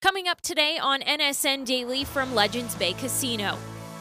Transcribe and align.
Coming 0.00 0.28
up 0.28 0.40
today 0.40 0.78
on 0.80 1.00
NSN 1.00 1.64
Daily 1.64 2.04
from 2.04 2.32
Legends 2.32 2.76
Bay 2.76 2.92
Casino. 2.92 3.56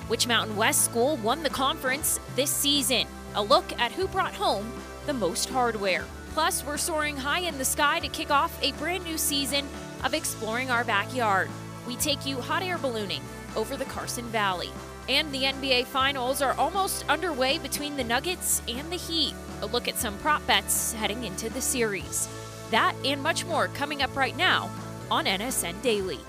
Which 0.09 0.27
Mountain 0.27 0.55
West 0.55 0.85
school 0.85 1.17
won 1.17 1.41
the 1.41 1.49
conference 1.49 2.19
this 2.35 2.51
season? 2.51 3.07
A 3.33 3.41
look 3.41 3.65
at 3.79 3.91
who 3.91 4.07
brought 4.07 4.35
home 4.35 4.71
the 5.07 5.13
most 5.15 5.49
hardware. 5.49 6.05
Plus, 6.33 6.63
we're 6.63 6.77
soaring 6.77 7.17
high 7.17 7.39
in 7.39 7.57
the 7.57 7.65
sky 7.65 7.99
to 7.99 8.09
kick 8.09 8.29
off 8.29 8.55
a 8.61 8.73
brand 8.73 9.05
new 9.05 9.17
season 9.17 9.67
of 10.03 10.13
exploring 10.13 10.69
our 10.69 10.83
backyard. 10.83 11.49
We 11.87 11.95
take 11.95 12.27
you 12.27 12.41
hot 12.41 12.61
air 12.61 12.77
ballooning 12.77 13.23
over 13.55 13.75
the 13.75 13.85
Carson 13.85 14.25
Valley. 14.25 14.69
And 15.09 15.31
the 15.31 15.45
NBA 15.45 15.85
Finals 15.85 16.43
are 16.43 16.53
almost 16.59 17.09
underway 17.09 17.57
between 17.57 17.97
the 17.97 18.03
Nuggets 18.03 18.61
and 18.67 18.87
the 18.91 18.97
Heat. 18.97 19.33
A 19.63 19.65
look 19.65 19.87
at 19.87 19.97
some 19.97 20.19
prop 20.19 20.45
bets 20.45 20.93
heading 20.93 21.23
into 21.23 21.49
the 21.49 21.61
series. 21.61 22.29
That 22.69 22.93
and 23.03 23.23
much 23.23 23.45
more 23.45 23.69
coming 23.69 24.03
up 24.03 24.15
right 24.15 24.37
now 24.37 24.69
on 25.09 25.25
NSN 25.25 25.81
Daily. 25.81 26.19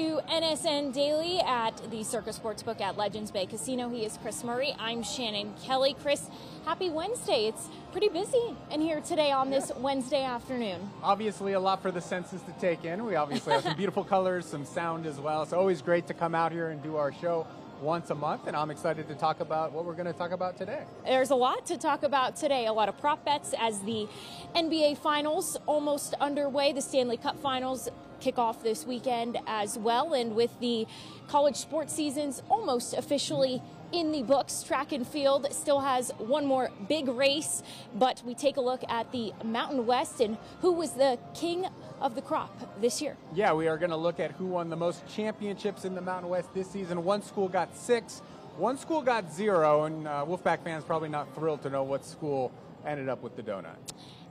To 0.00 0.18
NSN 0.30 0.94
Daily 0.94 1.40
at 1.40 1.76
the 1.90 2.02
Circa 2.02 2.30
Sportsbook 2.30 2.80
at 2.80 2.96
Legends 2.96 3.30
Bay 3.30 3.44
Casino. 3.44 3.90
He 3.90 4.06
is 4.06 4.18
Chris 4.22 4.42
Murray. 4.42 4.74
I'm 4.78 5.02
Shannon 5.02 5.52
Kelly. 5.62 5.94
Chris, 6.00 6.30
happy 6.64 6.88
Wednesday. 6.88 7.48
It's 7.48 7.68
pretty 7.92 8.08
busy 8.08 8.56
in 8.70 8.80
here 8.80 9.02
today 9.02 9.30
on 9.30 9.50
this 9.50 9.70
Wednesday 9.76 10.24
afternoon. 10.24 10.88
Obviously, 11.02 11.52
a 11.52 11.60
lot 11.60 11.82
for 11.82 11.90
the 11.90 12.00
senses 12.00 12.40
to 12.44 12.52
take 12.52 12.86
in. 12.86 13.04
We 13.04 13.14
obviously 13.16 13.52
have 13.52 13.62
some 13.62 13.76
beautiful 13.76 14.02
colors, 14.02 14.46
some 14.46 14.64
sound 14.64 15.04
as 15.04 15.20
well. 15.20 15.42
It's 15.42 15.52
always 15.52 15.82
great 15.82 16.06
to 16.06 16.14
come 16.14 16.34
out 16.34 16.50
here 16.50 16.70
and 16.70 16.82
do 16.82 16.96
our 16.96 17.12
show 17.12 17.46
once 17.82 18.08
a 18.08 18.14
month, 18.14 18.46
and 18.46 18.56
I'm 18.56 18.70
excited 18.70 19.06
to 19.08 19.14
talk 19.14 19.40
about 19.40 19.72
what 19.72 19.84
we're 19.84 19.94
going 19.94 20.06
to 20.06 20.14
talk 20.14 20.30
about 20.30 20.56
today. 20.56 20.82
There's 21.04 21.30
a 21.30 21.34
lot 21.34 21.66
to 21.66 21.76
talk 21.76 22.04
about 22.04 22.36
today. 22.36 22.64
A 22.64 22.72
lot 22.72 22.88
of 22.88 22.98
prop 22.98 23.22
bets 23.26 23.54
as 23.58 23.80
the 23.80 24.08
NBA 24.56 24.96
Finals 24.96 25.58
almost 25.66 26.14
underway. 26.14 26.72
The 26.72 26.80
Stanley 26.80 27.18
Cup 27.18 27.38
Finals 27.42 27.90
kick 28.20 28.38
off 28.38 28.62
this 28.62 28.86
weekend 28.86 29.38
as 29.46 29.78
well, 29.78 30.14
and 30.14 30.36
with 30.36 30.58
the 30.60 30.86
college 31.28 31.56
sports 31.56 31.92
seasons 31.92 32.42
almost 32.48 32.94
officially 32.94 33.62
in 33.92 34.12
the 34.12 34.22
books. 34.22 34.62
Track 34.62 34.92
and 34.92 35.06
field 35.06 35.46
still 35.50 35.80
has 35.80 36.10
one 36.18 36.46
more 36.46 36.70
big 36.88 37.08
race, 37.08 37.62
but 37.94 38.22
we 38.24 38.34
take 38.34 38.56
a 38.56 38.60
look 38.60 38.82
at 38.88 39.10
the 39.12 39.32
Mountain 39.44 39.86
West 39.86 40.20
and 40.20 40.38
who 40.60 40.72
was 40.72 40.92
the 40.92 41.18
king 41.34 41.66
of 42.00 42.14
the 42.14 42.22
crop 42.22 42.80
this 42.80 43.02
year. 43.02 43.16
Yeah, 43.34 43.52
we 43.52 43.68
are 43.68 43.76
going 43.76 43.90
to 43.90 43.96
look 43.96 44.20
at 44.20 44.32
who 44.32 44.46
won 44.46 44.70
the 44.70 44.76
most 44.76 45.02
championships 45.08 45.84
in 45.84 45.94
the 45.94 46.00
Mountain 46.00 46.30
West 46.30 46.54
this 46.54 46.70
season. 46.70 47.04
One 47.04 47.22
school 47.22 47.48
got 47.48 47.76
six, 47.76 48.20
one 48.56 48.78
school 48.78 49.02
got 49.02 49.32
zero, 49.32 49.84
and 49.84 50.06
uh, 50.06 50.24
Wolfpack 50.26 50.62
fans 50.62 50.84
probably 50.84 51.08
not 51.08 51.34
thrilled 51.34 51.62
to 51.62 51.70
know 51.70 51.82
what 51.82 52.04
school 52.04 52.52
ended 52.86 53.08
up 53.08 53.22
with 53.22 53.36
the 53.36 53.42
donut. 53.42 53.76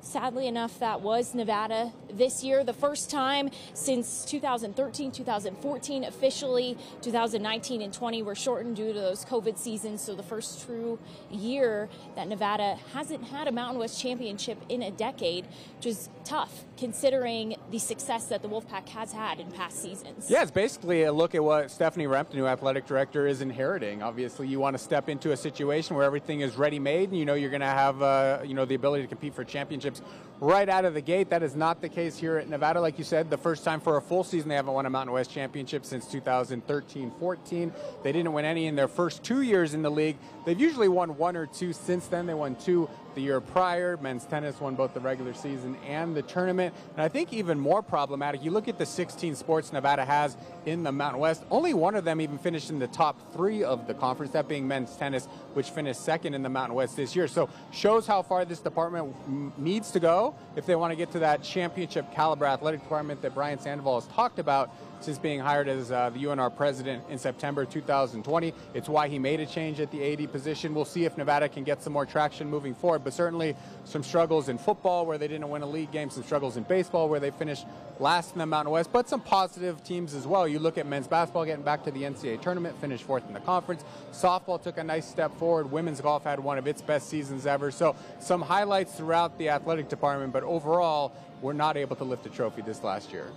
Sadly 0.01 0.47
enough, 0.47 0.79
that 0.79 1.01
was 1.01 1.35
Nevada 1.35 1.91
this 2.11 2.43
year, 2.43 2.63
the 2.63 2.73
first 2.73 3.09
time 3.09 3.49
since 3.73 4.25
2013, 4.25 5.11
2014, 5.11 6.03
officially 6.03 6.77
2019 7.01 7.81
and 7.81 7.93
20 7.93 8.23
were 8.23 8.35
shortened 8.35 8.75
due 8.75 8.93
to 8.93 8.99
those 8.99 9.25
COVID 9.25 9.57
seasons. 9.57 10.01
So 10.01 10.15
the 10.15 10.23
first 10.23 10.65
true 10.65 10.99
year 11.29 11.89
that 12.15 12.27
Nevada 12.27 12.77
hasn't 12.93 13.23
had 13.25 13.47
a 13.47 13.51
Mountain 13.51 13.79
West 13.79 14.01
championship 14.01 14.57
in 14.69 14.81
a 14.83 14.91
decade, 14.91 15.45
which 15.77 15.87
is 15.87 16.09
tough 16.23 16.65
considering 16.77 17.55
the 17.71 17.79
success 17.79 18.25
that 18.27 18.41
the 18.41 18.47
Wolfpack 18.47 18.87
has 18.89 19.11
had 19.11 19.39
in 19.39 19.51
past 19.51 19.81
seasons. 19.81 20.29
Yeah, 20.29 20.41
it's 20.41 20.51
basically 20.51 21.03
a 21.03 21.11
look 21.11 21.35
at 21.35 21.43
what 21.43 21.71
Stephanie 21.71 22.05
Rempt, 22.05 22.33
new 22.33 22.47
athletic 22.47 22.85
director, 22.85 23.27
is 23.27 23.41
inheriting. 23.41 24.01
Obviously, 24.01 24.47
you 24.47 24.59
want 24.59 24.75
to 24.75 24.81
step 24.81 25.09
into 25.09 25.31
a 25.31 25.37
situation 25.37 25.95
where 25.95 26.05
everything 26.05 26.41
is 26.41 26.55
ready-made, 26.55 27.09
and 27.09 27.19
you 27.19 27.25
know 27.25 27.33
you're 27.33 27.49
going 27.49 27.59
to 27.61 27.67
have 27.67 28.01
uh, 28.01 28.39
you 28.45 28.53
know 28.53 28.65
the 28.65 28.75
ability 28.75 29.03
to 29.03 29.07
compete 29.09 29.33
for 29.33 29.43
championships 29.43 29.88
relationships 29.89 30.28
right 30.41 30.69
out 30.69 30.85
of 30.85 30.93
the 30.93 31.01
gate. 31.01 31.29
That 31.29 31.43
is 31.43 31.55
not 31.55 31.81
the 31.81 31.89
case 31.89 32.17
here 32.17 32.37
at 32.37 32.47
Nevada. 32.47 32.79
Like 32.79 32.97
you 32.97 33.03
said, 33.03 33.29
the 33.29 33.37
first 33.37 33.63
time 33.63 33.79
for 33.79 33.97
a 33.97 34.01
full 34.01 34.23
season 34.23 34.49
they 34.49 34.55
haven't 34.55 34.73
won 34.73 34.85
a 34.85 34.89
Mountain 34.89 35.13
West 35.13 35.31
championship 35.31 35.85
since 35.85 36.05
2013-14. 36.05 37.71
They 38.03 38.11
didn't 38.11 38.33
win 38.33 38.45
any 38.45 38.67
in 38.67 38.75
their 38.75 38.87
first 38.87 39.23
two 39.23 39.41
years 39.41 39.73
in 39.73 39.81
the 39.81 39.89
league. 39.89 40.17
They've 40.45 40.59
usually 40.59 40.87
won 40.87 41.17
one 41.17 41.35
or 41.35 41.45
two 41.45 41.73
since 41.73 42.07
then. 42.07 42.25
They 42.25 42.33
won 42.33 42.55
two 42.55 42.89
the 43.15 43.21
year 43.21 43.41
prior. 43.41 43.97
Men's 43.97 44.25
tennis 44.25 44.59
won 44.61 44.75
both 44.75 44.93
the 44.93 44.99
regular 44.99 45.33
season 45.33 45.75
and 45.85 46.15
the 46.15 46.21
tournament. 46.21 46.73
And 46.93 47.01
I 47.01 47.09
think 47.09 47.33
even 47.33 47.59
more 47.59 47.81
problematic, 47.81 48.43
you 48.43 48.51
look 48.51 48.67
at 48.67 48.77
the 48.77 48.85
16 48.85 49.35
sports 49.35 49.73
Nevada 49.73 50.05
has 50.05 50.37
in 50.65 50.83
the 50.83 50.91
Mountain 50.91 51.19
West, 51.19 51.43
only 51.51 51.73
one 51.73 51.95
of 51.95 52.05
them 52.05 52.21
even 52.21 52.37
finished 52.37 52.69
in 52.69 52.79
the 52.79 52.87
top 52.87 53.33
three 53.33 53.63
of 53.63 53.87
the 53.87 53.93
conference, 53.93 54.31
that 54.33 54.47
being 54.47 54.67
men's 54.67 54.95
tennis, 54.95 55.25
which 55.53 55.69
finished 55.69 56.01
second 56.01 56.33
in 56.33 56.43
the 56.43 56.49
Mountain 56.49 56.75
West 56.75 56.95
this 56.95 57.15
year. 57.15 57.27
So 57.27 57.49
shows 57.71 58.07
how 58.07 58.21
far 58.21 58.45
this 58.45 58.59
department 58.59 59.13
needs 59.59 59.91
to 59.91 59.99
go 59.99 60.28
if 60.55 60.65
they 60.65 60.75
want 60.75 60.91
to 60.91 60.95
get 60.95 61.11
to 61.11 61.19
that 61.19 61.43
championship 61.43 62.11
caliber 62.13 62.45
athletic 62.45 62.81
department 62.81 63.21
that 63.21 63.33
Brian 63.33 63.59
Sandoval 63.59 63.99
has 63.99 64.09
talked 64.09 64.39
about 64.39 64.71
since 65.01 65.17
being 65.17 65.39
hired 65.39 65.67
as 65.67 65.91
uh, 65.91 66.09
the 66.09 66.23
UNR 66.23 66.53
president 66.55 67.03
in 67.09 67.17
September 67.17 67.65
2020. 67.65 68.53
It's 68.73 68.89
why 68.89 69.07
he 69.07 69.17
made 69.17 69.39
a 69.39 69.45
change 69.45 69.79
at 69.79 69.91
the 69.91 70.13
AD 70.13 70.31
position. 70.31 70.75
We'll 70.75 70.85
see 70.85 71.05
if 71.05 71.17
Nevada 71.17 71.47
can 71.47 71.63
get 71.63 71.81
some 71.81 71.93
more 71.93 72.05
traction 72.05 72.49
moving 72.49 72.75
forward, 72.75 73.03
but 73.03 73.13
certainly 73.13 73.55
some 73.85 74.03
struggles 74.03 74.49
in 74.49 74.57
football 74.57 75.05
where 75.05 75.17
they 75.17 75.27
didn't 75.27 75.49
win 75.49 75.61
a 75.61 75.67
league 75.67 75.91
game, 75.91 76.09
some 76.09 76.23
struggles 76.23 76.57
in 76.57 76.63
baseball 76.63 77.07
where 77.07 77.19
they 77.19 77.31
finished 77.31 77.65
last 77.99 78.33
in 78.33 78.39
the 78.39 78.45
Mountain 78.45 78.71
West, 78.71 78.91
but 78.91 79.09
some 79.09 79.21
positive 79.21 79.83
teams 79.83 80.13
as 80.13 80.25
well. 80.25 80.47
You 80.47 80.59
look 80.59 80.77
at 80.77 80.87
men's 80.87 81.07
basketball 81.07 81.45
getting 81.45 81.63
back 81.63 81.83
to 81.83 81.91
the 81.91 82.03
NCAA 82.03 82.41
tournament, 82.41 82.79
finished 82.79 83.03
fourth 83.03 83.27
in 83.27 83.33
the 83.33 83.39
conference. 83.39 83.83
Softball 84.11 84.61
took 84.61 84.77
a 84.77 84.83
nice 84.83 85.07
step 85.07 85.37
forward. 85.37 85.71
Women's 85.71 86.01
golf 86.01 86.23
had 86.23 86.39
one 86.39 86.57
of 86.57 86.67
its 86.67 86.81
best 86.81 87.09
seasons 87.09 87.45
ever. 87.45 87.71
So 87.71 87.95
some 88.19 88.41
highlights 88.41 88.93
throughout 88.93 89.37
the 89.37 89.49
athletic 89.49 89.89
department, 89.89 90.33
but 90.33 90.43
overall, 90.43 91.13
we're 91.41 91.53
not 91.53 91.77
able 91.77 91.95
to 91.95 92.03
lift 92.03 92.25
a 92.25 92.29
trophy 92.29 92.61
this 92.61 92.83
last 92.83 93.11
year 93.11 93.27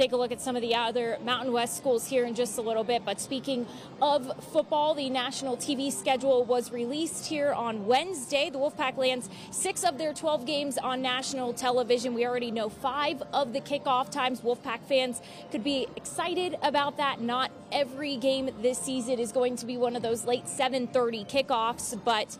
take 0.00 0.12
a 0.12 0.16
look 0.16 0.32
at 0.32 0.40
some 0.40 0.56
of 0.56 0.62
the 0.62 0.74
other 0.74 1.18
Mountain 1.22 1.52
West 1.52 1.76
schools 1.76 2.06
here 2.06 2.24
in 2.24 2.34
just 2.34 2.56
a 2.56 2.62
little 2.62 2.84
bit. 2.84 3.04
But 3.04 3.20
speaking 3.20 3.66
of 4.00 4.32
football, 4.50 4.94
the 4.94 5.10
national 5.10 5.58
TV 5.58 5.92
schedule 5.92 6.42
was 6.42 6.72
released 6.72 7.26
here 7.26 7.52
on 7.52 7.84
Wednesday. 7.84 8.48
The 8.48 8.58
Wolfpack 8.58 8.96
lands 8.96 9.28
six 9.50 9.84
of 9.84 9.98
their 9.98 10.14
12 10.14 10.46
games 10.46 10.78
on 10.78 11.02
national 11.02 11.52
television. 11.52 12.14
We 12.14 12.26
already 12.26 12.50
know 12.50 12.70
five 12.70 13.22
of 13.34 13.52
the 13.52 13.60
kickoff 13.60 14.10
times. 14.10 14.40
Wolfpack 14.40 14.80
fans 14.88 15.20
could 15.50 15.62
be 15.62 15.86
excited 15.96 16.56
about 16.62 16.96
that. 16.96 17.20
Not 17.20 17.50
every 17.70 18.16
game 18.16 18.48
this 18.62 18.78
season 18.78 19.18
is 19.18 19.32
going 19.32 19.56
to 19.56 19.66
be 19.66 19.76
one 19.76 19.96
of 19.96 20.02
those 20.02 20.24
late 20.24 20.46
7:30 20.46 21.26
kickoffs, 21.26 21.94
but 22.02 22.38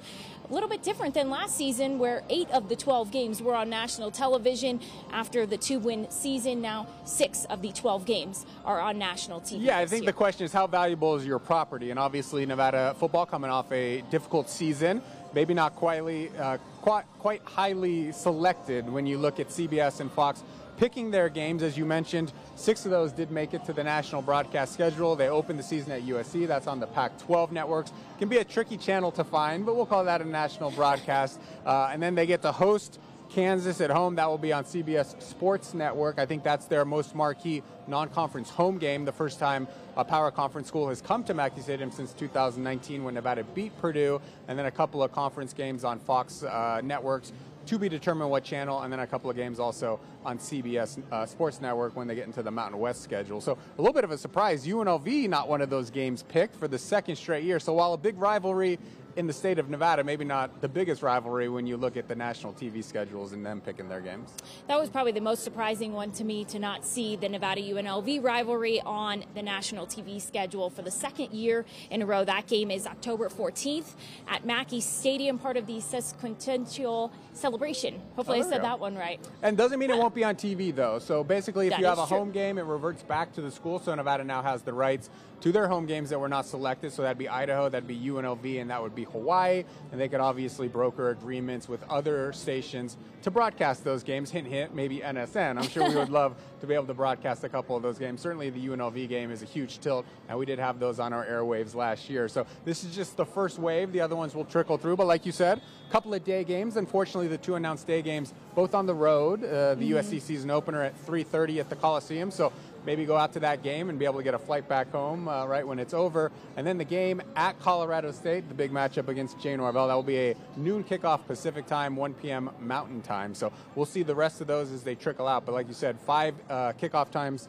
a 0.51 0.53
little 0.53 0.69
bit 0.69 0.83
different 0.83 1.15
than 1.15 1.31
last 1.31 1.57
season, 1.57 1.99
where 1.99 2.23
eight 2.29 2.51
of 2.51 2.69
the 2.69 2.75
12 2.75 3.11
games 3.11 3.41
were 3.41 3.55
on 3.55 3.71
national 3.71 4.11
television. 4.11 4.81
After 5.13 5.47
the 5.47 5.57
two 5.57 5.79
win 5.79 6.11
season, 6.11 6.61
now 6.61 6.89
six 7.05 7.45
of 7.47 7.63
the 7.63 7.73
12 7.73 8.05
games 8.05 8.45
are 8.65 8.81
on 8.81 8.99
national 8.99 9.41
TV. 9.41 9.63
Yeah, 9.63 9.79
I 9.79 9.87
think 9.87 10.03
year. 10.03 10.11
the 10.11 10.17
question 10.17 10.45
is 10.45 10.53
how 10.53 10.67
valuable 10.67 11.15
is 11.15 11.25
your 11.25 11.39
property? 11.39 11.91
And 11.91 11.99
obviously, 11.99 12.45
Nevada 12.47 12.95
football 12.99 13.27
coming 13.27 13.51
off 13.51 13.71
a 13.71 14.03
difficult 14.11 14.51
season, 14.51 15.03
maybe 15.33 15.55
not 15.55 15.77
quite, 15.77 16.01
uh, 16.37 16.59
quite, 16.83 17.05
quite 17.21 17.43
highly 17.45 18.11
selected 18.11 18.91
when 18.91 19.07
you 19.07 19.19
look 19.19 19.39
at 19.39 19.49
CBS 19.49 20.01
and 20.01 20.11
Fox 20.11 20.43
picking 20.81 21.11
their 21.11 21.29
games. 21.29 21.63
As 21.63 21.77
you 21.77 21.85
mentioned, 21.85 22.33
six 22.57 22.87
of 22.87 22.91
those 22.91 23.13
did 23.13 23.31
make 23.31 23.53
it 23.53 23.67
to 23.67 23.73
the 23.75 23.85
national 23.85 24.23
broadcast 24.23 24.73
schedule. 24.73 25.15
They 25.15 25.29
opened 25.29 25.59
the 25.59 25.63
season 25.63 25.93
at 25.93 26.05
USC. 26.07 26.49
That's 26.49 26.67
on 26.67 26.81
the 26.81 26.87
Pac 26.87 27.19
12 27.19 27.53
networks. 27.53 27.93
Can 28.19 28.31
be 28.31 28.39
a 28.39 28.45
tricky 28.45 28.79
channel 28.79 29.13
to 29.13 29.23
find, 29.23 29.67
but 29.67 29.77
we'll 29.77 29.85
call 29.85 30.05
that 30.05 30.23
a 30.23 30.25
national 30.25 30.71
broadcast. 30.71 31.39
Uh, 31.67 31.91
and 31.93 32.03
then 32.03 32.15
they 32.15 32.25
get 32.25 32.41
to 32.43 32.51
host 32.51 32.99
Kansas 33.29 33.83
at 33.83 33.91
home. 33.91 34.15
That 34.15 34.31
will 34.31 34.39
be 34.39 34.55
on 34.55 34.65
CBS 34.65 35.21
Sports 35.23 35.75
Network. 35.75 36.19
I 36.19 36.25
think 36.25 36.43
that's 36.43 36.65
their 36.65 36.87
most 36.87 37.15
marquee 37.15 37.63
non-conference 37.87 38.49
home 38.49 38.79
game. 38.79 39.05
The 39.05 39.13
first 39.13 39.39
time 39.39 39.69
a 39.99 40.05
power 40.05 40.31
conference 40.31 40.69
school 40.69 40.89
has 40.89 41.03
come 41.03 41.25
to 41.25 41.35
Mackey 41.35 41.61
Stadium 41.61 41.91
since 41.91 42.15
2019 42.15 43.05
when 43.05 43.13
Nevada 43.13 43.45
beat 43.55 43.79
Purdue, 43.83 44.19
and 44.49 44.59
then 44.59 44.65
a 44.65 44.71
couple 44.71 45.03
of 45.03 45.13
conference 45.13 45.53
games 45.53 45.85
on 45.85 45.99
Fox 45.99 46.43
uh, 46.43 46.81
networks 46.83 47.33
to 47.71 47.79
be 47.79 47.89
determined 47.89 48.29
what 48.29 48.43
channel, 48.43 48.83
and 48.83 48.93
then 48.93 48.99
a 48.99 49.07
couple 49.07 49.31
of 49.31 49.37
games 49.37 49.61
also 49.61 50.01
on 50.25 50.39
CBS 50.39 51.01
uh, 51.13 51.25
Sports 51.25 51.61
Network 51.61 51.95
when 51.95 52.09
they 52.09 52.17
get 52.17 52.27
into 52.27 52.43
the 52.43 52.51
Mountain 52.51 52.81
West 52.81 53.01
schedule. 53.01 53.41
So 53.41 53.57
a 53.79 53.81
little 53.81 53.95
bit 53.95 54.03
of 54.03 54.11
a 54.11 54.19
surprise. 54.19 54.67
UNLV 54.67 55.29
not 55.29 55.49
one 55.49 55.61
of 55.61 55.71
those 55.71 55.89
games 55.89 56.25
picked 56.25 56.57
for 56.57 56.67
the 56.67 56.79
second 56.79 57.15
straight 57.15 57.45
year. 57.45 57.61
So 57.61 57.73
while 57.75 57.93
a 57.93 57.97
big 57.97 58.19
rivalry 58.19 58.81
in 59.17 59.27
the 59.27 59.33
state 59.33 59.59
of 59.59 59.69
Nevada, 59.69 60.05
maybe 60.05 60.25
not 60.25 60.61
the 60.61 60.69
biggest 60.69 61.03
rivalry 61.03 61.49
when 61.49 61.67
you 61.67 61.77
look 61.77 61.97
at 61.97 62.09
the 62.09 62.15
national 62.15 62.53
TV 62.53 62.83
schedules 62.83 63.33
and 63.33 63.45
them 63.45 63.61
picking 63.61 63.89
their 63.89 64.01
games. 64.01 64.31
That 64.69 64.79
was 64.79 64.89
probably 64.89 65.13
the 65.13 65.21
most 65.21 65.43
surprising 65.43 65.93
one 65.93 66.13
to 66.13 66.25
me 66.25 66.45
to 66.47 66.59
not 66.59 66.85
see 66.85 67.17
the 67.17 67.29
Nevada 67.29 67.61
UNLV 67.61 68.23
rivalry 68.23 68.81
on 68.81 69.25
the 69.35 69.43
national 69.43 69.87
TV 69.87 70.21
schedule 70.21 70.71
for 70.71 70.83
the 70.83 70.91
second 70.91 71.33
year 71.33 71.65
in 71.91 72.03
a 72.03 72.07
row. 72.07 72.25
That 72.25 72.47
game 72.47 72.71
is 72.71 72.87
October 72.87 73.29
14th 73.29 73.95
at 74.29 74.45
Mackey 74.45 74.81
Stadium, 74.81 75.39
part 75.39 75.57
of 75.57 75.67
the 75.67 75.79
sesquicentennial 75.79 77.11
celebration. 77.33 78.01
Hopefully, 78.17 78.41
oh, 78.43 78.47
I 78.47 78.51
said 78.51 78.63
that 78.63 78.79
one 78.79 78.97
right. 78.97 79.21
And 79.43 79.57
doesn't 79.57 79.79
mean 79.79 79.91
it 79.91 79.99
won't 79.99 80.15
be 80.15 80.25
on 80.25 80.37
TV 80.37 80.75
though. 80.75 80.99
So 80.99 81.25
basically, 81.25 81.67
if 81.67 81.71
that 81.73 81.81
you 81.81 81.87
have 81.87 81.99
a 81.99 82.07
true. 82.07 82.19
home 82.19 82.31
game, 82.31 82.59
it 82.59 82.65
reverts 82.65 83.03
back 83.03 83.33
to 83.35 83.41
the 83.41 83.51
school. 83.51 83.79
So 83.81 83.95
Nevada 83.95 84.25
now 84.25 84.43
has 84.43 84.63
the 84.63 84.73
rights 84.73 85.11
to 85.41 85.53
their 85.53 85.69
home 85.69 85.87
games 85.87 86.11
that 86.11 86.19
were 86.19 86.29
not 86.29 86.47
selected. 86.47 86.93
So 86.93 87.03
that'd 87.03 87.19
be 87.19 87.29
Idaho, 87.29 87.69
that'd 87.69 87.89
be 87.89 87.99
UNLV, 87.99 88.61
and 88.61 88.71
that 88.71 88.83
would 88.83 88.95
be 88.95 89.05
Hawaii. 89.05 89.65
And 89.93 90.01
they 90.01 90.09
could 90.09 90.21
obviously 90.21 90.69
broker 90.69 91.11
agreements 91.11 91.69
with 91.69 91.83
other 91.89 92.33
stations 92.33 92.97
to 93.23 93.31
broadcast 93.31 93.85
those 93.85 94.03
games. 94.03 94.31
Hint, 94.31 94.47
hint, 94.47 94.75
maybe 94.75 94.99
NSN. 95.01 95.57
I'm 95.59 95.69
sure 95.69 95.89
we 95.89 95.95
would 95.97 96.09
love 96.21 96.35
to 96.61 96.67
be 96.67 96.75
able 96.75 96.87
to 96.87 96.95
broadcast 96.95 97.43
a 97.45 97.49
couple 97.49 97.77
of 97.77 97.83
those 97.83 97.99
games. 97.99 98.21
Certainly, 98.21 98.51
the 98.51 98.67
UNLV 98.69 99.09
game 99.09 99.31
is 99.31 99.43
a 99.43 99.47
huge 99.47 99.79
tilt, 99.81 100.05
and 100.29 100.39
we 100.39 100.45
did 100.47 100.59
have 100.59 100.79
those 100.79 101.01
on 101.01 101.13
our 101.13 101.25
airwaves 101.25 101.75
last 101.75 102.11
year. 102.11 102.29
So 102.29 102.47
this 102.65 102.85
is 102.85 102.95
just 102.95 103.17
the 103.17 103.25
first 103.27 103.59
wave. 103.59 103.93
The 103.93 104.01
other 104.01 104.17
ones 104.17 104.35
will 104.35 104.45
trickle 104.45 104.77
through. 104.79 104.97
But 104.97 105.07
like 105.07 105.25
you 105.27 105.33
said, 105.33 105.61
a 105.89 105.93
couple 105.93 106.13
of 106.15 106.23
day 106.25 106.45
games. 106.45 106.77
Unfortunately, 106.77 107.29
the 107.29 107.39
two 107.39 107.55
announced 107.55 107.87
day 107.87 108.03
games 108.03 108.33
both 108.55 108.75
on 108.75 108.87
the 108.87 108.95
road. 108.95 109.43
Uh, 109.45 109.75
the 109.75 109.91
Mm-hmm. 109.91 109.97
USC 110.15 110.21
season 110.21 110.51
opener 110.51 110.83
at 110.83 110.95
3:30 111.07 111.59
at 111.61 111.69
the 111.71 111.77
Coliseum. 111.77 112.31
So 112.31 112.53
maybe 112.85 113.05
go 113.05 113.17
out 113.17 113.33
to 113.35 113.41
that 113.41 113.63
game 113.63 113.91
and 113.91 113.99
be 113.99 114.05
able 114.05 114.19
to 114.19 114.23
get 114.23 114.35
a 114.35 114.39
flight 114.39 114.69
back 114.69 114.91
home 114.91 115.29
uh, 115.29 115.47
right 115.47 115.67
when 115.67 115.79
it's 115.79 115.95
over. 115.95 116.31
And 116.57 116.67
then 116.67 116.79
the 116.79 116.85
game 116.85 117.21
at 117.37 117.59
Colorado 117.61 118.13
State, 118.13 118.49
the 118.49 118.55
big 118.55 118.73
matchup 118.73 119.09
against 119.09 119.39
Jay 119.41 119.57
Norvell. 119.57 119.89
That 119.89 119.95
will 119.95 120.03
be 120.03 120.19
a 120.19 120.37
noon 120.57 120.85
kickoff 120.85 121.27
Pacific 121.27 121.67
time, 121.67 121.97
1 121.97 122.15
p.m. 122.15 122.51
Mountain 122.61 123.03
time. 123.03 123.35
So 123.35 123.53
we'll 123.75 123.87
see 123.87 124.03
the 124.03 124.15
rest 124.15 124.41
of 124.41 124.47
those 124.47 124.71
as 124.73 124.83
they 124.83 124.95
trickle 124.95 125.27
out. 125.27 125.47
But 125.47 125.53
like 125.53 125.69
you 125.69 125.75
said, 125.75 125.99
five 126.01 126.35
uh, 126.49 126.73
kickoff 126.73 127.11
times 127.11 127.49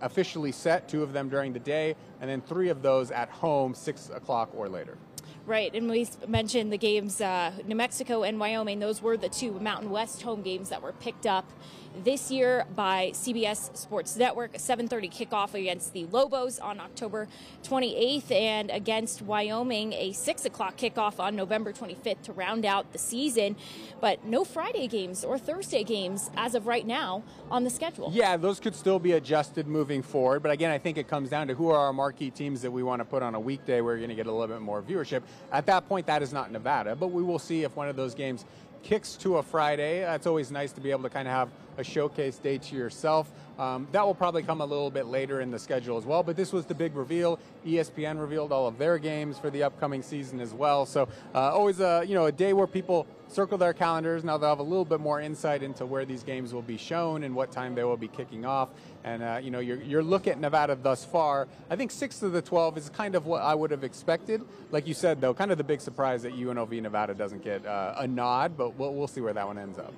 officially 0.00 0.52
set, 0.52 0.88
two 0.88 1.02
of 1.02 1.12
them 1.12 1.28
during 1.28 1.52
the 1.52 1.58
day, 1.58 1.96
and 2.20 2.28
then 2.28 2.40
three 2.40 2.68
of 2.68 2.82
those 2.82 3.10
at 3.10 3.28
home, 3.28 3.74
6 3.74 4.10
o'clock 4.10 4.50
or 4.54 4.68
later. 4.68 4.96
Right, 5.46 5.72
and 5.74 5.88
we 5.88 6.08
mentioned 6.26 6.72
the 6.72 6.78
games, 6.78 7.20
uh, 7.20 7.52
New 7.64 7.76
Mexico 7.76 8.24
and 8.24 8.40
Wyoming. 8.40 8.80
Those 8.80 9.00
were 9.00 9.16
the 9.16 9.28
two 9.28 9.52
Mountain 9.60 9.90
West 9.90 10.22
home 10.22 10.42
games 10.42 10.70
that 10.70 10.82
were 10.82 10.92
picked 10.92 11.24
up 11.24 11.48
this 12.04 12.30
year 12.30 12.66
by 12.74 13.10
CBS 13.12 13.76
Sports 13.76 14.16
Network. 14.16 14.54
7:30 14.58 15.08
kickoff 15.08 15.54
against 15.54 15.92
the 15.92 16.06
Lobos 16.06 16.58
on 16.58 16.80
October 16.80 17.28
28th, 17.62 18.30
and 18.30 18.70
against 18.70 19.22
Wyoming, 19.22 19.92
a 19.92 20.12
6 20.12 20.44
o'clock 20.44 20.76
kickoff 20.76 21.18
on 21.18 21.36
November 21.36 21.72
25th 21.72 22.22
to 22.22 22.32
round 22.32 22.64
out 22.64 22.92
the 22.92 22.98
season. 22.98 23.56
But 24.00 24.24
no 24.24 24.44
Friday 24.44 24.88
games 24.88 25.24
or 25.24 25.38
Thursday 25.38 25.84
games 25.84 26.30
as 26.36 26.54
of 26.54 26.66
right 26.66 26.86
now 26.86 27.22
on 27.50 27.64
the 27.64 27.70
schedule. 27.70 28.10
Yeah, 28.12 28.36
those 28.36 28.60
could 28.60 28.74
still 28.74 28.98
be 28.98 29.12
adjusted 29.12 29.66
moving 29.66 30.02
forward. 30.02 30.42
But 30.42 30.52
again, 30.52 30.70
I 30.70 30.78
think 30.78 30.98
it 30.98 31.08
comes 31.08 31.30
down 31.30 31.48
to 31.48 31.54
who 31.54 31.70
are 31.70 31.78
our 31.78 31.92
marquee 31.92 32.30
teams 32.30 32.62
that 32.62 32.70
we 32.70 32.82
want 32.82 33.00
to 33.00 33.04
put 33.04 33.22
on 33.22 33.34
a 33.34 33.40
weekday 33.40 33.80
where 33.80 33.94
you're 33.94 34.06
going 34.06 34.16
to 34.16 34.16
get 34.16 34.26
a 34.26 34.32
little 34.32 34.54
bit 34.54 34.62
more 34.62 34.82
viewership. 34.82 35.22
At 35.52 35.66
that 35.66 35.88
point, 35.88 36.06
that 36.06 36.22
is 36.22 36.32
not 36.32 36.50
Nevada, 36.52 36.94
but 36.96 37.08
we 37.08 37.22
will 37.22 37.38
see 37.38 37.62
if 37.62 37.76
one 37.76 37.88
of 37.88 37.96
those 37.96 38.14
games 38.14 38.44
kicks 38.86 39.16
to 39.16 39.38
a 39.38 39.42
Friday. 39.42 40.02
It's 40.14 40.28
always 40.28 40.52
nice 40.52 40.70
to 40.70 40.80
be 40.80 40.92
able 40.92 41.02
to 41.02 41.10
kind 41.10 41.26
of 41.26 41.34
have 41.34 41.48
a 41.76 41.82
showcase 41.82 42.38
day 42.38 42.56
to 42.58 42.76
yourself. 42.76 43.32
Um, 43.58 43.88
that 43.90 44.06
will 44.06 44.14
probably 44.14 44.44
come 44.44 44.60
a 44.60 44.64
little 44.64 44.92
bit 44.92 45.06
later 45.06 45.40
in 45.40 45.50
the 45.50 45.58
schedule 45.58 45.96
as 45.96 46.04
well. 46.04 46.22
But 46.22 46.36
this 46.36 46.52
was 46.52 46.66
the 46.66 46.74
big 46.74 46.94
reveal. 46.94 47.40
ESPN 47.66 48.20
revealed 48.20 48.52
all 48.52 48.68
of 48.68 48.78
their 48.78 48.98
games 48.98 49.38
for 49.38 49.50
the 49.50 49.64
upcoming 49.64 50.02
season 50.02 50.38
as 50.38 50.54
well. 50.54 50.86
So 50.86 51.08
uh, 51.34 51.52
always 51.52 51.80
a 51.80 52.04
you 52.06 52.14
know 52.14 52.26
a 52.26 52.32
day 52.32 52.52
where 52.52 52.68
people 52.68 53.08
circle 53.28 53.58
their 53.58 53.72
calendars. 53.72 54.24
Now 54.24 54.38
they'll 54.38 54.50
have 54.50 54.58
a 54.58 54.62
little 54.62 54.84
bit 54.84 55.00
more 55.00 55.20
insight 55.20 55.62
into 55.62 55.86
where 55.86 56.04
these 56.04 56.22
games 56.22 56.52
will 56.54 56.62
be 56.62 56.76
shown 56.76 57.24
and 57.24 57.34
what 57.34 57.52
time 57.52 57.74
they 57.74 57.84
will 57.84 57.96
be 57.96 58.08
kicking 58.08 58.44
off. 58.44 58.70
And 59.04 59.22
uh, 59.22 59.40
you 59.42 59.50
know 59.50 59.60
your 59.60 59.80
your 59.82 60.02
look 60.02 60.26
at 60.26 60.40
Nevada 60.40 60.76
thus 60.80 61.04
far. 61.04 61.48
I 61.70 61.76
think 61.76 61.90
six 61.90 62.22
of 62.22 62.32
the 62.32 62.42
twelve 62.42 62.76
is 62.76 62.88
kind 62.90 63.14
of 63.14 63.26
what 63.26 63.42
I 63.42 63.54
would 63.54 63.70
have 63.70 63.84
expected. 63.84 64.42
Like 64.70 64.86
you 64.86 64.94
said 64.94 65.20
though, 65.20 65.34
kind 65.34 65.50
of 65.50 65.58
the 65.58 65.64
big 65.64 65.80
surprise 65.80 66.22
that 66.22 66.34
UNLV 66.34 66.82
Nevada 66.82 67.14
doesn't 67.14 67.42
get 67.42 67.64
uh, 67.66 67.94
a 67.98 68.06
nod, 68.06 68.56
but 68.56 68.76
we'll, 68.76 68.94
we'll 68.94 69.08
see 69.08 69.20
where 69.20 69.34
that 69.34 69.46
one 69.46 69.58
ends 69.58 69.78
up 69.78 69.92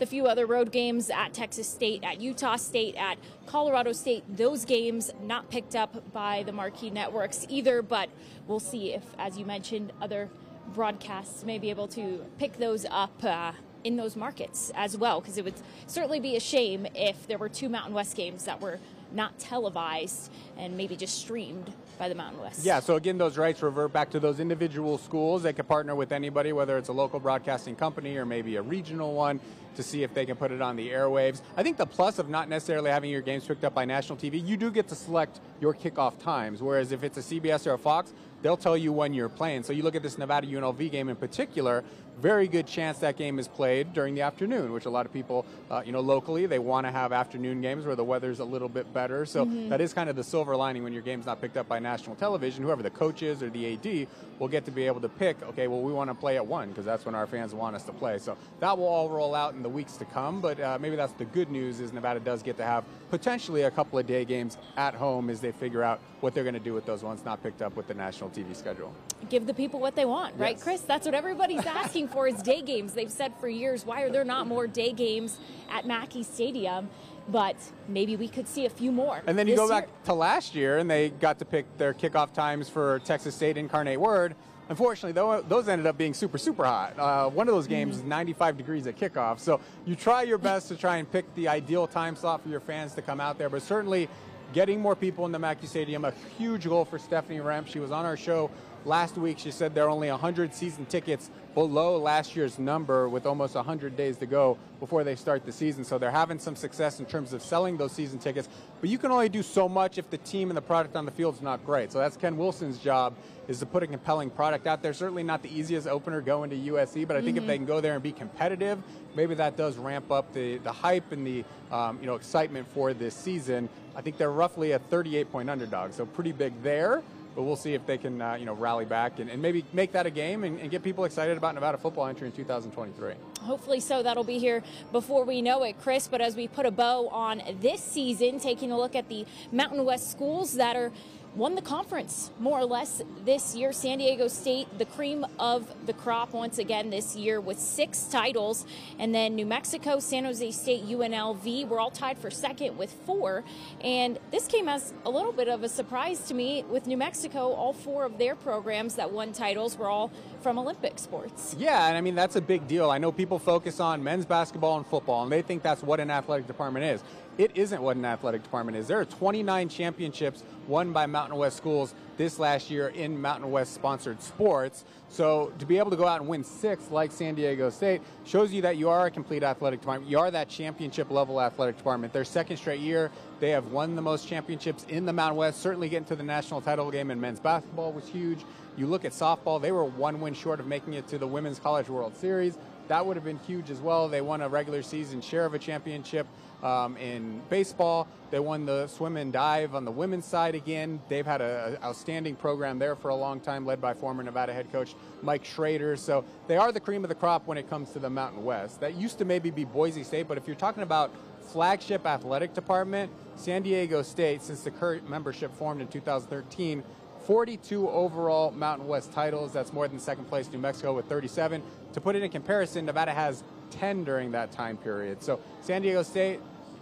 the 0.00 0.06
few 0.06 0.26
other 0.26 0.46
road 0.46 0.72
games 0.72 1.10
at 1.10 1.34
Texas 1.34 1.68
State, 1.68 2.02
at 2.02 2.22
Utah 2.22 2.56
State, 2.56 2.96
at 2.96 3.18
Colorado 3.44 3.92
State, 3.92 4.24
those 4.34 4.64
games 4.64 5.12
not 5.22 5.50
picked 5.50 5.76
up 5.76 6.10
by 6.12 6.42
the 6.42 6.52
marquee 6.52 6.88
networks 6.88 7.44
either, 7.50 7.82
but 7.82 8.08
we'll 8.46 8.58
see 8.58 8.94
if, 8.94 9.04
as 9.18 9.36
you 9.36 9.44
mentioned, 9.44 9.92
other 10.00 10.30
broadcasts 10.72 11.44
may 11.44 11.58
be 11.58 11.70
able 11.70 11.88
to 11.88 12.24
pick 12.38 12.58
those 12.58 12.86
up. 12.90 13.24
Uh, 13.24 13.52
in 13.82 13.96
those 13.96 14.14
markets 14.14 14.70
as 14.74 14.94
well, 14.94 15.22
because 15.22 15.38
it 15.38 15.44
would 15.44 15.54
certainly 15.86 16.20
be 16.20 16.36
a 16.36 16.40
shame 16.40 16.86
if 16.94 17.26
there 17.26 17.38
were 17.38 17.48
two 17.48 17.66
Mountain 17.68 17.94
West 17.94 18.14
games 18.14 18.44
that 18.44 18.60
were 18.60 18.78
not 19.12 19.38
televised 19.38 20.30
and 20.56 20.76
maybe 20.76 20.96
just 20.96 21.18
streamed 21.18 21.72
by 21.98 22.08
the 22.08 22.14
Mountain 22.14 22.40
West. 22.40 22.64
Yeah, 22.64 22.80
so 22.80 22.96
again, 22.96 23.18
those 23.18 23.36
rights 23.36 23.62
revert 23.62 23.92
back 23.92 24.10
to 24.10 24.20
those 24.20 24.40
individual 24.40 24.98
schools. 24.98 25.42
They 25.42 25.52
could 25.52 25.68
partner 25.68 25.94
with 25.94 26.12
anybody, 26.12 26.52
whether 26.52 26.78
it's 26.78 26.88
a 26.88 26.92
local 26.92 27.20
broadcasting 27.20 27.76
company 27.76 28.16
or 28.16 28.24
maybe 28.24 28.56
a 28.56 28.62
regional 28.62 29.14
one, 29.14 29.40
to 29.76 29.82
see 29.82 30.02
if 30.02 30.12
they 30.14 30.26
can 30.26 30.36
put 30.36 30.50
it 30.50 30.60
on 30.60 30.76
the 30.76 30.90
airwaves. 30.90 31.42
I 31.56 31.62
think 31.62 31.76
the 31.76 31.86
plus 31.86 32.18
of 32.18 32.28
not 32.28 32.48
necessarily 32.48 32.90
having 32.90 33.10
your 33.10 33.20
games 33.20 33.44
picked 33.44 33.64
up 33.64 33.74
by 33.74 33.84
national 33.84 34.18
TV, 34.18 34.44
you 34.44 34.56
do 34.56 34.70
get 34.70 34.88
to 34.88 34.94
select 34.94 35.40
your 35.60 35.74
kickoff 35.74 36.18
times. 36.18 36.62
Whereas 36.62 36.92
if 36.92 37.04
it's 37.04 37.18
a 37.18 37.22
CBS 37.22 37.66
or 37.66 37.74
a 37.74 37.78
Fox, 37.78 38.12
they'll 38.42 38.56
tell 38.56 38.76
you 38.76 38.92
when 38.92 39.12
you're 39.14 39.28
playing. 39.28 39.62
So 39.62 39.72
you 39.72 39.82
look 39.82 39.94
at 39.94 40.02
this 40.02 40.18
Nevada 40.18 40.46
UNLV 40.46 40.90
game 40.90 41.08
in 41.08 41.16
particular, 41.16 41.84
very 42.20 42.46
good 42.48 42.66
chance 42.66 42.98
that 42.98 43.16
game 43.16 43.38
is 43.38 43.48
played 43.48 43.92
during 43.92 44.14
the 44.14 44.20
afternoon, 44.20 44.72
which 44.72 44.84
a 44.84 44.90
lot 44.90 45.06
of 45.06 45.12
people, 45.12 45.46
uh, 45.70 45.82
you 45.84 45.90
know, 45.92 46.00
locally, 46.00 46.46
they 46.46 46.58
want 46.58 46.86
to 46.86 46.90
have 46.92 47.12
afternoon 47.12 47.60
games 47.62 47.86
where 47.86 47.96
the 47.96 48.04
weather's 48.04 48.38
a 48.40 48.44
little 48.44 48.68
bit 48.68 48.92
better. 48.92 49.24
So 49.26 49.40
Mm-hmm. 49.40 49.70
that 49.70 49.80
is 49.80 49.94
kind 49.94 50.10
of 50.10 50.16
the 50.16 50.22
silver 50.24 50.54
lining 50.54 50.84
when 50.84 50.92
your 50.92 51.02
game's 51.02 51.24
not 51.24 51.40
picked 51.40 51.56
up 51.56 51.66
by 51.66 51.78
national 51.78 52.14
television. 52.16 52.62
Whoever 52.62 52.82
the 52.82 52.90
coach 52.90 53.22
is 53.22 53.42
or 53.42 53.48
the 53.48 53.72
AD 53.72 54.06
will 54.38 54.48
get 54.48 54.66
to 54.66 54.70
be 54.70 54.86
able 54.86 55.00
to 55.00 55.08
pick, 55.08 55.42
okay, 55.42 55.66
well, 55.66 55.80
we 55.80 55.92
want 55.94 56.10
to 56.10 56.14
play 56.14 56.36
at 56.36 56.46
1 56.46 56.68
because 56.68 56.84
that's 56.84 57.06
when 57.06 57.14
our 57.14 57.26
fans 57.26 57.54
want 57.54 57.74
us 57.74 57.84
to 57.84 57.92
play. 57.92 58.18
So 58.18 58.36
that 58.60 58.76
will 58.76 58.86
all 58.86 59.08
roll 59.08 59.34
out 59.34 59.54
in 59.54 59.62
the 59.62 59.68
weeks 59.68 59.96
to 59.96 60.04
come. 60.04 60.40
But 60.42 60.60
uh, 60.60 60.78
maybe 60.80 60.96
that's 60.96 61.14
the 61.14 61.24
good 61.24 61.50
news 61.50 61.80
is 61.80 61.92
Nevada 61.92 62.20
does 62.20 62.42
get 62.42 62.58
to 62.58 62.64
have 62.64 62.84
potentially 63.10 63.62
a 63.62 63.70
couple 63.70 63.98
of 63.98 64.06
day 64.06 64.24
games 64.26 64.58
at 64.76 64.94
home 64.94 65.30
as 65.30 65.40
they 65.40 65.52
figure 65.52 65.82
out 65.82 66.00
what 66.20 66.34
they're 66.34 66.44
going 66.44 66.54
to 66.54 66.60
do 66.60 66.74
with 66.74 66.84
those 66.84 67.02
ones 67.02 67.24
not 67.24 67.42
picked 67.42 67.62
up 67.62 67.74
with 67.76 67.88
the 67.88 67.94
national 67.94 68.28
TV 68.30 68.54
schedule. 68.54 68.92
Give 69.30 69.46
the 69.46 69.54
people 69.54 69.80
what 69.80 69.96
they 69.96 70.04
want, 70.04 70.34
right, 70.38 70.58
Chris? 70.60 70.80
That's 70.82 71.06
what 71.06 71.14
everybody's 71.14 71.64
asking 71.66 72.08
for 72.10 72.26
is 72.26 72.42
day 72.42 72.62
games. 72.62 72.94
They've 72.94 73.10
said 73.10 73.32
for 73.40 73.48
years, 73.48 73.84
why 73.84 74.02
are 74.02 74.10
there 74.10 74.24
not 74.24 74.46
more 74.46 74.66
day 74.66 74.92
games 74.92 75.38
at 75.70 75.86
Mackey 75.86 76.22
Stadium? 76.22 76.88
But 77.28 77.56
maybe 77.88 78.16
we 78.16 78.28
could 78.28 78.48
see 78.48 78.66
a 78.66 78.70
few 78.70 78.90
more. 78.90 79.22
And 79.26 79.38
then 79.38 79.46
you 79.46 79.54
go 79.54 79.68
back 79.68 79.88
to 80.04 80.14
last 80.14 80.54
year, 80.54 80.78
and 80.78 80.90
they 80.90 81.10
got 81.10 81.38
to 81.38 81.44
pick 81.44 81.64
their 81.78 81.94
kickoff 81.94 82.32
times 82.32 82.68
for 82.68 82.98
Texas 83.00 83.34
State 83.34 83.56
Incarnate 83.56 84.00
Word. 84.00 84.34
Unfortunately, 84.68 85.12
though, 85.12 85.42
those 85.42 85.68
ended 85.68 85.86
up 85.86 85.98
being 85.98 86.14
super, 86.14 86.38
super 86.38 86.64
hot. 86.64 86.96
Uh, 86.98 87.28
one 87.28 87.48
of 87.48 87.54
those 87.54 87.66
games 87.66 87.96
is 87.96 88.04
95 88.04 88.56
degrees 88.56 88.86
at 88.86 88.96
kickoff. 88.96 89.40
So 89.40 89.60
you 89.84 89.96
try 89.96 90.22
your 90.22 90.38
best 90.38 90.68
to 90.68 90.76
try 90.76 90.98
and 90.98 91.10
pick 91.10 91.32
the 91.34 91.48
ideal 91.48 91.88
time 91.88 92.14
slot 92.14 92.42
for 92.42 92.48
your 92.48 92.60
fans 92.60 92.94
to 92.94 93.02
come 93.02 93.20
out 93.20 93.36
there. 93.36 93.48
But 93.48 93.62
certainly, 93.62 94.08
getting 94.52 94.80
more 94.80 94.94
people 94.94 95.26
in 95.26 95.32
the 95.32 95.38
Mackey 95.38 95.66
Stadium, 95.66 96.04
a 96.04 96.12
huge 96.38 96.64
goal 96.64 96.84
for 96.84 96.98
Stephanie 96.98 97.38
Rempt. 97.38 97.66
She 97.66 97.80
was 97.80 97.90
on 97.90 98.04
our 98.04 98.16
show 98.16 98.50
last 98.84 99.16
week. 99.16 99.38
She 99.38 99.50
said 99.50 99.74
there 99.74 99.86
are 99.86 99.90
only 99.90 100.10
100 100.10 100.54
season 100.54 100.86
tickets 100.86 101.30
below 101.54 101.98
last 101.98 102.36
year's 102.36 102.58
number 102.58 103.08
with 103.08 103.26
almost 103.26 103.54
100 103.54 103.96
days 103.96 104.16
to 104.18 104.26
go 104.26 104.56
before 104.78 105.04
they 105.04 105.16
start 105.16 105.44
the 105.44 105.52
season. 105.52 105.84
So 105.84 105.98
they're 105.98 106.10
having 106.10 106.38
some 106.38 106.56
success 106.56 107.00
in 107.00 107.06
terms 107.06 107.32
of 107.32 107.42
selling 107.42 107.76
those 107.76 107.92
season 107.92 108.18
tickets. 108.18 108.48
But 108.80 108.90
you 108.90 108.98
can 108.98 109.10
only 109.10 109.28
do 109.28 109.42
so 109.42 109.68
much 109.68 109.98
if 109.98 110.08
the 110.10 110.18
team 110.18 110.50
and 110.50 110.56
the 110.56 110.62
product 110.62 110.96
on 110.96 111.04
the 111.04 111.10
field 111.10 111.34
is 111.34 111.42
not 111.42 111.64
great. 111.66 111.92
So 111.92 111.98
that's 111.98 112.16
Ken 112.16 112.36
Wilson's 112.36 112.78
job 112.78 113.14
is 113.48 113.58
to 113.58 113.66
put 113.66 113.82
a 113.82 113.86
compelling 113.86 114.30
product 114.30 114.66
out 114.66 114.80
there. 114.80 114.92
Certainly 114.92 115.24
not 115.24 115.42
the 115.42 115.52
easiest 115.52 115.88
opener 115.88 116.20
going 116.20 116.50
to 116.50 116.56
USC, 116.56 117.06
but 117.06 117.16
I 117.16 117.20
think 117.20 117.36
if 117.36 117.46
they 117.46 117.56
can 117.56 117.66
go 117.66 117.80
there 117.80 117.94
and 117.94 118.02
be 118.02 118.12
competitive, 118.12 118.78
maybe 119.16 119.34
that 119.34 119.56
does 119.56 119.76
ramp 119.76 120.12
up 120.12 120.32
the, 120.32 120.58
the 120.58 120.72
hype 120.72 121.10
and 121.10 121.26
the 121.26 121.44
um, 121.72 121.98
you 122.00 122.06
know 122.06 122.14
excitement 122.14 122.68
for 122.72 122.94
this 122.94 123.14
season. 123.14 123.68
I 123.96 124.02
think 124.02 124.18
they're 124.18 124.30
roughly 124.30 124.72
a 124.72 124.78
38 124.78 125.32
point 125.32 125.50
underdog, 125.50 125.92
so 125.92 126.06
pretty 126.06 126.32
big 126.32 126.52
there. 126.62 127.02
But 127.34 127.42
we'll 127.42 127.56
see 127.56 127.74
if 127.74 127.86
they 127.86 127.96
can, 127.96 128.20
uh, 128.20 128.34
you 128.34 128.44
know, 128.44 128.54
rally 128.54 128.84
back 128.84 129.20
and, 129.20 129.30
and 129.30 129.40
maybe 129.40 129.64
make 129.72 129.92
that 129.92 130.06
a 130.06 130.10
game 130.10 130.44
and, 130.44 130.58
and 130.58 130.70
get 130.70 130.82
people 130.82 131.04
excited 131.04 131.36
about 131.36 131.54
Nevada 131.54 131.78
football 131.78 132.06
entering 132.06 132.32
2023. 132.32 133.14
Hopefully 133.42 133.80
so. 133.80 134.02
That'll 134.02 134.24
be 134.24 134.38
here 134.38 134.62
before 134.92 135.24
we 135.24 135.40
know 135.40 135.62
it, 135.62 135.76
Chris. 135.80 136.08
But 136.08 136.20
as 136.20 136.34
we 136.34 136.48
put 136.48 136.66
a 136.66 136.70
bow 136.70 137.08
on 137.08 137.42
this 137.60 137.82
season, 137.82 138.40
taking 138.40 138.72
a 138.72 138.76
look 138.76 138.96
at 138.96 139.08
the 139.08 139.26
Mountain 139.52 139.84
West 139.84 140.10
schools 140.10 140.54
that 140.54 140.76
are 140.76 140.90
won 141.34 141.54
the 141.54 141.62
conference 141.62 142.30
more 142.40 142.58
or 142.58 142.64
less 142.64 143.02
this 143.24 143.54
year. 143.54 143.72
San 143.72 143.98
Diego 143.98 144.28
State, 144.28 144.66
the 144.78 144.84
cream 144.84 145.24
of 145.38 145.72
the 145.86 145.92
crop 145.92 146.32
once 146.32 146.58
again 146.58 146.90
this 146.90 147.14
year 147.14 147.40
with 147.40 147.58
six 147.58 148.04
titles. 148.04 148.66
And 148.98 149.14
then 149.14 149.34
New 149.36 149.46
Mexico, 149.46 150.00
San 150.00 150.24
Jose 150.24 150.50
State, 150.50 150.84
UNLV 150.86 151.68
were 151.68 151.78
all 151.78 151.90
tied 151.90 152.18
for 152.18 152.30
second 152.30 152.76
with 152.76 152.92
four. 153.06 153.44
And 153.80 154.18
this 154.30 154.46
came 154.46 154.68
as 154.68 154.92
a 155.04 155.10
little 155.10 155.32
bit 155.32 155.48
of 155.48 155.62
a 155.62 155.68
surprise 155.68 156.20
to 156.28 156.34
me 156.34 156.64
with 156.68 156.86
New 156.86 156.96
Mexico. 156.96 157.52
All 157.52 157.72
four 157.72 158.04
of 158.04 158.18
their 158.18 158.34
programs 158.34 158.96
that 158.96 159.12
won 159.12 159.32
titles 159.32 159.78
were 159.78 159.88
all 159.88 160.10
from 160.42 160.58
Olympic 160.58 160.98
sports. 160.98 161.54
Yeah, 161.58 161.86
and 161.88 161.96
I 161.96 162.00
mean, 162.00 162.14
that's 162.14 162.36
a 162.36 162.40
big 162.40 162.66
deal. 162.66 162.90
I 162.90 162.98
know 162.98 163.12
people 163.12 163.38
focus 163.38 163.78
on 163.78 164.02
men's 164.02 164.24
basketball 164.24 164.78
and 164.78 164.86
football, 164.86 165.22
and 165.22 165.30
they 165.30 165.42
think 165.42 165.62
that's 165.62 165.82
what 165.82 166.00
an 166.00 166.10
athletic 166.10 166.46
department 166.46 166.86
is. 166.86 167.02
It 167.40 167.52
isn't 167.54 167.80
what 167.80 167.96
an 167.96 168.04
athletic 168.04 168.42
department 168.42 168.76
is. 168.76 168.86
There 168.86 169.00
are 169.00 169.06
29 169.06 169.70
championships 169.70 170.44
won 170.68 170.92
by 170.92 171.06
Mountain 171.06 171.38
West 171.38 171.56
schools 171.56 171.94
this 172.18 172.38
last 172.38 172.70
year 172.70 172.88
in 172.88 173.18
Mountain 173.18 173.50
West 173.50 173.72
sponsored 173.72 174.20
sports. 174.20 174.84
So 175.08 175.50
to 175.58 175.64
be 175.64 175.78
able 175.78 175.90
to 175.90 175.96
go 175.96 176.06
out 176.06 176.20
and 176.20 176.28
win 176.28 176.44
six 176.44 176.90
like 176.90 177.10
San 177.10 177.34
Diego 177.34 177.70
State 177.70 178.02
shows 178.26 178.52
you 178.52 178.60
that 178.60 178.76
you 178.76 178.90
are 178.90 179.06
a 179.06 179.10
complete 179.10 179.42
athletic 179.42 179.80
department. 179.80 180.10
You 180.10 180.18
are 180.18 180.30
that 180.30 180.50
championship 180.50 181.10
level 181.10 181.40
athletic 181.40 181.78
department. 181.78 182.12
Their 182.12 182.26
second 182.26 182.58
straight 182.58 182.80
year, 182.80 183.10
they 183.40 183.48
have 183.48 183.68
won 183.68 183.96
the 183.96 184.02
most 184.02 184.28
championships 184.28 184.84
in 184.90 185.06
the 185.06 185.12
Mountain 185.14 185.38
West. 185.38 185.62
Certainly 185.62 185.88
getting 185.88 186.08
to 186.08 186.16
the 186.16 186.22
national 186.22 186.60
title 186.60 186.90
game 186.90 187.10
in 187.10 187.18
men's 187.18 187.40
basketball 187.40 187.94
was 187.94 188.06
huge. 188.06 188.44
You 188.76 188.86
look 188.86 189.06
at 189.06 189.12
softball, 189.12 189.62
they 189.62 189.72
were 189.72 189.86
one 189.86 190.20
win 190.20 190.34
short 190.34 190.60
of 190.60 190.66
making 190.66 190.92
it 190.92 191.08
to 191.08 191.16
the 191.16 191.26
Women's 191.26 191.58
College 191.58 191.88
World 191.88 192.14
Series. 192.14 192.58
That 192.88 193.06
would 193.06 193.16
have 193.16 193.24
been 193.24 193.38
huge 193.38 193.70
as 193.70 193.80
well. 193.80 194.08
They 194.08 194.20
won 194.20 194.42
a 194.42 194.48
regular 194.48 194.82
season 194.82 195.22
share 195.22 195.46
of 195.46 195.54
a 195.54 195.58
championship 195.58 196.26
um, 196.62 196.96
in 196.96 197.40
baseball. 197.50 198.08
They 198.30 198.38
won 198.38 198.64
the 198.64 198.86
swim 198.86 199.16
and 199.16 199.32
dive 199.32 199.74
on 199.74 199.84
the 199.84 199.90
women's 199.90 200.24
side 200.24 200.54
again. 200.54 201.00
They've 201.08 201.26
had 201.26 201.40
an 201.40 201.78
outstanding 201.82 202.36
program 202.36 202.78
there 202.78 202.94
for 202.94 203.08
a 203.08 203.14
long 203.14 203.40
time, 203.40 203.66
led 203.66 203.80
by 203.80 203.94
former 203.94 204.22
Nevada 204.22 204.52
head 204.52 204.70
coach 204.70 204.94
Mike 205.22 205.44
Schrader. 205.44 205.96
So 205.96 206.24
they 206.46 206.56
are 206.56 206.70
the 206.70 206.80
cream 206.80 207.04
of 207.04 207.08
the 207.08 207.14
crop 207.14 207.46
when 207.46 207.58
it 207.58 207.68
comes 207.68 207.90
to 207.90 207.98
the 207.98 208.10
Mountain 208.10 208.44
West. 208.44 208.80
That 208.80 208.94
used 208.94 209.18
to 209.18 209.24
maybe 209.24 209.50
be 209.50 209.64
Boise 209.64 210.04
State, 210.04 210.28
but 210.28 210.38
if 210.38 210.46
you're 210.46 210.56
talking 210.56 210.82
about 210.82 211.12
flagship 211.52 212.06
athletic 212.06 212.54
department, 212.54 213.10
San 213.34 213.62
Diego 213.62 214.02
State, 214.02 214.42
since 214.42 214.62
the 214.62 214.70
current 214.70 215.08
membership 215.08 215.52
formed 215.56 215.80
in 215.80 215.88
2013, 215.88 216.84
42 217.26 217.88
overall 217.88 218.50
Mountain 218.50 218.86
West 218.86 219.12
titles. 219.12 219.52
That's 219.52 219.72
more 219.72 219.88
than 219.88 219.98
second 219.98 220.26
place 220.26 220.50
New 220.50 220.58
Mexico 220.58 220.94
with 220.94 221.06
37. 221.06 221.62
To 221.92 222.00
put 222.00 222.16
it 222.16 222.22
in 222.22 222.30
comparison, 222.30 222.86
Nevada 222.86 223.12
has 223.12 223.42
10 223.70 224.04
during 224.04 224.32
that 224.32 224.52
time 224.52 224.76
period. 224.76 225.22
So 225.22 225.40
San 225.60 225.82
Diego 225.82 226.02
State, 226.02 226.40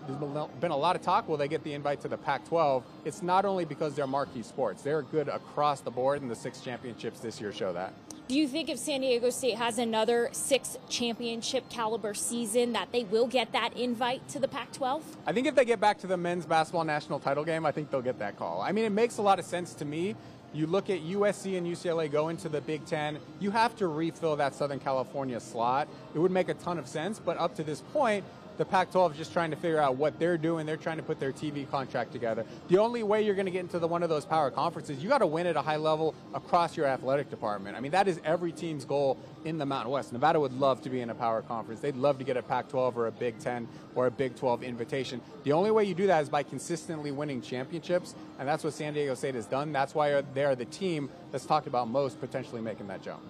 there's 0.08 0.48
been 0.60 0.70
a 0.70 0.76
lot 0.76 0.96
of 0.96 1.02
talk. 1.02 1.28
Will 1.28 1.36
they 1.36 1.48
get 1.48 1.62
the 1.64 1.74
invite 1.74 2.00
to 2.00 2.08
the 2.08 2.16
Pac 2.16 2.46
12? 2.48 2.82
It's 3.04 3.22
not 3.22 3.44
only 3.44 3.64
because 3.64 3.94
they're 3.94 4.06
marquee 4.06 4.42
sports, 4.42 4.82
they're 4.82 5.02
good 5.02 5.28
across 5.28 5.80
the 5.80 5.90
board, 5.90 6.22
and 6.22 6.30
the 6.30 6.36
six 6.36 6.60
championships 6.60 7.20
this 7.20 7.40
year 7.40 7.52
show 7.52 7.72
that. 7.72 7.92
Do 8.28 8.34
you 8.34 8.46
think 8.46 8.68
if 8.68 8.78
San 8.78 9.00
Diego 9.00 9.30
State 9.30 9.56
has 9.56 9.78
another 9.78 10.28
six 10.32 10.76
championship 10.90 11.68
caliber 11.70 12.12
season 12.12 12.74
that 12.74 12.92
they 12.92 13.04
will 13.04 13.26
get 13.26 13.52
that 13.52 13.74
invite 13.74 14.26
to 14.28 14.38
the 14.38 14.48
Pac 14.48 14.72
12? 14.72 15.02
I 15.26 15.32
think 15.32 15.46
if 15.46 15.54
they 15.54 15.64
get 15.64 15.80
back 15.80 15.98
to 16.00 16.06
the 16.06 16.16
men's 16.16 16.44
basketball 16.44 16.84
national 16.84 17.20
title 17.20 17.44
game, 17.44 17.64
I 17.64 17.72
think 17.72 17.90
they'll 17.90 18.02
get 18.02 18.18
that 18.18 18.36
call. 18.36 18.60
I 18.60 18.72
mean, 18.72 18.84
it 18.84 18.92
makes 18.92 19.16
a 19.16 19.22
lot 19.22 19.38
of 19.38 19.44
sense 19.46 19.72
to 19.74 19.84
me. 19.84 20.14
You 20.52 20.66
look 20.66 20.88
at 20.88 21.00
USC 21.00 21.56
and 21.58 21.66
UCLA 21.66 22.10
go 22.10 22.28
into 22.28 22.48
the 22.48 22.60
Big 22.62 22.84
Ten, 22.86 23.18
you 23.38 23.50
have 23.50 23.76
to 23.76 23.86
refill 23.86 24.36
that 24.36 24.54
Southern 24.54 24.78
California 24.78 25.40
slot. 25.40 25.88
It 26.14 26.18
would 26.18 26.30
make 26.30 26.48
a 26.48 26.54
ton 26.54 26.78
of 26.78 26.88
sense, 26.88 27.18
but 27.18 27.36
up 27.38 27.54
to 27.56 27.64
this 27.64 27.82
point, 27.92 28.24
the 28.58 28.64
Pac 28.64 28.90
12 28.90 29.12
is 29.12 29.18
just 29.18 29.32
trying 29.32 29.50
to 29.50 29.56
figure 29.56 29.80
out 29.80 29.96
what 29.96 30.18
they're 30.18 30.36
doing. 30.36 30.66
They're 30.66 30.76
trying 30.76 30.96
to 30.96 31.02
put 31.02 31.20
their 31.20 31.32
TV 31.32 31.68
contract 31.70 32.12
together. 32.12 32.44
The 32.66 32.78
only 32.78 33.04
way 33.04 33.22
you're 33.22 33.36
going 33.36 33.46
to 33.46 33.52
get 33.52 33.60
into 33.60 33.78
the, 33.78 33.86
one 33.86 34.02
of 34.02 34.08
those 34.08 34.24
power 34.24 34.50
conferences, 34.50 35.02
you 35.02 35.08
got 35.08 35.18
to 35.18 35.26
win 35.26 35.46
at 35.46 35.56
a 35.56 35.62
high 35.62 35.76
level 35.76 36.14
across 36.34 36.76
your 36.76 36.86
athletic 36.86 37.30
department. 37.30 37.76
I 37.76 37.80
mean, 37.80 37.92
that 37.92 38.08
is 38.08 38.20
every 38.24 38.50
team's 38.50 38.84
goal 38.84 39.16
in 39.44 39.58
the 39.58 39.64
Mountain 39.64 39.92
West. 39.92 40.12
Nevada 40.12 40.40
would 40.40 40.52
love 40.52 40.82
to 40.82 40.90
be 40.90 41.00
in 41.00 41.08
a 41.08 41.14
power 41.14 41.40
conference. 41.40 41.80
They'd 41.80 41.96
love 41.96 42.18
to 42.18 42.24
get 42.24 42.36
a 42.36 42.42
Pac 42.42 42.68
12 42.68 42.98
or 42.98 43.06
a 43.06 43.12
Big 43.12 43.38
10 43.38 43.68
or 43.94 44.06
a 44.06 44.10
Big 44.10 44.34
12 44.34 44.64
invitation. 44.64 45.20
The 45.44 45.52
only 45.52 45.70
way 45.70 45.84
you 45.84 45.94
do 45.94 46.08
that 46.08 46.20
is 46.22 46.28
by 46.28 46.42
consistently 46.42 47.12
winning 47.12 47.40
championships, 47.40 48.16
and 48.40 48.48
that's 48.48 48.64
what 48.64 48.72
San 48.72 48.92
Diego 48.92 49.14
State 49.14 49.36
has 49.36 49.46
done. 49.46 49.70
That's 49.72 49.94
why 49.94 50.20
they 50.34 50.44
are 50.44 50.56
the 50.56 50.64
team 50.64 51.10
that's 51.30 51.46
talked 51.46 51.68
about 51.68 51.88
most 51.88 52.20
potentially 52.20 52.60
making 52.60 52.88
that 52.88 53.02
jump. 53.02 53.22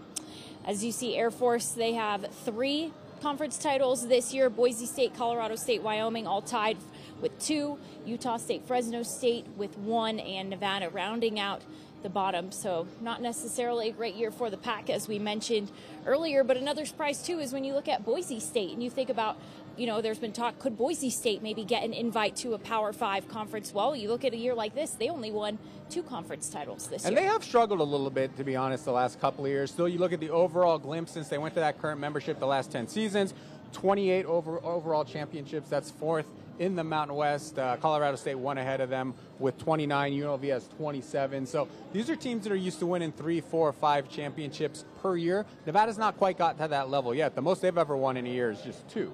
As 0.64 0.82
you 0.82 0.92
see, 0.92 1.16
Air 1.16 1.30
Force, 1.30 1.68
they 1.68 1.92
have 1.92 2.26
three 2.44 2.92
conference 3.20 3.58
titles 3.58 4.08
this 4.08 4.32
year. 4.32 4.48
Boise 4.50 4.87
State, 4.87 5.14
Colorado 5.14 5.56
State, 5.56 5.82
Wyoming 5.82 6.26
all 6.26 6.42
tied 6.42 6.78
with 7.20 7.38
two. 7.38 7.78
Utah 8.06 8.37
State, 8.37 8.66
Fresno 8.66 9.02
State 9.02 9.46
with 9.56 9.76
one, 9.78 10.18
and 10.18 10.48
Nevada 10.48 10.88
rounding 10.88 11.38
out 11.38 11.62
the 12.02 12.08
bottom. 12.08 12.52
So 12.52 12.87
not 13.00 13.20
necessarily 13.20 13.88
a 13.88 13.92
great 13.92 14.14
year 14.14 14.30
for 14.30 14.50
the 14.50 14.56
pack, 14.56 14.88
as 14.88 15.08
we 15.08 15.18
mentioned 15.18 15.70
earlier. 16.06 16.44
But 16.44 16.56
another 16.56 16.87
surprise 16.87 17.22
too 17.22 17.38
is 17.38 17.52
when 17.52 17.64
you 17.64 17.75
look 17.75 17.88
at 17.88 18.04
Boise 18.04 18.40
State 18.40 18.72
and 18.72 18.82
you 18.82 18.90
think 18.90 19.10
about 19.10 19.37
you 19.78 19.87
know, 19.87 20.00
there's 20.00 20.18
been 20.18 20.32
talk, 20.32 20.58
could 20.58 20.76
Boise 20.76 21.11
State 21.11 21.42
maybe 21.42 21.64
get 21.64 21.85
an 21.85 21.92
invite 21.92 22.37
to 22.37 22.54
a 22.54 22.58
Power 22.58 22.92
Five 22.92 23.28
conference? 23.28 23.73
Well, 23.73 23.94
you 23.94 24.08
look 24.08 24.25
at 24.25 24.32
a 24.32 24.37
year 24.37 24.54
like 24.54 24.75
this, 24.75 24.90
they 24.90 25.08
only 25.08 25.30
won 25.30 25.58
two 25.88 26.02
conference 26.02 26.49
titles 26.49 26.88
this 26.88 27.04
and 27.04 27.12
year. 27.12 27.20
And 27.20 27.28
they 27.28 27.32
have 27.32 27.44
struggled 27.44 27.80
a 27.80 27.85
little 27.85 28.11
bit, 28.11 28.37
to 28.37 28.44
be 28.44 28.56
honest, 28.56 28.85
the 28.85 28.92
last 28.92 29.20
couple 29.20 29.44
of 29.44 29.50
years. 29.50 29.70
Still, 29.70 29.88
you 29.88 29.99
look 29.99 30.12
at 30.12 30.20
the 30.20 30.30
overall 30.30 30.78
glimpse 30.78 31.12
since 31.12 31.28
they 31.28 31.38
went 31.38 31.54
to 31.54 31.61
that 31.61 31.80
current 31.80 32.00
membership 32.00 32.40
the 32.40 32.47
last 32.47 32.73
10 32.73 32.88
seasons, 32.88 33.35
28 33.73 34.26
over, 34.26 34.62
overall 34.64 35.04
championships. 35.04 35.68
That's 35.68 35.90
fourth 35.90 36.26
in 36.58 36.75
the 36.75 36.85
Mountain 36.85 37.16
West. 37.16 37.58
Uh, 37.58 37.76
Colorado 37.76 38.16
State 38.16 38.35
one 38.35 38.58
ahead 38.58 38.80
of 38.80 38.90
them 38.90 39.14
with 39.38 39.56
29. 39.58 40.12
UNLV 40.12 40.49
has 40.50 40.68
27. 40.76 41.47
So 41.47 41.68
these 41.92 42.11
are 42.11 42.16
teams 42.16 42.44
that 42.44 42.52
are 42.52 42.56
used 42.56 42.80
to 42.80 42.87
winning 42.87 43.12
three, 43.12 43.40
four, 43.40 43.73
five 43.73 44.08
championships 44.08 44.85
per 45.00 45.16
year. 45.16 45.47
Nevada's 45.66 45.99
not 45.99 46.16
quite 46.18 46.37
got 46.37 46.58
to 46.58 46.68
that 46.68 46.90
level 46.90 47.14
yet. 47.14 47.37
The 47.37 47.42
most 47.42 47.62
they've 47.62 47.78
ever 47.78 47.97
won 47.97 48.16
in 48.16 48.26
a 48.26 48.30
year 48.30 48.50
is 48.50 48.61
just 48.62 48.88
two. 48.88 49.12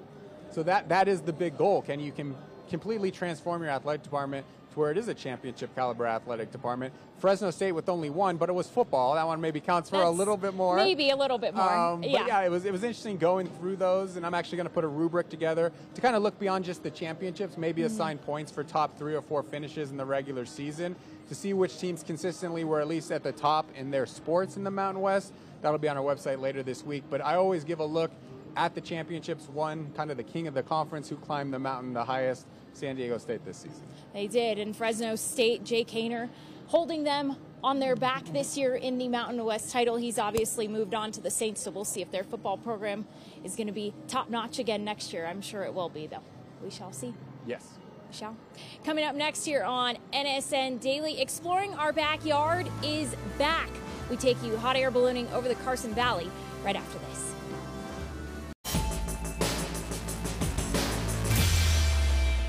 So 0.55 0.63
that 0.63 0.87
that 0.87 1.09
is 1.09 1.19
the 1.19 1.33
big 1.33 1.57
goal. 1.57 1.81
Can 1.81 1.99
you 1.99 2.13
can 2.13 2.33
completely 2.69 3.11
transform 3.11 3.61
your 3.61 3.71
athletic 3.71 4.03
department 4.03 4.45
to 4.71 4.79
where 4.79 4.89
it 4.89 4.97
is 4.97 5.09
a 5.09 5.13
championship 5.13 5.75
caliber 5.75 6.07
athletic 6.07 6.49
department? 6.53 6.93
Fresno 7.17 7.51
State 7.51 7.73
with 7.73 7.89
only 7.89 8.09
one, 8.09 8.37
but 8.37 8.47
it 8.47 8.53
was 8.53 8.65
football. 8.65 9.15
That 9.15 9.27
one 9.27 9.41
maybe 9.41 9.59
counts 9.59 9.89
for 9.89 9.97
That's 9.97 10.07
a 10.07 10.11
little 10.11 10.37
bit 10.37 10.53
more. 10.53 10.77
Maybe 10.77 11.09
a 11.09 11.15
little 11.17 11.37
bit 11.37 11.55
more. 11.55 11.69
Um, 11.69 12.03
yeah. 12.03 12.25
yeah, 12.25 12.41
it 12.43 12.49
was 12.49 12.63
it 12.63 12.71
was 12.71 12.83
interesting 12.83 13.17
going 13.17 13.47
through 13.47 13.75
those, 13.75 14.15
and 14.15 14.25
I'm 14.25 14.33
actually 14.33 14.55
going 14.55 14.69
to 14.69 14.73
put 14.73 14.85
a 14.85 14.87
rubric 14.87 15.27
together 15.27 15.73
to 15.93 15.99
kind 15.99 16.15
of 16.15 16.23
look 16.23 16.39
beyond 16.39 16.63
just 16.63 16.83
the 16.83 16.91
championships, 16.91 17.57
maybe 17.57 17.81
mm-hmm. 17.81 17.93
assign 17.93 18.17
points 18.17 18.49
for 18.49 18.63
top 18.63 18.97
three 18.97 19.13
or 19.13 19.21
four 19.21 19.43
finishes 19.43 19.91
in 19.91 19.97
the 19.97 20.05
regular 20.05 20.45
season 20.45 20.95
to 21.27 21.35
see 21.35 21.51
which 21.51 21.77
teams 21.79 22.01
consistently 22.01 22.63
were 22.63 22.79
at 22.79 22.87
least 22.87 23.11
at 23.11 23.23
the 23.23 23.33
top 23.33 23.65
in 23.75 23.91
their 23.91 24.05
sports 24.05 24.55
in 24.55 24.63
the 24.63 24.71
Mountain 24.71 25.01
West. 25.01 25.33
That'll 25.61 25.79
be 25.79 25.89
on 25.89 25.97
our 25.97 26.03
website 26.03 26.39
later 26.39 26.63
this 26.63 26.81
week. 26.81 27.03
But 27.09 27.19
I 27.19 27.35
always 27.35 27.65
give 27.65 27.79
a 27.81 27.85
look 27.85 28.11
at 28.55 28.75
the 28.75 28.81
championships, 28.81 29.49
won 29.49 29.91
kind 29.95 30.11
of 30.11 30.17
the 30.17 30.23
king 30.23 30.47
of 30.47 30.53
the 30.53 30.63
conference 30.63 31.09
who 31.09 31.15
climbed 31.17 31.53
the 31.53 31.59
mountain 31.59 31.93
the 31.93 32.03
highest, 32.03 32.47
San 32.73 32.95
Diego 32.95 33.17
State 33.17 33.45
this 33.45 33.57
season. 33.57 33.83
They 34.13 34.27
did. 34.27 34.59
And 34.59 34.75
Fresno 34.75 35.15
State, 35.15 35.63
Jake 35.63 35.89
Haener 35.89 36.29
holding 36.67 37.03
them 37.03 37.35
on 37.63 37.79
their 37.79 37.95
back 37.95 38.25
this 38.25 38.57
year 38.57 38.75
in 38.75 38.97
the 38.97 39.07
Mountain 39.07 39.43
West 39.43 39.71
title. 39.71 39.97
He's 39.97 40.19
obviously 40.19 40.67
moved 40.67 40.93
on 40.93 41.11
to 41.13 41.21
the 41.21 41.31
Saints, 41.31 41.61
so 41.61 41.71
we'll 41.71 41.85
see 41.85 42.01
if 42.01 42.11
their 42.11 42.23
football 42.23 42.57
program 42.57 43.05
is 43.43 43.55
going 43.55 43.67
to 43.67 43.73
be 43.73 43.93
top 44.07 44.29
notch 44.29 44.59
again 44.59 44.83
next 44.83 45.13
year. 45.13 45.25
I'm 45.25 45.41
sure 45.41 45.63
it 45.63 45.73
will 45.73 45.89
be, 45.89 46.07
though. 46.07 46.23
We 46.63 46.69
shall 46.69 46.91
see. 46.91 47.13
Yes. 47.47 47.67
We 48.09 48.15
shall. 48.15 48.35
Coming 48.83 49.03
up 49.03 49.15
next 49.15 49.47
year 49.47 49.63
on 49.63 49.97
NSN 50.13 50.79
Daily, 50.79 51.21
Exploring 51.21 51.73
Our 51.73 51.91
Backyard 51.91 52.69
is 52.83 53.15
back. 53.37 53.69
We 54.09 54.17
take 54.17 54.41
you 54.43 54.57
hot 54.57 54.75
air 54.75 54.91
ballooning 54.91 55.27
over 55.33 55.47
the 55.47 55.55
Carson 55.55 55.93
Valley 55.93 56.29
right 56.63 56.75
after 56.75 56.99
this. 57.09 57.34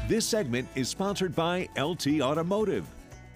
This 0.09 0.25
segment 0.25 0.69
is 0.77 0.89
sponsored 0.89 1.35
by 1.35 1.69
LT 1.77 2.21
Automotive. 2.21 2.87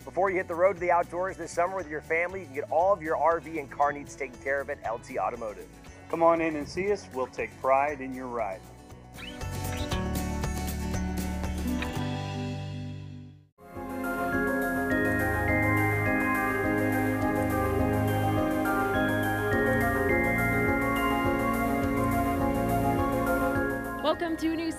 Before 0.05 0.31
you 0.31 0.37
hit 0.37 0.47
the 0.47 0.55
road 0.55 0.75
to 0.75 0.81
the 0.81 0.93
outdoors 0.93 1.37
this 1.37 1.50
summer 1.50 1.75
with 1.75 1.89
your 1.89 2.00
family, 2.00 2.43
you 2.43 2.47
can 2.47 2.55
get 2.55 2.71
all 2.71 2.93
of 2.93 3.03
your 3.03 3.17
RV 3.17 3.59
and 3.59 3.69
car 3.69 3.91
needs 3.91 4.15
taken 4.15 4.39
care 4.39 4.61
of 4.61 4.71
at 4.71 4.79
LT 4.89 5.19
Automotive. 5.19 5.67
Come 6.09 6.23
on 6.23 6.41
in 6.41 6.55
and 6.55 6.69
see 6.69 6.93
us. 6.93 7.09
We'll 7.12 7.27
take 7.27 7.50
pride 7.61 8.00
in 8.00 8.15
your 8.15 8.29
ride. 8.29 8.61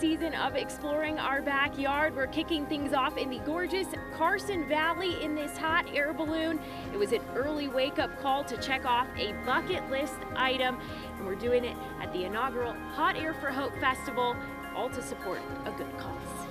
Season 0.02 0.34
of 0.34 0.56
Exploring 0.56 1.20
Our 1.20 1.44
Backyard. 1.44 2.16
We're 2.16 2.26
kicking 2.26 2.66
things 2.66 2.92
off 2.92 3.18
in 3.18 3.30
the 3.30 3.38
gorgeous 3.46 3.86
Carson 4.18 4.68
Valley 4.68 5.24
in 5.24 5.36
this 5.36 5.56
hot 5.56 5.86
air 5.94 6.12
balloon. 6.12 6.60
It 6.92 6.98
was 6.98 7.12
an 7.12 7.22
early 7.36 7.68
wake 7.68 8.00
up 8.00 8.20
call 8.20 8.44
to 8.46 8.58
check 8.58 8.84
off 8.84 9.06
a 9.16 9.34
bucket 9.46 9.88
list 9.92 10.18
item, 10.36 10.80
and 11.18 11.28
we're 11.28 11.36
doing 11.36 11.64
it 11.64 11.78
at 12.02 12.12
the 12.14 12.24
inaugural 12.24 12.74
Hot 12.96 13.16
Air 13.16 13.36
for 13.36 13.52
Hope 13.52 13.78
Festival, 13.80 14.36
all 14.76 14.90
to 14.90 15.04
support 15.04 15.40
a 15.66 15.72
good 15.78 15.96
cause. 16.00 16.51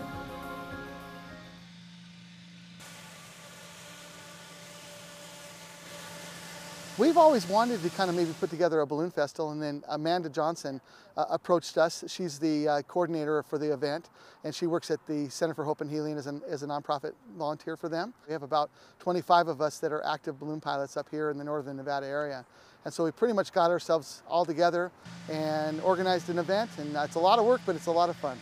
We've 7.01 7.17
always 7.17 7.49
wanted 7.49 7.83
to 7.83 7.89
kind 7.89 8.11
of 8.11 8.17
maybe 8.17 8.35
put 8.39 8.51
together 8.51 8.83
a 8.83 8.87
balloon 8.87 9.11
festival, 9.11 9.53
and 9.53 9.63
then 9.63 9.83
Amanda 9.89 10.29
Johnson 10.29 10.83
uh, 11.17 11.25
approached 11.31 11.79
us. 11.79 12.05
She's 12.07 12.39
the 12.39 12.69
uh, 12.69 12.83
coordinator 12.83 13.43
for 13.43 13.57
the 13.57 13.73
event, 13.73 14.11
and 14.45 14.55
she 14.55 14.67
works 14.67 14.91
at 14.91 15.01
the 15.07 15.27
Center 15.31 15.55
for 15.55 15.65
Hope 15.65 15.81
and 15.81 15.91
Healing 15.91 16.19
as, 16.19 16.27
an, 16.27 16.43
as 16.47 16.63
a 16.63 16.67
nonprofit 16.67 17.13
volunteer 17.39 17.75
for 17.79 17.89
them. 17.89 18.13
We 18.27 18.35
have 18.35 18.43
about 18.43 18.69
25 18.99 19.49
of 19.49 19.63
us 19.63 19.79
that 19.79 19.93
are 19.93 20.05
active 20.05 20.39
balloon 20.39 20.61
pilots 20.61 20.99
up 20.99 21.09
here 21.11 21.31
in 21.31 21.39
the 21.39 21.45
northern 21.45 21.79
Nevada 21.79 22.05
area. 22.05 22.45
And 22.85 22.93
so 22.93 23.05
we 23.05 23.13
pretty 23.13 23.33
much 23.33 23.51
got 23.51 23.71
ourselves 23.71 24.23
all 24.29 24.45
together 24.45 24.93
and 25.31 25.81
organized 25.81 26.29
an 26.29 26.39
event, 26.39 26.71
and 26.77 26.95
it's 26.97 27.15
a 27.15 27.19
lot 27.19 27.39
of 27.39 27.47
work, 27.47 27.63
but 27.65 27.77
it's 27.77 27.87
a 27.87 27.93
lot 27.93 28.11
of 28.11 28.17
fun. 28.17 28.37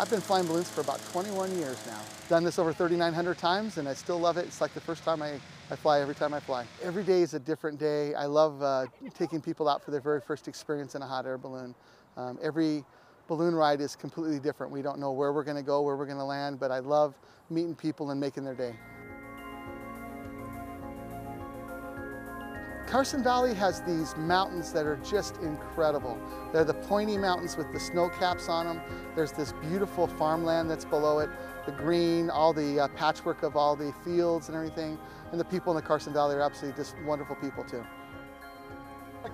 I've 0.00 0.08
been 0.08 0.20
flying 0.20 0.46
balloons 0.46 0.70
for 0.70 0.80
about 0.80 1.00
21 1.10 1.58
years 1.58 1.76
now. 1.84 1.98
Done 2.28 2.44
this 2.44 2.60
over 2.60 2.72
3,900 2.72 3.36
times 3.36 3.78
and 3.78 3.88
I 3.88 3.94
still 3.94 4.20
love 4.20 4.36
it. 4.36 4.46
It's 4.46 4.60
like 4.60 4.72
the 4.72 4.80
first 4.80 5.02
time 5.02 5.20
I, 5.22 5.40
I 5.72 5.76
fly 5.76 6.00
every 6.00 6.14
time 6.14 6.32
I 6.32 6.38
fly. 6.38 6.66
Every 6.84 7.02
day 7.02 7.22
is 7.22 7.34
a 7.34 7.40
different 7.40 7.80
day. 7.80 8.14
I 8.14 8.26
love 8.26 8.62
uh, 8.62 8.86
taking 9.14 9.40
people 9.40 9.68
out 9.68 9.82
for 9.82 9.90
their 9.90 10.00
very 10.00 10.20
first 10.20 10.46
experience 10.46 10.94
in 10.94 11.02
a 11.02 11.06
hot 11.06 11.26
air 11.26 11.36
balloon. 11.36 11.74
Um, 12.16 12.38
every 12.40 12.84
balloon 13.26 13.56
ride 13.56 13.80
is 13.80 13.96
completely 13.96 14.38
different. 14.38 14.72
We 14.72 14.82
don't 14.82 15.00
know 15.00 15.10
where 15.10 15.32
we're 15.32 15.42
gonna 15.42 15.64
go, 15.64 15.82
where 15.82 15.96
we're 15.96 16.06
gonna 16.06 16.24
land, 16.24 16.60
but 16.60 16.70
I 16.70 16.78
love 16.78 17.14
meeting 17.50 17.74
people 17.74 18.12
and 18.12 18.20
making 18.20 18.44
their 18.44 18.54
day. 18.54 18.76
Carson 22.88 23.22
Valley 23.22 23.52
has 23.52 23.82
these 23.82 24.16
mountains 24.16 24.72
that 24.72 24.86
are 24.86 24.96
just 25.04 25.36
incredible. 25.42 26.18
They're 26.54 26.64
the 26.64 26.72
pointy 26.72 27.18
mountains 27.18 27.54
with 27.54 27.70
the 27.70 27.78
snow 27.78 28.08
caps 28.08 28.48
on 28.48 28.64
them. 28.64 28.80
There's 29.14 29.30
this 29.32 29.52
beautiful 29.60 30.06
farmland 30.06 30.70
that's 30.70 30.86
below 30.86 31.18
it, 31.18 31.28
the 31.66 31.72
green, 31.72 32.30
all 32.30 32.54
the 32.54 32.80
uh, 32.80 32.88
patchwork 32.88 33.42
of 33.42 33.56
all 33.56 33.76
the 33.76 33.92
fields 34.04 34.48
and 34.48 34.56
everything. 34.56 34.98
And 35.32 35.38
the 35.38 35.44
people 35.44 35.70
in 35.70 35.76
the 35.76 35.86
Carson 35.86 36.14
Valley 36.14 36.36
are 36.36 36.40
absolutely 36.40 36.82
just 36.82 36.96
wonderful 37.04 37.36
people 37.36 37.62
too. 37.62 37.84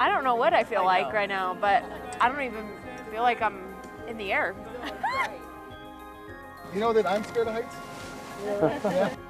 I 0.00 0.08
don't 0.08 0.24
know 0.24 0.34
what 0.34 0.52
I 0.52 0.64
feel 0.64 0.80
I 0.80 1.04
like 1.04 1.12
right 1.12 1.28
now, 1.28 1.54
but 1.54 1.84
I 2.20 2.28
don't 2.28 2.42
even 2.42 2.68
feel 3.12 3.22
like 3.22 3.40
I'm 3.40 3.76
in 4.08 4.18
the 4.18 4.32
air. 4.32 4.56
you 6.74 6.80
know 6.80 6.92
that 6.92 7.06
I'm 7.06 7.22
scared 7.22 7.46
of 7.46 7.54
heights? 7.54 7.76
yeah. 8.44 9.14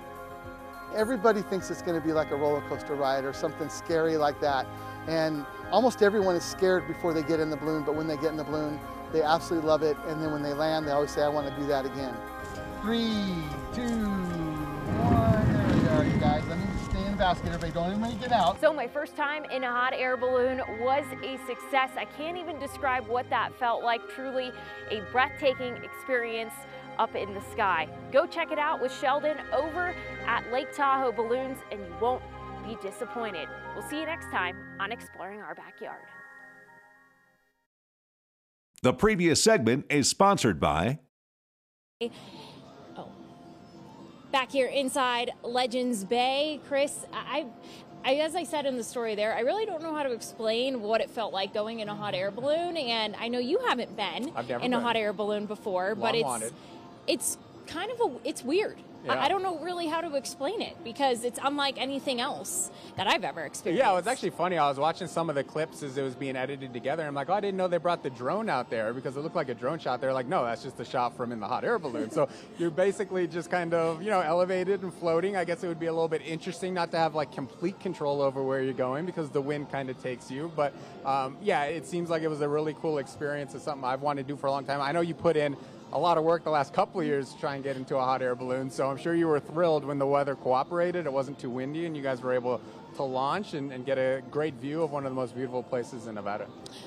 Everybody 0.94 1.42
thinks 1.42 1.70
it's 1.70 1.82
going 1.82 2.00
to 2.00 2.06
be 2.06 2.12
like 2.12 2.30
a 2.30 2.36
roller 2.36 2.60
coaster 2.68 2.94
ride 2.94 3.24
or 3.24 3.32
something 3.32 3.68
scary 3.68 4.16
like 4.16 4.40
that. 4.40 4.66
And 5.08 5.44
almost 5.70 6.02
everyone 6.02 6.36
is 6.36 6.44
scared 6.44 6.86
before 6.86 7.12
they 7.12 7.22
get 7.22 7.40
in 7.40 7.50
the 7.50 7.56
balloon, 7.56 7.82
but 7.82 7.94
when 7.96 8.06
they 8.06 8.16
get 8.16 8.26
in 8.26 8.36
the 8.36 8.44
balloon, 8.44 8.78
they 9.12 9.22
absolutely 9.22 9.68
love 9.68 9.82
it. 9.82 9.96
And 10.06 10.22
then 10.22 10.32
when 10.32 10.42
they 10.42 10.52
land, 10.52 10.86
they 10.86 10.92
always 10.92 11.10
say, 11.10 11.22
I 11.22 11.28
want 11.28 11.48
to 11.48 11.60
do 11.60 11.66
that 11.66 11.84
again. 11.84 12.14
Three, 12.80 13.34
two, 13.74 14.06
one. 15.02 15.52
There 15.52 15.82
we 15.82 15.88
are, 15.88 16.04
you 16.04 16.20
guys. 16.20 16.44
Let 16.46 16.58
me 16.58 16.64
stay 16.88 17.04
in 17.04 17.12
the 17.12 17.18
basket. 17.18 17.46
Everybody, 17.46 17.72
don't 17.72 18.04
even 18.04 18.18
get 18.18 18.32
out. 18.32 18.60
So 18.60 18.72
my 18.72 18.86
first 18.86 19.16
time 19.16 19.44
in 19.46 19.64
a 19.64 19.70
hot 19.70 19.94
air 19.94 20.16
balloon 20.16 20.60
was 20.80 21.04
a 21.22 21.38
success. 21.46 21.90
I 21.96 22.04
can't 22.16 22.38
even 22.38 22.58
describe 22.58 23.08
what 23.08 23.28
that 23.30 23.52
felt 23.58 23.82
like. 23.82 24.00
Truly 24.14 24.52
a 24.90 25.00
breathtaking 25.12 25.76
experience 25.82 26.52
up 26.98 27.14
in 27.14 27.32
the 27.34 27.42
sky. 27.52 27.88
Go 28.12 28.26
check 28.26 28.52
it 28.52 28.58
out 28.58 28.80
with 28.80 28.92
Sheldon 28.92 29.36
over 29.52 29.94
at 30.26 30.50
Lake 30.52 30.72
Tahoe 30.74 31.12
Balloons 31.12 31.58
and 31.70 31.80
you 31.80 31.94
won't 32.00 32.22
be 32.66 32.76
disappointed. 32.82 33.48
We'll 33.74 33.88
see 33.88 34.00
you 34.00 34.06
next 34.06 34.30
time 34.30 34.56
on 34.80 34.92
Exploring 34.92 35.40
Our 35.40 35.54
Backyard. 35.54 36.02
The 38.82 38.92
previous 38.92 39.42
segment 39.42 39.86
is 39.88 40.08
sponsored 40.08 40.60
by. 40.60 40.98
Oh. 42.02 43.08
Back 44.30 44.50
here 44.50 44.66
inside 44.66 45.30
Legends 45.42 46.04
Bay, 46.04 46.60
Chris, 46.68 47.06
I, 47.12 47.46
I, 48.04 48.16
as 48.16 48.36
I 48.36 48.44
said 48.44 48.66
in 48.66 48.76
the 48.76 48.84
story 48.84 49.14
there, 49.14 49.34
I 49.34 49.40
really 49.40 49.64
don't 49.64 49.82
know 49.82 49.94
how 49.94 50.02
to 50.02 50.12
explain 50.12 50.82
what 50.82 51.00
it 51.00 51.08
felt 51.08 51.32
like 51.32 51.54
going 51.54 51.80
in 51.80 51.88
a 51.88 51.94
hot 51.94 52.14
air 52.14 52.30
balloon. 52.30 52.76
And 52.76 53.16
I 53.16 53.28
know 53.28 53.38
you 53.38 53.60
haven't 53.60 53.96
been 53.96 54.28
in 54.28 54.46
been. 54.46 54.74
a 54.74 54.80
hot 54.80 54.96
air 54.96 55.14
balloon 55.14 55.46
before, 55.46 55.94
Long 55.94 56.00
but 56.00 56.14
it's 56.14 56.24
wanted 56.24 56.52
it's 57.06 57.38
kind 57.66 57.90
of 57.90 58.00
a 58.00 58.28
it's 58.28 58.42
weird. 58.42 58.78
Yeah. 59.04 59.14
I, 59.14 59.24
I 59.26 59.28
don't 59.28 59.42
know 59.42 59.58
really 59.58 59.86
how 59.86 60.00
to 60.00 60.14
explain 60.16 60.62
it 60.62 60.82
because 60.82 61.24
it's 61.24 61.38
unlike 61.42 61.78
anything 61.78 62.20
else 62.20 62.70
that 62.96 63.06
I've 63.06 63.22
ever 63.22 63.42
experienced. 63.42 63.84
Yeah, 63.84 63.92
it 63.92 63.96
was 63.96 64.06
actually 64.06 64.30
funny. 64.30 64.56
I 64.56 64.66
was 64.68 64.78
watching 64.78 65.08
some 65.08 65.28
of 65.28 65.34
the 65.34 65.44
clips 65.44 65.82
as 65.82 65.98
it 65.98 66.02
was 66.02 66.14
being 66.14 66.36
edited 66.36 66.72
together. 66.72 67.02
And 67.02 67.08
I'm 67.08 67.14
like, 67.14 67.28
oh, 67.28 67.34
I 67.34 67.40
didn't 67.40 67.58
know 67.58 67.68
they 67.68 67.76
brought 67.76 68.02
the 68.02 68.10
drone 68.10 68.48
out 68.48 68.70
there 68.70 68.94
because 68.94 69.16
it 69.16 69.20
looked 69.20 69.36
like 69.36 69.50
a 69.50 69.54
drone 69.54 69.78
shot. 69.78 70.00
They're 70.00 70.14
like, 70.14 70.26
no, 70.26 70.42
that's 70.44 70.62
just 70.62 70.80
a 70.80 70.86
shot 70.86 71.16
from 71.16 71.32
in 71.32 71.40
the 71.40 71.46
hot 71.46 71.64
air 71.64 71.78
balloon. 71.78 72.10
so 72.10 72.28
you're 72.58 72.70
basically 72.70 73.26
just 73.26 73.50
kind 73.50 73.74
of, 73.74 74.02
you 74.02 74.08
know, 74.08 74.20
elevated 74.20 74.82
and 74.82 74.94
floating. 74.94 75.36
I 75.36 75.44
guess 75.44 75.62
it 75.62 75.68
would 75.68 75.80
be 75.80 75.86
a 75.86 75.92
little 75.92 76.08
bit 76.08 76.22
interesting 76.24 76.72
not 76.72 76.90
to 76.92 76.98
have 76.98 77.14
like 77.14 77.30
complete 77.30 77.78
control 77.80 78.22
over 78.22 78.42
where 78.42 78.62
you're 78.62 78.72
going 78.72 79.04
because 79.04 79.28
the 79.28 79.42
wind 79.42 79.70
kind 79.70 79.90
of 79.90 80.02
takes 80.02 80.30
you. 80.30 80.50
But 80.56 80.72
um, 81.04 81.36
yeah, 81.42 81.64
it 81.64 81.86
seems 81.86 82.08
like 82.08 82.22
it 82.22 82.28
was 82.28 82.40
a 82.40 82.48
really 82.48 82.74
cool 82.80 82.96
experience. 82.98 83.54
It's 83.54 83.64
something 83.64 83.84
I've 83.84 84.00
wanted 84.00 84.26
to 84.26 84.28
do 84.28 84.36
for 84.38 84.46
a 84.46 84.50
long 84.50 84.64
time. 84.64 84.80
I 84.80 84.92
know 84.92 85.02
you 85.02 85.14
put 85.14 85.36
in 85.36 85.56
a 85.92 85.98
lot 85.98 86.18
of 86.18 86.24
work 86.24 86.44
the 86.44 86.50
last 86.50 86.72
couple 86.72 87.00
of 87.00 87.06
years 87.06 87.32
to 87.32 87.40
try 87.40 87.54
and 87.54 87.62
get 87.62 87.76
into 87.76 87.96
a 87.96 88.00
hot 88.00 88.22
air 88.22 88.34
balloon. 88.34 88.70
So 88.70 88.90
I'm 88.90 88.96
sure 88.96 89.14
you 89.14 89.28
were 89.28 89.40
thrilled 89.40 89.84
when 89.84 89.98
the 89.98 90.06
weather 90.06 90.34
cooperated. 90.34 91.06
It 91.06 91.12
wasn't 91.12 91.38
too 91.38 91.50
windy, 91.50 91.86
and 91.86 91.96
you 91.96 92.02
guys 92.02 92.20
were 92.20 92.32
able 92.32 92.60
to 92.96 93.02
launch 93.02 93.54
and, 93.54 93.72
and, 93.72 93.84
get 93.84 93.98
a 93.98 94.22
great 94.30 94.54
view 94.54 94.82
of 94.82 94.92
one 94.92 95.04
of 95.04 95.10
the 95.10 95.16
most 95.16 95.34
beautiful 95.34 95.64
places 95.64 96.06
in 96.06 96.14
Nevada. 96.14 96.46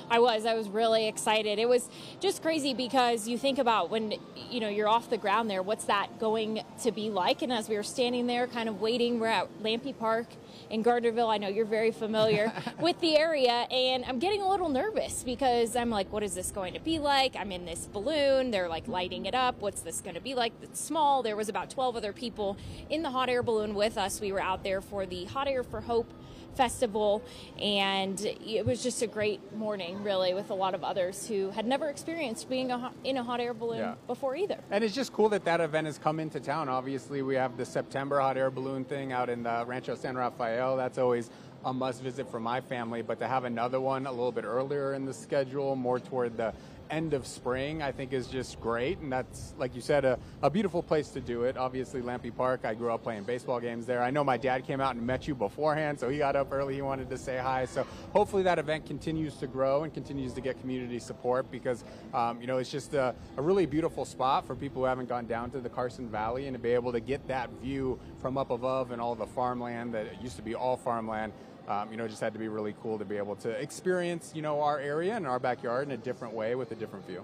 I 0.09 0.19
was. 0.19 0.45
I 0.45 0.53
was 0.53 0.69
really 0.69 1.05
excited. 1.07 1.59
It 1.59 1.67
was 1.67 1.89
just 2.21 2.41
crazy 2.41 2.73
because 2.73 3.27
you 3.27 3.37
think 3.37 3.59
about 3.59 3.89
when 3.89 4.13
you 4.49 4.61
know 4.61 4.69
you're 4.69 4.87
off 4.87 5.09
the 5.09 5.17
ground 5.17 5.49
there, 5.49 5.61
what's 5.61 5.85
that 5.85 6.17
going 6.17 6.61
to 6.83 6.91
be 6.91 7.09
like? 7.09 7.41
And 7.41 7.51
as 7.51 7.67
we 7.67 7.75
were 7.75 7.83
standing 7.83 8.25
there, 8.25 8.47
kind 8.47 8.69
of 8.69 8.79
waiting, 8.79 9.19
we're 9.19 9.27
at 9.27 9.49
Lampe 9.61 9.97
Park 9.99 10.27
in 10.69 10.83
Gardnerville. 10.83 11.29
I 11.29 11.37
know 11.37 11.47
you're 11.47 11.65
very 11.65 11.91
familiar 11.91 12.51
with 12.79 12.99
the 12.99 13.17
area, 13.17 13.67
and 13.71 14.05
I'm 14.05 14.19
getting 14.19 14.41
a 14.41 14.49
little 14.49 14.69
nervous 14.69 15.23
because 15.23 15.75
I'm 15.75 15.89
like, 15.89 16.11
what 16.11 16.23
is 16.23 16.33
this 16.35 16.51
going 16.51 16.73
to 16.73 16.79
be 16.79 16.99
like? 16.99 17.35
I'm 17.35 17.51
in 17.51 17.65
this 17.65 17.87
balloon. 17.91 18.51
They're 18.51 18.69
like 18.69 18.87
lighting 18.87 19.25
it 19.25 19.35
up. 19.35 19.61
What's 19.61 19.81
this 19.81 20.01
going 20.01 20.15
to 20.15 20.21
be 20.21 20.35
like? 20.35 20.53
It's 20.61 20.79
small. 20.79 21.23
There 21.23 21.35
was 21.35 21.49
about 21.49 21.69
12 21.69 21.95
other 21.95 22.13
people 22.13 22.57
in 22.89 23.01
the 23.01 23.11
hot 23.11 23.29
air 23.29 23.43
balloon 23.43 23.75
with 23.75 23.97
us. 23.97 24.21
We 24.21 24.31
were 24.31 24.41
out 24.41 24.63
there 24.63 24.81
for 24.81 25.05
the 25.05 25.25
Hot 25.25 25.47
Air 25.47 25.63
for 25.63 25.81
Hope 25.81 26.11
festival 26.57 27.21
and 27.61 28.19
it 28.25 28.65
was 28.65 28.81
just 28.81 29.03
a 29.03 29.07
great 29.07 29.39
morning 29.55 30.03
really 30.03 30.33
with 30.33 30.49
a 30.49 30.53
lot 30.53 30.73
of 30.73 30.83
others 30.83 31.27
who 31.27 31.51
had 31.51 31.67
never 31.67 31.87
experienced 31.87 32.49
being 32.49 32.71
a, 32.71 32.91
in 33.03 33.17
a 33.17 33.23
hot 33.23 33.39
air 33.39 33.53
balloon 33.53 33.77
yeah. 33.77 33.95
before 34.07 34.35
either. 34.35 34.59
And 34.71 34.83
it's 34.83 34.95
just 34.95 35.13
cool 35.13 35.29
that 35.29 35.45
that 35.45 35.61
event 35.61 35.85
has 35.85 35.99
come 35.99 36.19
into 36.19 36.39
town. 36.39 36.67
Obviously 36.67 37.21
we 37.21 37.35
have 37.35 37.55
the 37.57 37.65
september 37.65 38.19
hot 38.19 38.37
air 38.37 38.49
balloon 38.49 38.83
thing 38.83 39.11
out 39.11 39.29
in 39.29 39.43
the 39.43 39.63
rancho 39.67 39.95
san 39.95 40.17
rafael. 40.17 40.75
That's 40.75 40.97
always 40.97 41.29
a 41.63 41.71
must 41.71 42.01
visit 42.01 42.29
for 42.29 42.39
my 42.39 42.59
family 42.59 43.03
but 43.03 43.19
to 43.19 43.27
have 43.27 43.43
another 43.43 43.79
one 43.79 44.07
a 44.07 44.11
little 44.11 44.31
bit 44.31 44.43
earlier 44.43 44.95
in 44.95 45.05
the 45.05 45.13
schedule 45.13 45.75
more 45.75 45.99
toward 45.99 46.35
the 46.37 46.53
end 46.89 47.13
of 47.13 47.25
spring, 47.25 47.81
I 47.81 47.91
think 47.91 48.13
is 48.13 48.27
just 48.27 48.59
great. 48.59 48.99
And 48.99 49.11
that's, 49.11 49.53
like 49.57 49.75
you 49.75 49.81
said, 49.81 50.05
a, 50.05 50.19
a 50.41 50.49
beautiful 50.49 50.81
place 50.81 51.09
to 51.09 51.21
do 51.21 51.43
it. 51.43 51.57
Obviously, 51.57 52.01
Lampe 52.01 52.35
Park, 52.35 52.61
I 52.63 52.73
grew 52.73 52.91
up 52.91 53.03
playing 53.03 53.23
baseball 53.23 53.59
games 53.59 53.85
there. 53.85 54.01
I 54.01 54.11
know 54.11 54.23
my 54.23 54.37
dad 54.37 54.65
came 54.65 54.81
out 54.81 54.95
and 54.95 55.05
met 55.05 55.27
you 55.27 55.35
beforehand, 55.35 55.99
so 55.99 56.09
he 56.09 56.17
got 56.17 56.35
up 56.35 56.51
early. 56.51 56.75
He 56.75 56.81
wanted 56.81 57.09
to 57.09 57.17
say 57.17 57.37
hi. 57.37 57.65
So 57.65 57.85
hopefully 58.13 58.43
that 58.43 58.59
event 58.59 58.85
continues 58.85 59.35
to 59.37 59.47
grow 59.47 59.83
and 59.83 59.93
continues 59.93 60.33
to 60.33 60.41
get 60.41 60.59
community 60.59 60.99
support 60.99 61.49
because, 61.51 61.83
um, 62.13 62.41
you 62.41 62.47
know, 62.47 62.57
it's 62.57 62.71
just 62.71 62.93
a, 62.93 63.15
a 63.37 63.41
really 63.41 63.65
beautiful 63.65 64.05
spot 64.05 64.45
for 64.45 64.55
people 64.55 64.81
who 64.81 64.87
haven't 64.87 65.09
gone 65.09 65.27
down 65.27 65.51
to 65.51 65.59
the 65.59 65.69
Carson 65.69 66.09
Valley 66.09 66.47
and 66.47 66.55
to 66.55 66.59
be 66.59 66.71
able 66.71 66.91
to 66.91 66.99
get 66.99 67.27
that 67.27 67.49
view 67.61 67.99
from 68.21 68.37
up 68.37 68.51
above 68.51 68.91
and 68.91 69.01
all 69.01 69.15
the 69.15 69.25
farmland 69.27 69.93
that 69.93 70.21
used 70.21 70.35
to 70.35 70.41
be 70.41 70.55
all 70.55 70.77
farmland 70.77 71.33
um, 71.67 71.91
you 71.91 71.97
know, 71.97 72.05
it 72.05 72.09
just 72.09 72.21
had 72.21 72.33
to 72.33 72.39
be 72.39 72.47
really 72.47 72.73
cool 72.81 72.97
to 72.97 73.05
be 73.05 73.17
able 73.17 73.35
to 73.37 73.49
experience, 73.49 74.31
you 74.33 74.41
know, 74.41 74.61
our 74.61 74.79
area 74.79 75.15
and 75.15 75.27
our 75.27 75.39
backyard 75.39 75.87
in 75.87 75.91
a 75.91 75.97
different 75.97 76.33
way 76.33 76.55
with 76.55 76.71
a 76.71 76.75
different 76.75 77.05
view. 77.05 77.23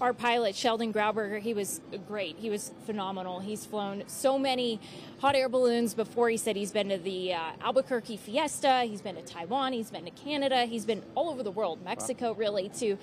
Our 0.00 0.14
pilot, 0.14 0.54
Sheldon 0.54 0.92
Grauberger, 0.92 1.40
he 1.40 1.52
was 1.52 1.80
great. 2.08 2.36
He 2.38 2.48
was 2.48 2.72
phenomenal. 2.86 3.40
He's 3.40 3.66
flown 3.66 4.04
so 4.06 4.38
many 4.38 4.80
hot 5.18 5.34
air 5.34 5.48
balloons 5.48 5.94
before. 5.94 6.30
He 6.30 6.36
said 6.36 6.56
he's 6.56 6.72
been 6.72 6.88
to 6.88 6.98
the 6.98 7.34
uh, 7.34 7.40
Albuquerque 7.60 8.16
Fiesta, 8.16 8.84
he's 8.84 9.02
been 9.02 9.16
to 9.16 9.22
Taiwan, 9.22 9.72
he's 9.72 9.90
been 9.90 10.04
to 10.04 10.10
Canada, 10.10 10.64
he's 10.64 10.86
been 10.86 11.02
all 11.14 11.28
over 11.28 11.42
the 11.42 11.50
world, 11.50 11.84
Mexico, 11.84 12.32
wow. 12.32 12.38
really, 12.38 12.68
to 12.70 12.96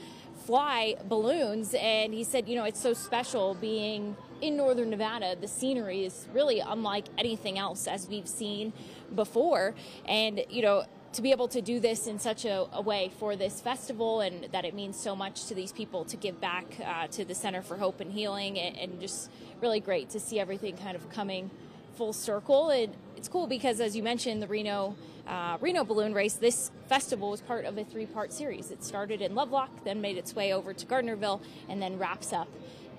fly 0.45 0.95
balloons. 1.05 1.75
And 1.75 2.13
he 2.13 2.23
said, 2.23 2.49
you 2.49 2.55
know, 2.55 2.63
it's 2.63 2.81
so 2.81 2.93
special 2.93 3.53
being 3.55 4.15
in 4.41 4.57
northern 4.57 4.89
Nevada. 4.89 5.35
The 5.39 5.47
scenery 5.47 6.03
is 6.03 6.27
really 6.33 6.59
unlike 6.59 7.05
anything 7.17 7.57
else 7.57 7.87
as 7.87 8.07
we've 8.07 8.27
seen 8.27 8.73
before. 9.13 9.75
And, 10.05 10.43
you 10.49 10.61
know, 10.61 10.85
to 11.13 11.21
be 11.21 11.31
able 11.31 11.47
to 11.49 11.61
do 11.61 11.79
this 11.79 12.07
in 12.07 12.19
such 12.19 12.45
a, 12.45 12.67
a, 12.71 12.81
way 12.81 13.11
for 13.19 13.35
this 13.35 13.59
festival 13.59 14.21
and 14.21 14.47
that 14.53 14.63
it 14.63 14.73
means 14.73 14.97
so 14.97 15.13
much 15.13 15.45
to 15.45 15.53
these 15.53 15.73
people 15.73 16.05
to 16.05 16.15
give 16.15 16.39
back 16.39 16.65
uh, 16.85 17.07
to 17.07 17.25
the 17.25 17.35
Center 17.35 17.61
for 17.61 17.77
Hope 17.77 17.99
and 17.99 18.13
Healing 18.13 18.57
and, 18.57 18.77
and, 18.77 19.01
just 19.01 19.29
really 19.61 19.81
great 19.81 20.09
to 20.11 20.19
see 20.19 20.39
everything 20.39 20.77
kind 20.77 20.95
of 20.95 21.09
coming 21.09 21.51
full 21.95 22.13
circle. 22.13 22.69
And 22.69 22.93
it's 23.17 23.27
cool 23.27 23.45
because, 23.45 23.81
as 23.81 23.95
you 23.95 24.03
mentioned, 24.03 24.41
the 24.41 24.47
Reno 24.47 24.95
uh, 25.27 25.57
Reno 25.61 25.83
Balloon 25.83 26.13
Race, 26.13 26.33
this 26.33 26.71
festival 26.87 27.31
was 27.31 27.41
part 27.41 27.65
of 27.65 27.77
a 27.77 27.83
three-part 27.83 28.33
series. 28.33 28.71
It 28.71 28.83
started 28.83 29.21
in 29.21 29.35
Lovelock, 29.35 29.83
then 29.83 30.01
made 30.01 30.17
its 30.17 30.35
way 30.35 30.51
over 30.53 30.73
to 30.73 30.85
Gardnerville, 30.85 31.41
and 31.69 31.81
then 31.81 31.99
wraps 31.99 32.33
up 32.33 32.49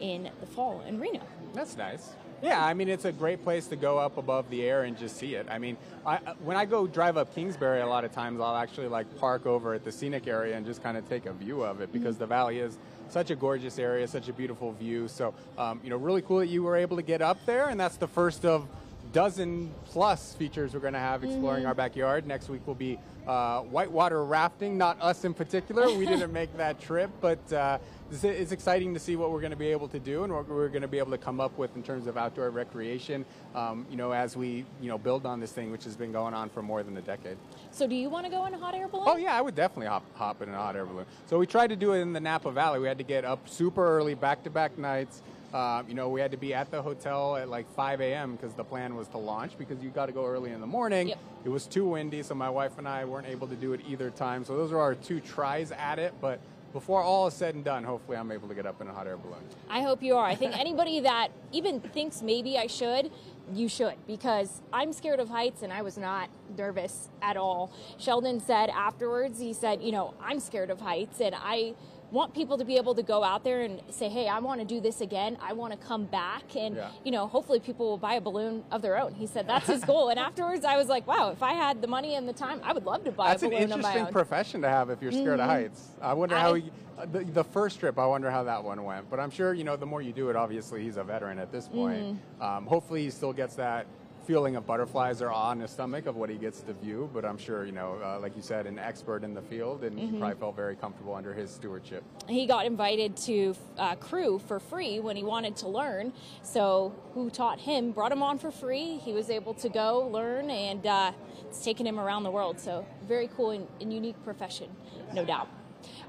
in 0.03 0.29
the 0.41 0.47
fall 0.47 0.83
in 0.87 1.01
Reno. 1.01 1.23
That's 1.55 1.77
nice. 1.77 2.11
Yeah, 2.43 2.63
I 2.63 2.75
mean 2.75 2.89
it's 2.89 3.05
a 3.05 3.13
great 3.13 3.45
place 3.45 3.69
to 3.69 3.77
go 3.77 3.99
up 3.99 4.19
above 4.19 4.51
the 4.51 4.65
air 4.65 4.83
and 4.83 4.99
just 4.99 5.17
see 5.17 5.37
it. 5.37 5.47
I 5.49 5.59
mean, 5.59 5.77
I, 6.05 6.17
when 6.43 6.57
I 6.57 6.65
go 6.65 6.89
drive 6.89 7.17
up 7.17 7.33
Kingsbury, 7.35 7.81
a 7.81 7.87
lot 7.87 8.05
of 8.05 8.13
times 8.13 8.41
I'll 8.41 8.57
actually 8.57 8.89
like 8.89 9.17
park 9.17 9.47
over 9.47 9.75
at 9.75 9.85
the 9.85 9.93
scenic 9.93 10.27
area 10.27 10.57
and 10.57 10.67
just 10.67 10.83
kind 10.83 10.97
of 10.97 11.09
take 11.09 11.27
a 11.27 11.33
view 11.33 11.63
of 11.63 11.81
it 11.81 11.93
because 11.93 12.17
mm-hmm. 12.17 12.25
the 12.25 12.27
valley 12.27 12.59
is 12.59 12.79
such 13.09 13.31
a 13.31 13.37
gorgeous 13.37 13.79
area, 13.79 14.09
such 14.09 14.29
a 14.29 14.33
beautiful 14.33 14.73
view. 14.73 15.07
So, 15.07 15.35
um, 15.57 15.81
you 15.85 15.91
know, 15.91 15.97
really 15.97 16.23
cool 16.23 16.39
that 16.39 16.49
you 16.49 16.65
were 16.65 16.77
able 16.77 16.97
to 16.97 17.03
get 17.03 17.23
up 17.23 17.39
there, 17.47 17.69
and 17.69 17.79
that's 17.79 17.97
the 17.97 18.09
first 18.09 18.45
of 18.45 18.67
dozen 19.13 19.73
plus 19.85 20.35
features 20.35 20.75
we're 20.75 20.81
going 20.81 20.95
to 20.95 20.99
have 20.99 21.23
exploring 21.23 21.61
mm-hmm. 21.61 21.69
our 21.69 21.75
backyard. 21.75 22.27
Next 22.27 22.49
week 22.49 22.67
will 22.67 22.75
be 22.75 22.99
uh, 23.27 23.61
whitewater 23.61 24.25
rafting, 24.25 24.77
not 24.77 25.01
us 25.01 25.25
in 25.25 25.35
particular. 25.35 25.93
We 25.97 26.07
didn't 26.13 26.33
make 26.33 26.57
that 26.57 26.81
trip, 26.81 27.11
but 27.21 27.53
uh, 27.53 27.79
it's 28.13 28.53
exciting 28.53 28.93
to 28.95 29.01
see 29.01 29.17
what 29.17 29.31
we're 29.31 29.41
going 29.41 29.53
to 29.53 29.57
be 29.57 29.69
able 29.69 29.89
to 29.89 29.99
do 29.99 30.25
and 30.25 30.33
what 30.33 30.49
we're 30.49 30.69
going 30.69 30.83
to 30.83 30.89
be 30.89 30.99
able 30.99 31.11
to 31.13 31.19
come 31.19 31.41
up 31.41 31.57
with 31.57 31.75
in 31.77 31.83
terms 31.83 32.07
of 32.07 32.17
outdoor 32.17 32.51
recreation. 32.51 33.25
Um, 33.55 33.87
you 33.91 33.97
know, 33.97 34.13
as 34.13 34.37
we 34.37 34.65
you 34.81 34.89
know 34.89 34.99
build 34.99 35.25
on 35.25 35.41
this 35.41 35.53
thing, 35.53 35.71
which 35.71 35.85
has 35.85 35.97
been 35.97 36.13
going 36.13 36.35
on 36.35 36.51
for 36.51 36.63
more 36.63 36.83
than 36.83 36.97
a 36.97 37.01
decade. 37.01 37.39
So, 37.71 37.87
do 37.87 37.95
you 37.95 38.11
want 38.11 38.27
to 38.27 38.31
go 38.31 38.45
in 38.47 38.55
a 38.55 38.59
hot 38.59 38.75
air 38.75 38.89
balloon? 38.89 39.07
Oh 39.09 39.17
yeah, 39.17 39.37
I 39.37 39.41
would 39.41 39.55
definitely 39.55 39.87
hop 39.87 40.05
hop 40.15 40.43
in 40.43 40.51
a 40.51 40.57
hot 40.57 40.77
air 40.77 40.85
balloon. 40.85 41.07
So 41.27 41.39
we 41.39 41.47
tried 41.47 41.69
to 41.69 41.77
do 41.77 41.93
it 41.93 42.01
in 42.01 42.13
the 42.13 42.21
Napa 42.21 42.51
Valley. 42.53 42.79
We 42.81 42.89
had 42.89 42.99
to 42.99 43.05
get 43.05 43.25
up 43.25 43.49
super 43.49 43.85
early, 43.97 44.15
back 44.15 44.45
to 44.45 44.51
back 44.51 44.77
nights. 44.79 45.23
Uh, 45.53 45.83
you 45.87 45.95
know, 45.95 46.09
we 46.09 46.19
had 46.19 46.31
to 46.31 46.39
be 46.39 46.55
at 46.55 46.71
the 46.71 46.81
hotel 46.81 47.37
at 47.37 47.47
like 47.47 47.71
5 47.75 48.01
a.m. 48.01 48.37
because 48.37 48.55
the 48.55 48.65
plan 48.65 48.95
was 48.95 49.07
to 49.09 49.19
launch 49.19 49.59
because 49.59 49.83
you 49.83 49.91
got 49.91 50.07
to 50.07 50.13
go 50.13 50.25
early 50.25 50.51
in 50.51 50.63
the 50.63 50.67
morning. 50.67 51.09
Yep. 51.09 51.19
It 51.45 51.49
was 51.51 51.67
too 51.67 51.87
windy, 51.87 52.23
so 52.23 52.35
my 52.35 52.49
wife 52.49 52.79
and 52.79 52.89
I 52.89 53.05
weren't 53.05 53.27
able 53.27 53.47
to 53.49 53.55
do 53.55 53.75
it 53.75 53.83
either 53.87 54.09
time. 54.09 54.47
So 54.47 54.57
those 54.57 54.73
are 54.73 54.81
our 54.81 54.95
two 54.95 55.21
tries 55.21 55.71
at 55.73 55.99
it, 55.99 56.15
but 56.23 56.41
before 56.73 57.03
all 57.03 57.27
is 57.27 57.35
said 57.35 57.55
and 57.55 57.65
done, 57.65 57.85
hopefully 57.85 58.17
I'm 58.17 58.31
able 58.31 58.49
to 58.49 58.55
get 58.55 58.67
up 58.67 58.81
in 58.81 58.89
a 58.89 58.93
hot 58.93 59.07
air 59.07 59.17
balloon. 59.17 59.43
I 59.69 59.83
hope 59.83 60.03
you 60.03 60.17
are. 60.17 60.25
I 60.25 60.35
think 60.35 60.59
anybody 60.59 61.01
that 61.01 61.29
even 61.53 61.81
thinks 61.81 62.23
maybe 62.23 62.59
I 62.59 62.67
should, 62.67 63.11
you 63.53 63.69
should 63.69 63.95
because 64.07 64.63
I'm 64.73 64.93
scared 64.93 65.21
of 65.21 65.29
heights 65.29 65.63
and 65.63 65.73
I 65.73 65.83
was 65.83 65.99
not 65.99 66.31
nervous 66.57 67.09
at 67.21 67.37
all. 67.37 67.73
Sheldon 67.99 68.41
said 68.41 68.71
afterwards, 68.71 69.39
he 69.41 69.53
said, 69.53 69.83
you 69.83 69.93
know, 69.93 70.15
I'm 70.21 70.41
scared 70.41 70.71
of 70.71 70.81
heights 70.81 71.21
and 71.21 71.35
I 71.37 71.75
want 72.13 72.35
people 72.35 72.59
to 72.59 72.65
be 72.65 72.77
able 72.77 72.95
to 72.95 73.03
go 73.03 73.25
out 73.25 73.43
there 73.43 73.63
and 73.63 73.81
say, 73.89 74.09
hey, 74.09 74.29
I 74.29 74.39
want 74.39 74.61
to 74.61 74.67
do 74.67 74.81
this 74.81 75.01
again. 75.01 75.39
I 75.41 75.55
want 75.55 75.73
to 75.73 75.79
come 75.79 76.05
back. 76.05 76.55
And, 76.55 76.77
yeah. 76.77 76.91
you 77.05 77.11
know, 77.11 77.27
hopefully 77.27 77.59
people 77.59 77.89
will 77.89 77.99
buy 77.99 78.15
a 78.15 78.21
balloon 78.21 78.63
of 78.71 78.83
their 78.83 79.01
own. 79.01 79.15
He 79.15 79.27
said 79.27 79.49
that's 79.49 79.67
his 79.67 79.83
goal. 79.85 80.11
and 80.11 80.19
afterwards, 80.29 80.65
I 80.65 80.77
was 80.77 80.89
like, 80.89 81.07
wow, 81.07 81.31
if 81.31 81.43
I 81.43 81.55
had 81.55 81.81
the 81.81 81.89
money 81.89 82.15
and 82.15 82.29
the 82.29 82.35
time, 82.35 82.61
I 82.63 82.75
would 82.75 82.85
love 82.85 83.05
to 83.05 83.13
buy 83.13 83.31
that's 83.31 83.43
a 83.43 83.49
balloon 83.49 83.65
of 83.65 83.69
my 83.71 83.75
own. 83.75 83.83
That's 83.83 83.95
an 83.95 84.01
interesting 84.01 84.13
profession 84.13 84.63
to 84.63 84.69
have 84.69 84.91
if 84.91 85.01
you're 85.01 85.11
scared 85.11 85.41
mm-hmm. 85.41 85.41
of 85.41 85.47
heights. 85.49 85.89
I 86.03 86.13
wonder 86.13 86.37
I, 86.37 86.41
how 86.41 86.55
he, 86.55 86.71
the, 87.11 87.25
the, 87.25 87.45
first 87.45 87.81
trip, 87.81 87.99
I 87.99 88.07
wonder 88.07 88.31
how 88.31 88.45
that 88.45 88.63
one 88.63 88.85
went. 88.85 89.09
But 89.09 89.19
I'm 89.19 89.31
sure, 89.31 89.55
you 89.55 89.65
know, 89.65 89.77
the 89.77 89.87
more 89.87 90.03
you 90.03 90.13
do 90.13 90.29
it, 90.29 90.37
obviously 90.37 90.83
he's 90.83 90.99
a 90.99 91.05
veteran 91.05 91.39
at 91.39 91.51
this 91.51 91.67
point. 91.67 92.03
Mm-hmm. 92.03 92.43
Um, 92.43 92.67
hopefully 92.67 93.05
he 93.05 93.11
still 93.11 93.33
gets 93.33 93.57
that 93.57 93.87
feeling 94.25 94.57
of 94.57 94.67
butterflies 94.67 95.21
or 95.21 95.31
awe 95.31 95.53
in 95.53 95.61
his 95.61 95.71
stomach 95.71 96.07
of 96.07 96.17
what 96.17 96.31
he 96.31 96.37
gets 96.37 96.61
to 96.61 96.73
view. 96.73 97.11
But 97.13 97.25
I'm 97.25 97.39
sure, 97.39 97.65
you 97.65 97.73
know, 97.73 97.99
uh, 98.03 98.21
like 98.21 98.37
you 98.37 98.43
said, 98.43 98.67
an 98.67 98.79
expert 98.79 99.25
in 99.25 99.35
the 99.35 99.43
field, 99.43 99.85
and 99.85 99.99
mm-hmm. 99.99 100.15
he 100.15 100.19
probably 100.19 100.39
felt 100.39 100.57
very 100.57 100.77
comfortable 100.77 101.15
under 101.15 101.35
his 101.35 101.51
stewardship. 101.51 102.05
He 102.29 102.47
got 102.47 102.67
invited 102.67 103.17
to 103.19 103.55
uh, 103.79 103.97
crew 103.97 104.41
for 104.47 104.61
free 104.61 105.01
when 105.01 105.17
he 105.17 105.25
wanted 105.25 105.57
to 105.57 105.69
learn. 105.69 106.13
So, 106.43 106.95
who 107.15 107.31
taught 107.31 107.61
him 107.61 107.93
brought 107.93 108.13
him 108.13 108.23
on 108.23 108.39
for 108.39 108.51
free. 108.51 108.99
He 108.99 109.13
was 109.13 109.31
able 109.31 109.55
to 109.55 109.69
go 109.69 110.09
learn, 110.09 110.51
and 110.51 110.87
uh, 110.87 111.13
it's 111.49 111.65
taken 111.65 111.87
him 111.87 111.99
around 111.99 112.23
the 112.23 112.31
world. 112.31 112.59
So, 112.61 112.87
very 113.07 113.29
cool 113.37 113.51
and, 113.51 113.67
and 113.81 113.93
unique 113.93 114.23
profession, 114.25 114.69
no 115.13 115.25
doubt. 115.25 115.49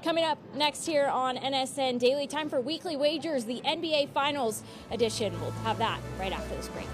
Coming 0.02 0.24
up 0.24 0.38
next 0.54 0.86
here 0.86 1.06
on 1.06 1.36
NSN 1.36 1.98
Daily, 1.98 2.26
time 2.26 2.48
for 2.48 2.60
weekly 2.60 2.96
wagers, 2.96 3.44
the 3.44 3.60
NBA 3.62 4.10
Finals 4.10 4.62
edition. 4.90 5.32
We'll 5.40 5.50
have 5.62 5.78
that 5.78 5.98
right 6.18 6.32
after 6.32 6.54
this 6.54 6.68
break. 6.68 6.86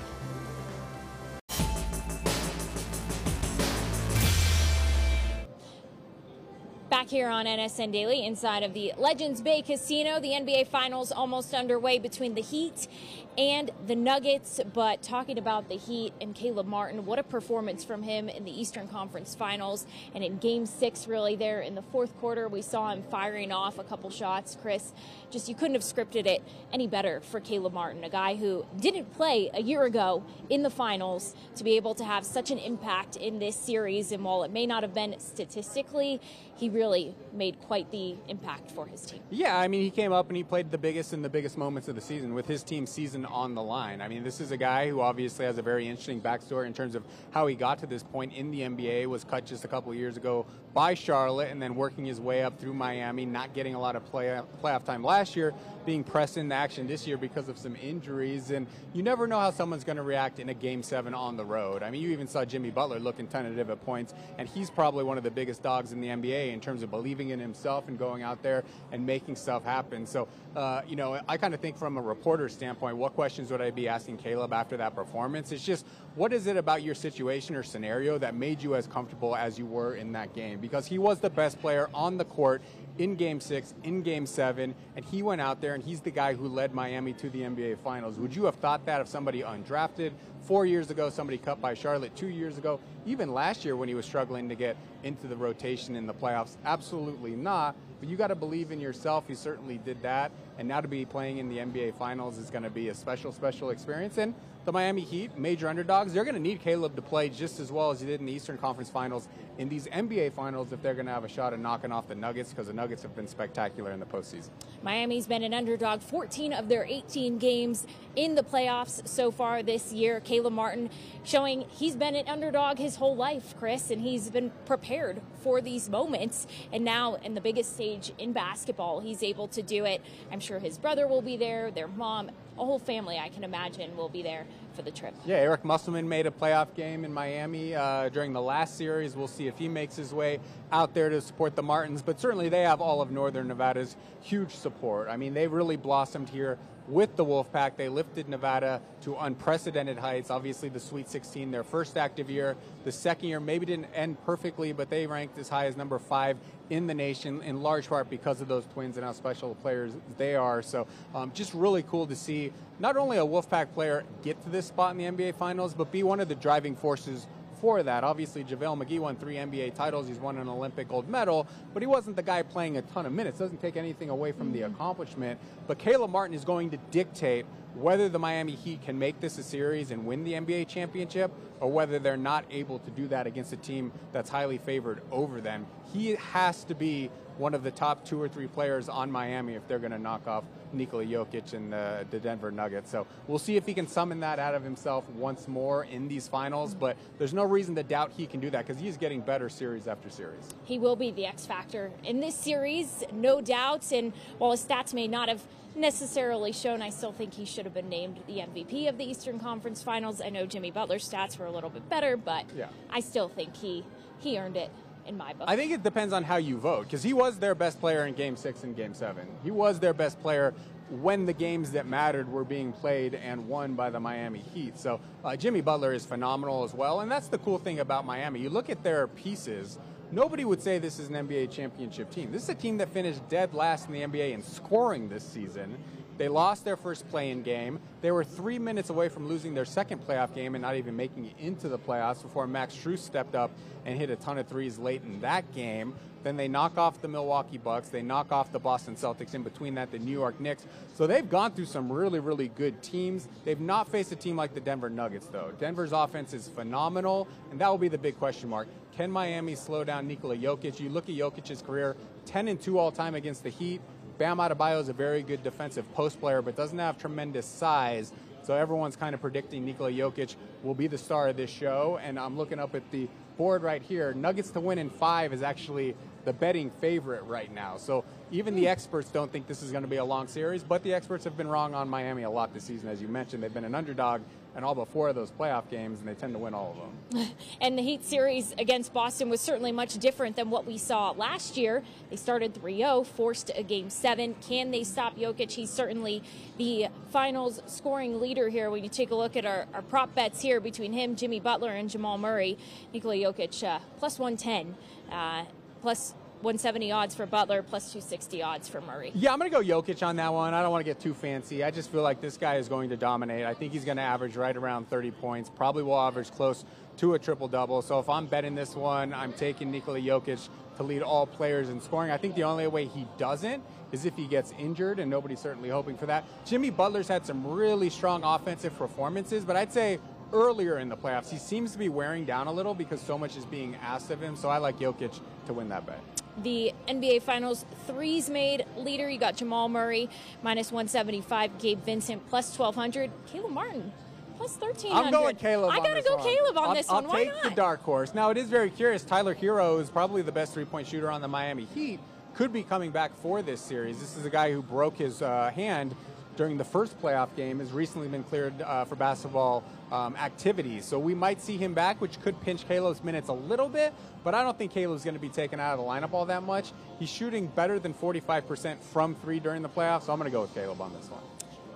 Back 6.91 7.09
here 7.09 7.29
on 7.29 7.47
NSN 7.47 7.93
Daily, 7.93 8.27
inside 8.27 8.65
of 8.65 8.75
the 8.75 8.93
Legends 8.99 9.41
Bay 9.41 9.63
Casino, 9.63 10.19
the 10.19 10.31
NBA 10.31 10.67
Finals 10.67 11.13
almost 11.13 11.55
underway 11.55 12.01
between 12.01 12.35
the 12.35 12.43
Heat 12.43 12.89
and 13.39 13.71
the 13.87 13.97
Nuggets. 13.97 14.61
But 14.73 15.03
talking 15.03 15.39
about 15.39 15.69
the 15.69 15.77
Heat 15.77 16.13
and 16.21 16.35
Caleb 16.35 16.67
Martin, 16.67 17.07
what 17.07 17.19
a 17.19 17.23
performance 17.23 17.85
from 17.85 18.03
him 18.03 18.29
in 18.29 18.45
the 18.45 18.61
Eastern 18.61 18.89
Conference 18.89 19.35
Finals 19.35 19.87
and 20.15 20.23
in 20.23 20.39
Game 20.39 20.67
Six, 20.67 21.07
really 21.07 21.37
there 21.37 21.61
in 21.61 21.75
the 21.75 21.83
fourth 21.83 22.17
quarter, 22.19 22.49
we 22.49 22.63
saw 22.63 22.93
him 22.93 23.03
firing 23.11 23.53
off 23.53 23.79
a 23.79 23.85
couple 23.85 24.11
shots. 24.11 24.57
Chris, 24.61 24.93
just 25.31 25.49
you 25.49 25.55
couldn't 25.55 25.75
have 25.75 25.83
scripted 25.83 26.27
it 26.27 26.43
any 26.73 26.87
better 26.87 27.21
for 27.21 27.41
Caleb 27.41 27.73
Martin, 27.73 28.05
a 28.05 28.11
guy 28.11 28.37
who 28.37 28.67
didn't 28.79 29.13
play 29.13 29.51
a 29.55 29.63
year 29.63 29.85
ago 29.85 30.25
in 30.49 30.63
the 30.63 30.71
finals, 30.71 31.35
to 31.57 31.65
be 31.65 31.77
able 31.77 31.95
to 31.95 32.05
have 32.05 32.25
such 32.25 32.51
an 32.51 32.59
impact 32.59 33.17
in 33.17 33.39
this 33.39 33.57
series. 33.57 34.13
And 34.13 34.25
while 34.25 34.43
it 34.43 34.51
may 34.51 34.67
not 34.67 34.83
have 34.83 34.95
been 34.95 35.19
statistically, 35.19 36.21
he 36.57 36.69
really 36.69 37.15
made 37.33 37.59
quite 37.63 37.91
the 37.91 38.17
impact 38.29 38.71
for 38.71 38.87
his 38.87 39.03
team. 39.03 39.21
Yeah, 39.31 39.57
I 39.57 39.67
mean, 39.69 39.83
he 39.83 39.91
came 39.91 40.13
up 40.13 40.29
and 40.29 40.37
he 40.37 40.45
played 40.45 40.71
the 40.71 40.79
biggest 40.79 41.13
and 41.13 41.25
the 41.25 41.29
biggest 41.31 41.57
moments 41.57 41.89
of 41.89 41.95
the 41.95 42.01
season 42.01 42.35
with 42.35 42.47
his 42.47 42.63
team 42.63 42.87
season 42.87 43.25
on 43.31 43.55
the 43.55 43.63
line. 43.63 44.01
I 44.01 44.09
mean, 44.09 44.23
this 44.23 44.41
is 44.41 44.51
a 44.51 44.57
guy 44.57 44.89
who 44.89 45.01
obviously 45.01 45.45
has 45.45 45.59
a 45.59 45.63
very 45.63 45.89
interesting 45.89 46.21
backstory 46.21 46.67
in 46.67 46.75
terms 46.75 46.95
of 46.95 47.05
how 47.31 47.47
he 47.47 47.55
got 47.55 47.79
to 47.81 47.87
this 47.87 48.03
point 48.03 48.33
in 48.33 48.51
the 48.51 48.61
NBA, 48.61 49.07
was 49.07 49.25
cut 49.25 49.47
just 49.47 49.65
a 49.65 49.69
couple 49.69 49.95
years 49.95 50.17
ago 50.17 50.47
by 50.73 50.95
Charlotte, 50.95 51.51
and 51.51 51.61
then 51.61 51.75
working 51.75 52.05
his 52.05 52.21
way 52.21 52.43
up 52.43 52.59
through 52.61 52.75
Miami, 52.75 53.27
not 53.27 53.55
getting 53.55 53.75
a 53.75 53.81
lot 53.81 53.97
of 53.97 54.05
play, 54.07 54.41
playoff 54.63 54.85
time 54.85 55.03
last 55.03 55.35
year, 55.35 55.53
being 55.85 56.05
pressed 56.05 56.37
into 56.37 56.55
action 56.55 56.87
this 56.87 57.07
year 57.07 57.17
because 57.17 57.49
of 57.49 57.59
some 57.59 57.77
injuries. 57.77 58.51
And 58.51 58.67
you 58.93 59.03
never 59.03 59.27
know 59.27 59.39
how 59.39 59.51
someone's 59.51 59.85
going 59.85 59.97
to 59.97 60.03
react 60.03 60.39
in 60.39 60.49
a 60.49 60.55
game 60.55 60.83
seven 60.83 61.15
on 61.15 61.37
the 61.37 61.45
road. 61.45 61.83
I 61.83 61.91
mean, 61.91 62.03
you 62.03 62.11
even 62.11 62.29
saw 62.29 62.45
Jimmy 62.45 62.71
Butler 62.71 62.99
looking 62.99 63.27
tentative 63.27 63.71
at 63.71 63.85
points, 63.85 64.15
and 64.39 64.49
he's 64.49 64.71
probably 64.71 65.05
one 65.05 65.19
of 65.19 65.25
the 65.25 65.31
biggest 65.31 65.63
dogs 65.63 65.93
in 65.93 66.01
the 66.01 66.09
NBA 66.09 66.53
in 66.53 66.61
terms 66.61 66.83
of 66.83 66.91
believing 66.91 67.31
in 67.31 67.41
himself 67.41 67.89
and 67.89 67.99
going 67.99 68.23
out 68.23 68.43
there 68.43 68.65
and 68.93 69.05
making 69.05 69.37
stuff 69.37 69.65
happen. 69.65 70.07
So, 70.07 70.29
uh, 70.57 70.83
you 70.87 70.97
know, 70.97 71.21
I 71.29 71.37
kind 71.37 71.55
of 71.55 71.61
think 71.61 71.77
from 71.77 71.97
a 71.97 72.03
reporter 72.03 72.49
standpoint, 72.49 72.97
what 72.97 73.15
questions 73.15 73.51
would 73.51 73.61
I 73.61 73.71
be 73.71 73.89
asking 73.89 74.19
Caleb 74.19 74.53
after 74.53 74.77
that 74.79 74.95
performance? 74.95 75.53
It's 75.53 75.65
just, 75.65 75.87
what 76.15 76.33
is 76.33 76.47
it 76.47 76.57
about 76.57 76.83
your 76.83 76.95
situation 76.95 77.55
or 77.55 77.63
scenario 77.63 78.19
that 78.19 78.35
made 78.35 78.63
you 78.63 78.75
as 78.75 78.87
comfortable 78.87 79.37
as 79.37 79.59
you 79.59 79.67
were 79.67 79.95
in 79.95 80.13
that 80.13 80.35
game? 80.35 80.61
Because 80.61 80.87
he 80.87 80.99
was 80.99 81.21
the 81.21 81.31
best 81.31 81.61
player 81.61 81.89
on 81.95 82.17
the 82.17 82.25
court 82.25 82.63
in 83.01 83.15
game 83.15 83.41
six, 83.41 83.73
in 83.83 84.03
game 84.03 84.27
seven, 84.27 84.75
and 84.95 85.03
he 85.07 85.23
went 85.23 85.41
out 85.41 85.63
there 85.63 85.75
and 85.75 85.83
he's 85.83 86.01
the 86.01 86.11
guy 86.11 86.35
who 86.35 86.47
led 86.47 86.75
Miami 86.75 87.15
to 87.15 87.31
the 87.31 87.41
NBA 87.41 87.79
Finals. 87.79 88.19
Would 88.19 88.37
you 88.37 88.45
have 88.45 88.57
thought 88.57 88.85
that 88.85 89.01
of 89.01 89.09
somebody 89.09 89.41
undrafted 89.41 90.13
four 90.43 90.67
years 90.67 90.91
ago, 90.91 91.09
somebody 91.09 91.39
cut 91.39 91.63
by 91.63 91.73
Charlotte 91.73 92.15
two 92.15 92.29
years 92.29 92.59
ago, 92.59 92.79
even 93.07 93.33
last 93.33 93.65
year 93.65 93.75
when 93.75 93.89
he 93.89 93.95
was 93.95 94.05
struggling 94.05 94.51
to 94.51 94.55
get 94.55 94.77
into 95.03 95.27
the 95.29 95.37
rotation 95.37 95.97
in 95.97 96.07
the 96.07 96.13
playoffs? 96.13 96.57
Absolutely 96.67 97.31
not. 97.31 97.75
But 98.01 98.11
you 98.11 98.19
got 98.19 98.29
to 98.29 98.35
believe 98.35 98.71
in 98.71 98.79
yourself. 98.79 99.25
He 99.27 99.35
certainly 99.35 99.79
did 99.79 100.03
that. 100.03 100.31
And 100.59 100.69
now 100.69 100.83
to 100.83 100.89
be 100.89 101.07
playing 101.07 101.39
in 101.39 101.49
the 101.49 101.57
NBA 101.57 101.95
Finals 101.95 102.37
is 102.37 102.51
going 102.51 102.65
to 102.65 102.71
be 102.71 102.91
a 102.91 102.95
special, 102.95 103.33
special 103.33 103.71
experience. 103.71 104.19
And 104.19 104.35
the 104.65 104.73
Miami 104.73 105.03
Heat, 105.03 105.39
major 105.39 105.69
underdogs, 105.69 106.13
they're 106.13 106.25
going 106.25 106.35
to 106.35 106.41
need 106.41 106.61
Caleb 106.61 106.95
to 106.97 107.03
play 107.03 107.29
just 107.29 107.61
as 107.61 107.73
well 107.73 107.91
as 107.91 108.01
he 108.01 108.07
did 108.07 108.21
in 108.21 108.27
the 108.27 108.33
Eastern 108.33 108.59
Conference 108.59 108.91
Finals 108.91 109.27
in 109.59 109.69
these 109.69 109.87
NBA 109.87 110.33
Finals 110.33 110.73
if 110.73 110.83
they're 110.83 110.95
going 110.95 111.07
to 111.07 111.13
have 111.13 111.25
a 111.25 111.29
shot 111.29 111.53
at 111.53 111.61
knocking 111.61 111.93
off 111.93 112.09
the 112.09 112.15
Nuggets 112.15 112.51
because 112.51 112.67
the 112.67 112.73
Nuggets 112.73 113.03
have 113.03 113.17
been 113.17 113.27
spectacular 113.27 113.91
in 113.91 114.01
the 114.01 114.07
postseason. 114.07 114.51
Miami's 114.83 115.27
been 115.27 115.43
an 115.43 115.55
underdog 115.55 116.03
14 116.03 116.53
of 116.53 116.69
their 116.69 116.85
18 116.85 117.39
games 117.39 117.87
in 118.17 118.35
the 118.35 118.43
playoffs 118.43 119.07
so 119.09 119.31
far 119.31 119.63
this 119.63 119.93
year. 119.93 120.21
Caleb 120.21 120.53
Martin 120.53 120.91
showing 121.25 121.67
he's 121.71 121.97
been 121.97 122.15
an 122.15 122.29
underdog 122.29 122.79
his 122.79 122.97
whole 122.97 123.17
life, 123.17 123.55
Chris, 123.59 123.91
and 123.91 124.03
he's 124.03 124.31
been 124.31 124.51
prepared 124.67 125.21
for 125.43 125.61
these 125.61 125.89
moments. 125.89 126.47
And 126.73 126.85
now, 126.85 127.15
in 127.15 127.35
the 127.35 127.41
biggest 127.41 127.75
stage 127.75 128.13
in 128.19 128.33
basketball, 128.33 129.01
he's 129.01 129.23
able 129.23 129.49
to 129.49 129.63
do 129.63 129.85
it. 129.85 130.03
I'm 130.31 130.41
sure 130.41 130.59
his 130.59 130.79
brother 130.79 131.07
will 131.07 131.23
be 131.23 131.37
there, 131.37 131.71
their 131.71 131.89
mom, 131.89 132.31
a 132.59 132.65
whole 132.65 132.79
family, 132.79 133.19
I 133.19 133.31
can 133.31 133.43
imagine, 133.43 133.97
will 133.97 134.09
be 134.09 134.23
there 134.23 134.47
for 134.81 134.91
the 134.91 134.97
trip. 134.97 135.15
Yeah, 135.27 135.37
Eric 135.37 135.65
Musselman 135.65 136.09
made 136.09 136.27
a 136.27 136.31
playoff 136.31 136.75
game 136.75 137.05
in 137.05 137.13
Miami 137.13 137.75
uh, 137.75 138.09
during 138.09 138.33
the 138.33 138.41
last 138.41 138.77
series. 138.77 139.15
We'll 139.15 139.29
see 139.29 139.47
if 139.47 139.59
he 139.59 139.69
makes 139.69 139.97
his 139.97 140.13
way 140.13 140.41
out 140.73 140.95
there 140.95 141.09
to 141.09 141.21
support 141.21 141.55
the 141.55 141.63
Martins, 141.63 142.03
but 142.03 142.21
certainly 142.21 142.49
they 142.49 142.63
have 142.63 142.81
all 142.81 143.03
of 143.03 143.11
Northern 143.11 143.49
Nevada's 143.49 143.97
huge 144.23 144.55
support. 144.55 145.09
I 145.09 145.17
mean, 145.17 145.35
they 145.35 145.47
really 145.47 145.77
blossomed 145.77 146.29
here 146.29 146.59
with 146.89 147.15
the 147.17 147.25
Wolfpack. 147.25 147.77
They 147.77 147.89
lifted 147.89 148.29
Nevada 148.29 148.81
to 149.03 149.17
unprecedented 149.17 149.99
heights. 149.99 150.31
Obviously, 150.31 150.69
the 150.69 150.81
Sweet 150.81 151.09
16, 151.09 151.51
their 151.51 151.63
first 151.63 151.97
active 151.97 152.31
year. 152.31 152.57
The 152.85 152.93
second 152.93 153.29
year 153.29 153.41
maybe 153.41 153.67
didn't 153.67 153.89
end 153.95 154.17
perfectly, 154.25 154.73
but 154.73 154.91
they 154.91 155.07
ranked 155.07 155.39
as 155.39 155.49
high 155.49 155.67
as 155.67 155.77
number 155.77 155.99
five 155.99 156.37
in 156.71 156.87
the 156.87 156.95
nation, 156.95 157.43
in 157.43 157.63
large 157.63 157.89
part 157.89 158.09
because 158.09 158.41
of 158.41 158.49
those 158.49 158.65
twins 158.73 158.97
and 158.97 159.05
how 159.05 159.13
special 159.13 159.57
players 159.57 159.93
they 160.17 160.37
are. 160.37 160.63
So, 160.63 160.87
um, 161.15 161.33
just 161.35 161.53
really 161.53 161.83
cool 161.83 162.07
to 162.07 162.17
see 162.17 162.53
not 162.79 162.97
only 162.97 163.19
a 163.19 163.27
Wolfpack 163.27 163.75
player 163.75 164.05
get 164.23 164.43
to 164.45 164.51
this 164.51 164.67
spot 164.67 164.93
in 164.93 164.99
the 164.99 165.05
NBA 165.05 165.35
Finals, 165.35 165.75
but 165.75 165.91
be 165.91 166.03
one 166.05 166.21
of 166.21 166.29
the 166.29 166.37
driving 166.37 166.77
forces 166.77 167.27
before 167.61 167.83
that. 167.83 168.05
Obviously, 168.05 168.43
JaVale 168.43 168.83
McGee 168.83 168.99
won 168.99 169.17
three 169.17 169.35
NBA 169.35 169.75
titles. 169.75 170.09
He's 170.09 170.19
won 170.19 170.39
an 170.39 170.49
Olympic 170.49 170.89
gold 170.89 171.11
medal, 171.11 171.47
but 171.75 171.83
he 171.83 171.87
wasn't 171.87 172.17
the 172.17 172.23
guy 172.23 172.41
playing 172.43 172.79
a 172.79 172.83
ton 172.83 173.05
of 173.05 173.13
minutes. 173.13 173.39
Doesn't 173.39 173.61
take 173.61 173.77
anything 173.77 174.09
away 174.09 174.33
from 174.33 174.51
the 174.51 174.61
mm. 174.61 174.73
accomplishment. 174.73 175.39
But 175.67 175.79
Caleb 175.79 176.11
Martin 176.11 176.35
is 176.35 176.43
going 176.43 176.71
to 176.71 176.79
dictate 176.91 177.45
whether 177.75 178.09
the 178.09 178.19
Miami 178.19 178.53
Heat 178.53 178.81
can 178.83 178.99
make 178.99 179.21
this 179.21 179.37
a 179.37 179.43
series 179.43 179.91
and 179.91 180.07
win 180.07 180.25
the 180.25 180.33
NBA 180.33 180.69
championship, 180.69 181.31
or 181.61 181.71
whether 181.71 181.99
they're 181.99 182.17
not 182.17 182.47
able 182.51 182.79
to 182.79 182.91
do 182.93 183.07
that 183.09 183.27
against 183.27 183.53
a 183.53 183.59
team 183.59 183.93
that's 184.11 184.31
highly 184.31 184.57
favored 184.57 185.03
over 185.13 185.43
them. 185.43 185.67
He 185.93 186.13
has 186.13 186.65
to 186.65 186.75
be 186.75 187.11
one 187.41 187.55
of 187.55 187.63
the 187.63 187.71
top 187.71 188.05
two 188.05 188.21
or 188.21 188.29
three 188.29 188.47
players 188.47 188.89
on 188.89 189.11
Miami 189.11 189.55
if 189.55 189.67
they're 189.67 189.79
going 189.79 189.91
to 189.91 189.99
knock 189.99 190.29
off 190.29 190.45
Nikola 190.73 191.05
Jokic 191.05 191.55
and 191.55 191.73
the, 191.73 192.07
the, 192.11 192.21
Denver 192.21 192.53
Nuggets. 192.53 192.91
So 192.91 193.07
we'll 193.27 193.39
see 193.39 193.57
if 193.57 193.67
he 193.67 193.75
can 193.75 193.89
summon 193.89 194.21
that 194.21 194.39
out 194.39 194.55
of 194.55 194.63
himself 194.63 195.09
once 195.11 195.49
more 195.49 195.85
in 195.85 196.07
these 196.07 196.29
finals. 196.29 196.75
But 196.75 196.97
there's 197.19 197.35
no 197.35 197.43
reason 197.43 197.75
to 197.77 197.83
doubt 197.83 198.13
he 198.17 198.27
can 198.27 198.39
do 198.39 198.51
that 198.51 198.67
because 198.67 198.81
he's 198.81 198.97
getting 198.97 199.23
better 199.23 199.49
series 199.49 199.89
after 199.89 200.11
series. 200.11 200.43
He 200.65 200.79
will 200.79 200.97
be 200.97 201.11
the 201.11 201.27
X 201.27 201.47
factor 201.47 201.91
in 202.05 202.21
this 202.21 202.35
series, 202.35 203.03
no 203.13 203.41
doubt. 203.41 203.91
And 203.91 204.13
while 204.39 204.53
his 204.53 204.63
stats 204.63 204.93
may 204.93 205.09
not 205.09 205.29
have 205.29 205.43
necessarily 205.75 206.53
shown, 206.53 206.83
I 206.83 206.91
still 206.91 207.13
think 207.13 207.35
he 207.35 207.45
should 207.45 207.65
have 207.65 207.75
been 207.75 207.89
named 207.89 208.21
the 208.27 208.35
MVP 208.35 208.89
of 208.89 208.99
the 208.99 209.05
Eastern 209.05 209.39
Conference 209.39 209.83
Finals. 209.83 210.21
I 210.21 210.29
know 210.29 210.47
Jimmy 210.47 210.71
Butler's 210.71 211.09
stats 211.09 211.39
were 211.39 211.47
a 211.47 211.53
little 211.53 211.71
bit 211.71 211.89
better, 211.89 212.17
but 212.17 212.45
yeah. 212.55 212.69
I 212.91 213.01
still 213.01 213.29
think 213.29 213.57
he 213.57 213.85
he 214.19 214.39
earned 214.39 214.57
it 214.59 214.71
in 215.07 215.17
my 215.17 215.33
book. 215.33 215.49
I 215.49 215.57
think 215.57 215.73
it 215.73 215.83
depends 215.83 216.13
on 216.13 216.23
how 216.25 216.37
you 216.37 216.57
vote 216.57 216.85
because 216.85 217.03
he 217.03 217.13
was 217.13 217.39
their 217.39 217.55
best 217.55 217.81
player 217.81 218.07
in 218.07 218.15
Game 218.15 218.37
Six 218.37 218.65
and 218.65 218.77
Game 218.77 218.95
Seven. 218.95 219.27
He 219.43 219.51
was 219.51 219.79
their 219.81 219.95
best 219.95 220.21
player 220.21 220.55
when 220.91 221.25
the 221.27 221.33
games 221.33 221.71
that 221.73 221.87
mattered 221.87 222.29
were 222.29 222.45
being 222.45 222.73
played 222.73 223.15
and 223.15 223.49
won 223.49 223.75
by 223.75 223.91
the 223.91 224.01
Miami 224.01 224.41
Heat. 224.41 224.79
So 224.79 225.01
uh, 225.25 225.37
Jimmy 225.37 225.61
Butler 225.61 225.93
is 225.93 226.05
phenomenal 226.05 226.65
as 226.65 226.75
well, 226.75 227.01
and 227.01 227.11
that's 227.11 227.29
the 227.29 227.39
cool 227.39 227.59
thing 227.59 227.81
about 227.81 228.05
Miami. 228.05 228.41
You 228.41 228.51
look 228.51 228.69
at 228.69 228.83
their 228.83 229.07
pieces. 229.07 229.79
Nobody 230.11 230.45
would 230.45 230.61
say 230.61 230.79
this 230.79 230.99
is 230.99 231.09
an 231.09 231.15
NBA 231.15 231.53
championship 231.53 232.11
team. 232.11 232.33
This 232.33 232.43
is 232.43 232.49
a 232.49 232.55
team 232.55 232.79
that 232.79 232.89
finished 232.89 233.29
dead 233.29 233.55
last 233.55 233.87
in 233.87 233.93
the 233.93 234.01
NBA 234.01 234.33
in 234.33 234.43
scoring 234.43 235.09
this 235.09 235.25
season. 235.25 235.79
They 236.21 236.29
lost 236.29 236.67
their 236.67 236.77
first 236.77 237.09
play-in 237.09 237.41
game. 237.41 237.81
They 238.03 238.11
were 238.11 238.25
three 238.25 238.59
minutes 238.59 238.91
away 238.91 239.09
from 239.09 239.27
losing 239.27 239.55
their 239.55 239.65
second 239.65 240.07
playoff 240.07 240.35
game 240.35 240.55
and 240.55 240.61
not 240.61 240.77
even 240.77 240.95
making 240.95 241.25
it 241.25 241.33
into 241.39 241.67
the 241.67 241.79
playoffs 241.79 242.21
before 242.21 242.47
Max 242.47 242.77
Strus 242.77 242.99
stepped 242.99 243.35
up 243.35 243.51
and 243.87 243.99
hit 243.99 244.11
a 244.11 244.17
ton 244.17 244.37
of 244.37 244.47
threes 244.47 244.77
late 244.77 245.01
in 245.03 245.19
that 245.21 245.51
game. 245.55 245.95
Then 246.23 246.37
they 246.37 246.47
knock 246.47 246.77
off 246.77 247.01
the 247.01 247.09
Milwaukee 247.09 247.57
Bucks. 247.57 247.89
They 247.89 248.03
knock 248.03 248.33
off 248.33 248.53
the 248.53 248.59
Boston 248.59 248.97
Celtics. 248.97 249.33
In 249.33 249.43
between 249.43 249.77
that, 249.77 249.93
the 249.93 249.99
New 249.99 250.13
York 250.13 250.39
Knicks. 250.39 250.67
So 250.95 251.07
they've 251.07 251.27
gone 251.27 251.53
through 251.53 251.65
some 251.65 251.91
really, 251.91 252.21
really 252.21 252.49
good 252.49 252.83
teams. 252.83 253.27
They've 253.47 253.59
not 253.59 253.89
faced 253.89 254.13
a 254.13 254.17
team 254.17 254.37
like 254.37 254.53
the 254.53 254.61
Denver 254.61 254.91
Nuggets, 254.91 255.25
though. 255.29 255.53
Denver's 255.59 255.93
offense 255.93 256.35
is 256.35 256.49
phenomenal, 256.49 257.29
and 257.51 257.59
that 257.63 257.69
will 257.69 257.79
be 257.79 257.89
the 257.89 257.97
big 257.97 258.19
question 258.19 258.51
mark. 258.51 258.69
Can 258.95 259.11
Miami 259.11 259.55
slow 259.55 259.85
down 259.85 260.07
Nikola 260.07 260.37
Jokic? 260.37 260.81
You 260.81 260.91
look 260.91 261.09
at 261.09 261.15
Jokic's 261.15 261.63
career, 261.63 261.97
10 262.27 262.49
and 262.49 262.61
2 262.61 262.79
all 262.79 262.93
time 262.93 263.15
against 263.15 263.43
the 263.43 263.49
Heat. 263.49 263.81
Bam 264.21 264.37
Adebayo 264.37 264.83
is 264.83 264.91
a 264.91 264.93
very 264.93 265.23
good 265.23 265.43
defensive 265.43 265.91
post 265.95 266.21
player, 266.21 266.43
but 266.43 266.55
doesn't 266.55 266.79
have 266.79 266.99
tremendous 266.99 267.47
size. 267.47 268.13
So 268.43 268.55
everyone's 268.55 268.95
kind 268.95 269.15
of 269.15 269.23
predicting 269.23 269.65
Nikola 269.65 269.91
Jokic 269.91 270.37
will 270.63 270.75
be 270.75 270.89
the 270.89 270.99
star 270.99 271.29
of 271.29 271.39
this 271.39 271.49
show. 271.49 271.99
And 272.03 272.19
I'm 272.19 272.37
looking 272.37 272.59
up 272.59 272.75
at 272.75 272.83
the 272.91 273.09
board 273.39 273.63
right 273.63 273.81
here. 273.81 274.13
Nuggets 274.13 274.51
to 274.51 274.61
win 274.61 274.77
in 274.77 274.91
five 274.91 275.33
is 275.33 275.41
actually 275.41 275.97
the 276.27 276.35
betting 276.35 276.71
favorite 276.83 277.23
right 277.23 277.51
now. 277.51 277.79
So 277.79 278.05
even 278.31 278.55
the 278.55 278.69
experts 278.69 279.09
don't 279.09 279.33
think 279.33 279.47
this 279.47 279.63
is 279.63 279.71
going 279.71 279.85
to 279.85 279.89
be 279.89 279.97
a 279.97 280.05
long 280.05 280.29
series, 280.29 280.63
but 280.63 280.83
the 280.83 280.93
experts 280.93 281.25
have 281.25 281.39
been 281.39 281.49
wrong 281.49 281.73
on 281.75 281.89
Miami 281.89 282.25
a 282.25 282.31
lot 282.31 282.53
this 282.53 282.65
season. 282.65 282.91
As 282.91 283.01
you 283.01 283.09
mentioned, 283.09 283.43
they've 283.43 283.55
been 283.55 283.65
an 283.65 283.75
underdog 283.75 284.21
in 284.57 284.65
all 284.65 284.75
but 284.75 284.89
four 284.89 285.09
of 285.09 285.15
those 285.15 285.31
playoff 285.31 285.69
games, 285.71 286.01
and 286.01 286.09
they 286.09 286.15
tend 286.15 286.33
to 286.33 286.39
win 286.39 286.55
all 286.55 286.77
of 287.11 287.17
them. 287.17 287.31
and 287.61 287.79
the 287.79 287.83
Heat 287.83 288.05
series 288.05 288.55
against 288.59 288.93
Boston 288.93 289.31
was 289.31 289.41
certainly 289.41 289.73
much 289.73 289.95
different 289.99 290.37
than 290.37 290.51
what 290.51 290.67
we 290.67 290.79
saw 290.79 291.11
last 291.13 291.57
year. 291.57 291.83
They 292.11 292.17
started 292.17 292.55
3 292.55 292.77
0, 292.77 293.05
forced 293.05 293.51
a 293.55 293.63
game 293.63 293.91
seven. 293.91 294.35
Can 294.41 294.71
they 294.71 294.85
stop 294.85 295.17
Jokic? 295.17 295.53
He's 295.53 295.71
certainly 295.71 296.23
the 296.59 296.89
finals 297.11 297.63
scoring 297.67 298.21
leader 298.21 298.49
here. 298.49 298.71
When 298.71 298.83
you 298.83 298.91
take 298.91 299.11
a 299.11 299.15
look 299.15 299.37
at 299.37 299.47
our, 299.47 299.67
our 299.73 299.83
prop 299.83 300.15
bets 300.15 300.43
here 300.43 300.61
between 300.61 300.93
him, 300.93 301.17
Jimmy 301.17 301.41
Butler, 301.41 301.73
and 301.73 301.89
Jamal 301.89 302.19
Murray, 302.19 302.59
Nikola 302.93 303.15
Jokic 303.15 303.63
uh, 303.65 303.81
plus 303.99 304.19
110. 304.19 304.77
Uh, 305.11 305.45
plus 305.81 306.15
170 306.43 306.91
odds 306.91 307.15
for 307.15 307.27
Butler, 307.27 307.63
plus 307.63 307.93
260 307.93 308.43
odds 308.43 308.67
for 308.67 308.81
Murray. 308.81 309.13
Yeah, 309.15 309.33
I'm 309.33 309.39
going 309.39 309.51
to 309.51 309.63
go 309.63 309.63
Jokic 309.63 310.07
on 310.07 310.17
that 310.17 310.33
one. 310.33 310.55
I 310.55 310.63
don't 310.63 310.71
want 310.71 310.85
to 310.85 310.91
get 310.91 310.99
too 310.99 311.13
fancy. 311.13 311.63
I 311.63 311.71
just 311.71 311.93
feel 311.93 312.01
like 312.01 312.23
this 312.23 312.39
guy 312.39 312.57
is 312.57 312.67
going 312.67 312.89
to 312.91 312.97
dominate. 312.97 313.45
I 313.45 313.53
think 313.53 313.75
he's 313.75 313.85
going 313.85 313.99
to 313.99 314.03
average 314.03 314.37
right 314.37 314.57
around 314.57 314.89
30 314.89 315.11
points, 315.11 315.51
probably 315.51 315.83
will 315.83 316.01
average 316.01 316.31
close 316.31 316.65
to 316.97 317.13
a 317.13 317.19
triple 317.19 317.47
double. 317.47 317.83
So 317.83 317.99
if 317.99 318.09
I'm 318.09 318.27
betting 318.27 318.55
this 318.55 318.75
one, 318.75 319.13
I'm 319.13 319.35
taking 319.35 319.71
Nikola 319.71 320.01
Jokic 320.01 320.49
to 320.79 320.83
lead 320.83 321.03
all 321.03 321.27
players 321.27 321.69
in 321.69 321.79
scoring. 321.81 322.11
I 322.11 322.17
think 322.17 322.35
the 322.35 322.45
only 322.45 322.67
way 322.69 322.87
he 322.87 323.07
doesn't 323.19 323.63
is 323.93 324.07
if 324.07 324.17
he 324.17 324.27
gets 324.27 324.55
injured, 324.59 324.99
and 324.99 325.11
nobody's 325.11 325.41
certainly 325.41 325.69
hoping 325.69 325.99
for 325.99 326.07
that. 326.07 326.25
Jimmy 326.47 326.71
Butler's 326.71 327.09
had 327.09 327.27
some 327.27 327.47
really 327.47 327.91
strong 327.91 328.25
offensive 328.25 328.77
performances, 328.79 329.45
but 329.45 329.57
I'd 329.57 329.73
say 329.73 329.99
earlier 330.33 330.79
in 330.79 330.89
the 330.89 330.97
playoffs, 330.97 331.29
he 331.29 331.39
seems 331.39 331.73
to 331.73 331.79
be 331.79 331.91
wearing 331.91 332.25
down 332.25 332.47
a 332.47 332.53
little 332.53 332.73
because 332.73 333.01
so 333.03 333.19
much 333.19 333.37
is 333.37 333.45
being 333.45 333.75
asked 333.83 334.11
of 334.11 334.23
him. 334.23 334.37
So 334.37 334.49
I 334.49 334.59
like 334.59 334.79
Jokic 334.79 335.19
to 335.47 335.53
win 335.53 335.69
that 335.69 335.85
bet 335.87 336.20
the 336.43 336.73
NBA 336.89 337.23
Finals 337.23 337.65
threes 337.87 338.31
made 338.31 338.65
leader. 338.77 339.09
You 339.09 339.19
got 339.19 339.37
Jamal 339.37 339.69
Murray 339.69 340.09
minus 340.43 340.73
175, 340.73 341.59
Gabe 341.59 341.83
Vincent 341.85 342.29
plus 342.29 342.57
1200, 342.59 343.11
Caleb 343.27 343.53
Martin 343.53 343.93
plus 344.41 344.57
1300. 344.57 345.05
I'm 345.05 345.13
going 345.13 345.37
Caleb. 345.37 345.71
I 345.71 345.79
gotta 345.79 346.03
go 346.03 346.17
one. 346.17 346.27
Caleb 346.27 346.57
on 346.57 346.69
I'll, 346.69 346.75
this 346.75 346.89
I'll 346.89 347.03
one. 347.03 347.09
Why 347.09 347.25
take 347.25 347.35
not? 347.35 347.43
the 347.45 347.51
dark 347.51 347.83
horse. 347.83 348.15
Now 348.15 348.31
it 348.31 348.39
is 348.39 348.49
very 348.49 348.71
curious. 348.71 349.05
Tyler 349.05 349.35
Herro 349.35 349.79
is 349.81 349.91
probably 349.91 350.23
the 350.23 350.33
best 350.33 350.55
three-point 350.55 350.89
shooter 350.89 351.11
on 351.11 351.21
the 351.21 351.29
Miami 351.29 351.67
Heat. 351.75 352.01
Could 352.35 352.53
be 352.53 352.63
coming 352.63 352.91
back 352.91 353.15
for 353.19 353.43
this 353.43 353.61
series. 353.61 354.01
This 354.01 354.17
is 354.17 354.25
a 354.25 354.31
guy 354.31 354.51
who 354.51 354.63
broke 354.63 354.97
his 354.97 355.21
uh, 355.21 355.51
hand 355.55 355.95
during 356.41 356.57
the 356.57 356.65
first 356.65 356.99
playoff 357.03 357.37
game. 357.37 357.59
Has 357.59 357.71
recently 357.71 358.09
been 358.09 358.25
cleared 358.25 358.63
uh, 358.63 358.87
for 358.87 358.97
basketball 358.97 359.63
um, 359.93 360.17
activities. 360.17 360.87
So 360.87 360.99
we 360.99 361.15
might 361.15 361.43
see 361.43 361.59
him 361.59 361.75
back, 361.75 362.01
which 362.01 362.19
could 362.23 362.41
pinch 362.41 362.67
Caleb's 362.67 363.05
minutes 363.05 363.29
a 363.29 363.35
little 363.35 363.69
bit, 363.69 363.93
but 364.25 364.35
I 364.35 364.43
don't 364.43 364.57
think 364.57 364.73
Caleb's 364.73 365.05
going 365.05 365.15
to 365.15 365.21
be 365.21 365.29
taken 365.29 365.61
out 365.61 365.79
of 365.79 365.81
the 365.81 365.85
lineup 365.85 366.15
all 366.15 366.25
that 366.25 366.43
much. 366.43 366.73
He's 366.99 367.11
shooting 367.11 367.49
better 367.49 367.79
than 367.79 367.93
45% 367.93 368.79
from 368.79 369.17
three 369.17 369.39
during 369.39 369.61
the 369.61 369.69
playoffs, 369.69 370.05
so 370.05 370.15
I'm 370.15 370.19
going 370.19 370.31
to 370.31 370.35
go 370.35 370.41
with 370.41 370.55
Caleb 370.55 370.81
on 370.81 370.95
this 370.95 371.11
one. 371.11 371.21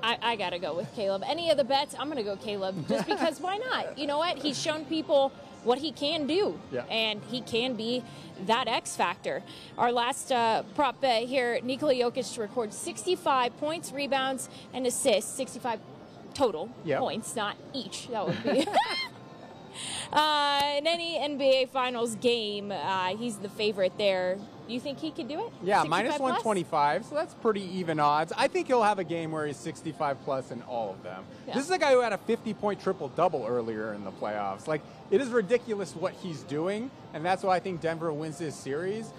I, 0.02 0.32
I 0.32 0.36
got 0.36 0.50
to 0.50 0.58
go 0.58 0.74
with 0.74 0.90
Caleb. 0.94 1.24
Any 1.26 1.50
of 1.50 1.58
the 1.58 1.64
bets, 1.64 1.94
I'm 1.98 2.06
going 2.06 2.16
to 2.16 2.22
go 2.24 2.36
Caleb 2.36 2.88
just 2.88 3.06
because 3.06 3.42
why 3.42 3.58
not? 3.58 3.98
You 3.98 4.06
know 4.06 4.16
what? 4.16 4.38
He's 4.38 4.58
shown 4.58 4.86
people 4.86 5.30
what 5.64 5.78
he 5.78 5.92
can 5.92 6.26
do, 6.26 6.58
yeah. 6.70 6.84
and 6.84 7.22
he 7.30 7.40
can 7.40 7.74
be 7.74 8.02
that 8.46 8.68
X 8.68 8.96
factor. 8.96 9.42
Our 9.78 9.92
last 9.92 10.30
uh, 10.30 10.62
prop 10.74 11.00
bet 11.00 11.24
here 11.24 11.60
Nikola 11.62 11.94
Jokic 11.94 12.34
to 12.34 12.40
record 12.40 12.72
65 12.72 13.56
points, 13.58 13.92
rebounds, 13.92 14.48
and 14.72 14.86
assists. 14.86 15.34
65 15.34 15.80
total 16.34 16.68
yep. 16.84 17.00
points, 17.00 17.36
not 17.36 17.56
each. 17.72 18.08
That 18.08 18.26
would 18.26 18.42
be. 18.42 18.66
uh, 20.12 20.74
in 20.76 20.86
any 20.86 21.18
NBA 21.18 21.70
Finals 21.70 22.16
game, 22.16 22.70
uh, 22.70 23.16
he's 23.16 23.38
the 23.38 23.48
favorite 23.48 23.96
there. 23.98 24.38
Do 24.66 24.72
you 24.72 24.80
think 24.80 24.98
he 24.98 25.10
could 25.10 25.28
do 25.28 25.46
it? 25.46 25.52
Yeah, 25.62 25.84
minus 25.84 26.18
125, 26.18 27.04
so 27.04 27.14
that's 27.14 27.34
pretty 27.34 27.62
even 27.78 28.00
odds. 28.00 28.32
I 28.36 28.48
think 28.48 28.66
he'll 28.66 28.82
have 28.82 28.98
a 28.98 29.04
game 29.04 29.30
where 29.30 29.46
he's 29.46 29.58
65 29.58 30.24
plus 30.24 30.50
in 30.50 30.62
all 30.62 30.90
of 30.90 31.02
them. 31.02 31.24
Yeah. 31.46 31.54
This 31.54 31.64
is 31.64 31.70
a 31.70 31.78
guy 31.78 31.92
who 31.92 32.00
had 32.00 32.14
a 32.14 32.18
50 32.18 32.54
point 32.54 32.80
triple 32.80 33.08
double 33.08 33.44
earlier 33.46 33.92
in 33.92 34.04
the 34.04 34.12
playoffs. 34.12 34.66
Like, 34.66 34.80
it 35.10 35.20
is 35.20 35.28
ridiculous 35.28 35.94
what 35.94 36.14
he's 36.14 36.42
doing, 36.44 36.90
and 37.12 37.24
that's 37.24 37.42
why 37.42 37.56
I 37.56 37.60
think 37.60 37.82
Denver 37.82 38.12
wins 38.12 38.38
this 38.38 38.54
series 38.56 39.12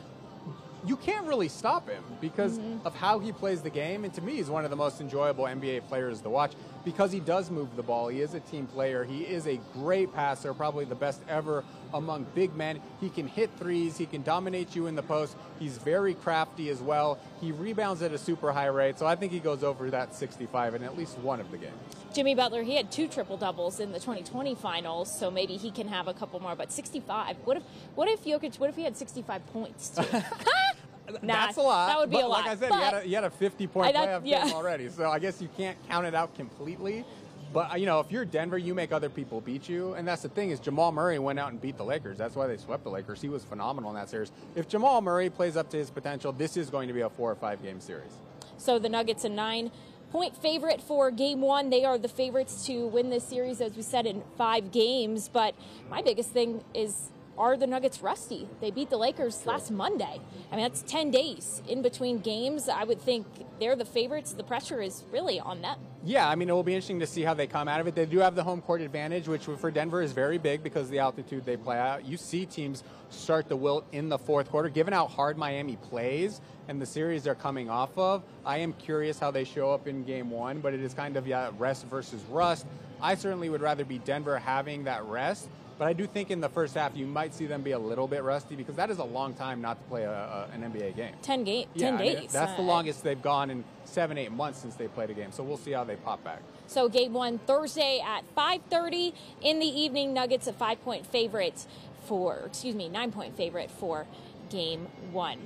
you 0.88 0.98
can't 0.98 1.26
really 1.28 1.48
stop 1.48 1.89
him 1.89 2.04
because 2.21 2.58
mm-hmm. 2.58 2.86
of 2.86 2.95
how 2.95 3.19
he 3.19 3.32
plays 3.32 3.62
the 3.62 3.69
game. 3.69 4.04
And 4.04 4.13
to 4.13 4.21
me, 4.21 4.36
he's 4.36 4.50
one 4.50 4.63
of 4.63 4.69
the 4.69 4.76
most 4.76 5.02
enjoyable 5.02 5.45
NBA 5.45 5.88
players 5.88 6.21
to 6.21 6.30
watch 6.30 6.54
because 6.84 7.12
he 7.12 7.19
does 7.19 7.50
move 7.50 7.76
the 7.76 7.84
ball. 7.84 8.08
He 8.08 8.21
is 8.21 8.34
a 8.34 8.39
team 8.39 8.67
player. 8.67 9.04
He 9.04 9.21
is 9.24 9.48
a 9.48 9.60
great 9.74 10.13
passer, 10.13 10.54
probably 10.54 10.86
the 10.86 10.95
best 10.95 11.21
ever 11.28 11.63
among 11.93 12.26
big 12.36 12.56
men. 12.56 12.80
He 13.02 13.10
can 13.10 13.28
hit 13.28 13.50
threes. 13.58 13.98
He 13.98 14.06
can 14.06 14.21
dominate 14.21 14.76
you 14.76 14.88
in 14.88 14.95
the 14.95 15.04
post. 15.04 15.36
He's 15.60 15.78
very 15.78 16.13
crafty 16.13 16.69
as 16.69 16.82
well. 16.82 17.17
He 17.41 17.52
rebounds 17.52 18.02
at 18.02 18.12
a 18.12 18.17
super 18.17 18.52
high 18.52 18.67
rate. 18.67 19.00
So 19.00 19.06
I 19.06 19.15
think 19.15 19.32
he 19.32 19.39
goes 19.39 19.63
over 19.63 19.89
that 19.89 20.13
65 20.13 20.76
in 20.76 20.84
at 20.84 20.98
least 20.98 21.17
one 21.19 21.39
of 21.39 21.50
the 21.52 21.58
games. 21.58 21.74
Jimmy 22.13 22.34
Butler, 22.34 22.63
he 22.63 22.76
had 22.76 22.91
two 22.91 23.08
triple 23.10 23.36
doubles 23.36 23.80
in 23.80 23.91
the 23.91 24.00
2020 24.00 24.56
finals, 24.56 25.19
so 25.19 25.30
maybe 25.30 25.58
he 25.58 25.69
can 25.69 25.89
have 25.89 26.08
a 26.08 26.13
couple 26.13 26.39
more. 26.39 26.56
But 26.56 26.71
65, 26.71 27.38
what 27.43 27.58
if 27.58 27.63
what 27.95 28.08
if 28.08 28.24
Jokic? 28.24 28.58
What 28.58 28.69
if 28.69 28.78
he 28.78 28.84
had 28.84 28.95
65 28.95 29.45
points? 29.48 30.00
Nah, 31.22 31.46
That's 31.46 31.58
a 31.58 31.62
lot. 31.62 31.88
That 31.88 32.00
would 32.00 32.10
be 32.10 32.18
but 32.18 32.26
a 32.26 32.28
lot. 32.28 32.46
Like 32.46 32.58
I 32.58 32.60
said, 32.60 32.70
you 32.70 32.80
had 32.80 32.94
a, 32.94 33.08
you 33.08 33.15
had 33.15 33.24
a 33.24 33.30
50 33.30 33.68
point 33.68 33.96
playoff 33.96 34.22
yeah. 34.26 34.46
game 34.46 34.54
already, 34.54 34.89
so 34.89 35.10
I 35.10 35.20
guess 35.20 35.41
you 35.41 35.50
can't 35.56 35.78
count 35.88 36.06
it 36.06 36.15
out 36.15 36.36
completely. 36.36 37.06
But 37.54 37.80
you 37.80 37.86
know, 37.86 38.02
if 38.02 38.12
you're 38.12 38.26
Denver, 38.26 38.58
you 38.58 38.74
make 38.74 38.91
other 38.91 39.08
people 39.08 39.39
beat 39.39 39.70
you, 39.70 39.94
and 39.94 40.08
that's 40.08 40.24
the 40.24 40.30
thing 40.30 40.50
is 40.50 40.60
Jamal 40.60 40.91
Murray 40.91 41.20
went 41.20 41.39
out 41.39 41.52
and 41.52 41.62
beat 41.62 41.78
the 41.78 41.86
Lakers. 41.86 42.18
That's 42.18 42.36
why 42.36 42.48
they 42.48 42.58
swept 42.58 42.84
the 42.84 42.89
Lakers. 42.89 43.22
He 43.22 43.30
was 43.30 43.46
phenomenal 43.46 43.91
in 43.91 43.96
that 43.96 44.10
series. 44.10 44.32
If 44.56 44.68
Jamal 44.68 45.02
Murray 45.02 45.30
plays 45.30 45.56
up 45.56 45.70
to 45.70 45.78
his 45.78 45.89
potential, 45.89 46.34
this 46.34 46.58
is 46.58 46.70
going 46.70 46.88
to 46.89 46.94
be 46.94 47.02
a 47.02 47.10
four 47.10 47.32
or 47.32 47.36
five 47.36 47.63
game 47.63 47.80
series. 47.80 48.12
So 48.58 48.78
the 48.78 48.89
Nuggets 48.89 49.24
a 49.24 49.30
nine 49.30 49.72
point 50.12 50.36
favorite 50.36 50.82
for 50.82 51.12
game 51.12 51.41
one. 51.41 51.70
They 51.70 51.86
are 51.86 51.98
the 51.98 52.10
favorites 52.10 52.65
to 52.68 52.88
win 52.88 53.10
this 53.10 53.24
series, 53.24 53.62
as 53.62 53.76
we 53.76 53.84
said, 53.84 54.06
in 54.06 54.24
five 54.38 54.72
games. 54.72 55.30
But 55.32 55.56
my 55.89 56.02
biggest 56.02 56.32
thing 56.32 56.63
is 56.74 57.10
are 57.38 57.58
the 57.58 57.67
Nuggets 57.67 58.02
rusty? 58.02 58.48
They 58.62 58.71
beat 58.71 58.89
the 58.89 58.98
Lakers 58.98 59.41
sure. 59.43 59.54
last 59.54 59.71
Monday. 59.71 60.21
I 60.52 60.56
mean, 60.56 60.63
that's 60.63 60.82
10 60.84 61.12
days 61.12 61.62
in 61.67 61.82
between 61.82 62.19
games. 62.19 62.69
I 62.69 62.84
would 62.84 63.02
think 63.02 63.26
they're 63.60 63.76
the 63.76 63.86
favorites. 63.86 64.34
The 64.34 64.43
pressure 64.43 64.82
is 64.82 65.04
really 65.12 65.39
on 65.39 65.62
them. 65.62 65.78
Yeah, 66.04 66.30
I 66.30 66.36
mean, 66.36 66.50
it 66.50 66.54
will 66.54 66.63
be 66.63 66.74
interesting 66.74 67.00
to 67.00 67.08
see 67.08 67.24
how 67.24 67.34
they 67.34 67.48
come 67.48 67.67
out 67.67 67.82
of 67.82 67.88
it. 67.88 67.95
They 67.95 68.06
do 68.06 68.19
have 68.19 68.36
the 68.36 68.43
home 68.43 68.62
court 68.62 68.82
advantage, 68.82 69.28
which 69.28 69.45
for 69.45 69.71
Denver 69.71 70.02
is 70.02 70.12
very 70.12 70.38
big 70.38 70.63
because 70.63 70.84
of 70.84 70.91
the 70.91 71.00
altitude 71.00 71.45
they 71.45 71.58
play 71.58 71.78
at. 71.78 72.06
You 72.06 72.17
see 72.17 72.45
teams 72.45 72.84
start 73.10 73.50
the 73.50 73.56
wilt 73.56 73.86
in 73.91 74.10
the 74.10 74.17
fourth 74.17 74.50
quarter. 74.50 74.69
Given 74.69 74.93
how 74.93 75.08
hard 75.08 75.38
Miami 75.38 75.78
plays 75.78 76.41
and 76.67 76.82
the 76.82 76.86
series 76.86 77.24
they're 77.24 77.36
coming 77.36 77.69
off 77.69 77.98
of, 77.98 78.24
I 78.45 78.58
am 78.60 78.74
curious 78.74 79.19
how 79.19 79.32
they 79.32 79.43
show 79.43 79.71
up 79.71 79.88
in 79.88 80.04
game 80.04 80.30
one, 80.30 80.60
but 80.60 80.74
it 80.74 80.80
is 80.80 80.93
kind 80.93 81.17
of, 81.17 81.28
yeah, 81.28 81.52
rest 81.58 81.86
versus 81.88 82.21
rust. 82.30 82.65
I 83.02 83.15
certainly 83.15 83.50
would 83.50 83.62
rather 83.62 83.84
be 83.84 84.00
Denver 84.00 84.38
having 84.38 84.86
that 84.86 85.04
rest 85.06 85.50
but 85.78 85.88
I 85.88 85.94
do 85.94 86.06
think 86.08 86.32
in 86.32 86.40
the 86.42 86.50
first 86.50 86.76
half 86.76 86.96
you 86.96 87.06
might 87.06 87.34
see 87.34 87.46
them 87.46 87.62
be 87.62 87.72
a 87.72 87.80
little 87.80 88.08
bit 88.08 88.24
rusty 88.24 88.56
because 88.56 88.76
that 88.76 88.90
is 88.90 89.00
a 89.00 89.04
long 89.04 89.34
time 89.34 89.62
not 89.62 89.82
to 89.82 89.90
play 89.90 90.04
a, 90.04 90.12
a, 90.12 90.48
an 90.54 90.62
NBA 90.62 90.96
game. 90.96 91.14
Ten 91.22 91.44
game, 91.44 91.68
yeah, 91.74 91.92
ten 91.92 91.96
I 91.96 91.98
days. 91.98 92.20
Mean, 92.20 92.30
that's 92.32 92.54
the 92.54 92.62
uh, 92.62 92.66
longest 92.66 93.04
they've 93.04 93.22
gone 93.22 93.50
in 93.50 93.64
seven, 93.84 94.18
eight 94.18 94.32
months 94.32 94.60
since 94.60 94.76
they 94.76 94.88
played 94.88 95.10
a 95.10 95.14
game. 95.14 95.32
So 95.32 95.44
we'll 95.44 95.58
see 95.58 95.72
how 95.72 95.84
they 95.84 95.96
pop 95.98 96.24
back. 96.24 96.42
So 96.68 96.90
game 96.90 97.14
one 97.14 97.40
Thursday 97.40 98.02
at 98.06 98.24
5:30 98.36 99.14
in 99.42 99.60
the 99.60 99.68
evening. 99.68 100.14
Nuggets 100.14 100.48
a 100.48 100.54
five-point 100.54 101.06
favorite 101.06 101.66
for, 102.06 102.44
excuse 102.46 102.76
me, 102.76 102.88
nine-point 102.88 103.36
favorite 103.36 103.72
for 103.72 104.06
game 104.50 104.88
one. 105.12 105.40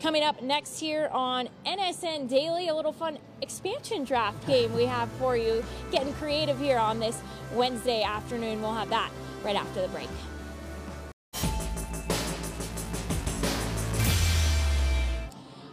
Coming 0.00 0.22
up 0.22 0.42
next 0.42 0.80
here 0.80 1.08
on 1.12 1.48
NSN 1.64 2.28
Daily, 2.28 2.68
a 2.68 2.74
little 2.74 2.92
fun 2.92 3.18
expansion 3.40 4.04
draft 4.04 4.46
game 4.46 4.74
we 4.74 4.84
have 4.84 5.08
for 5.12 5.36
you. 5.36 5.64
Getting 5.90 6.12
creative 6.14 6.58
here 6.58 6.78
on 6.78 7.00
this 7.00 7.20
Wednesday 7.54 8.02
afternoon. 8.02 8.60
We'll 8.60 8.74
have 8.74 8.90
that 8.90 9.10
right 9.44 9.56
after 9.56 9.82
the 9.82 9.88
break. 9.88 10.08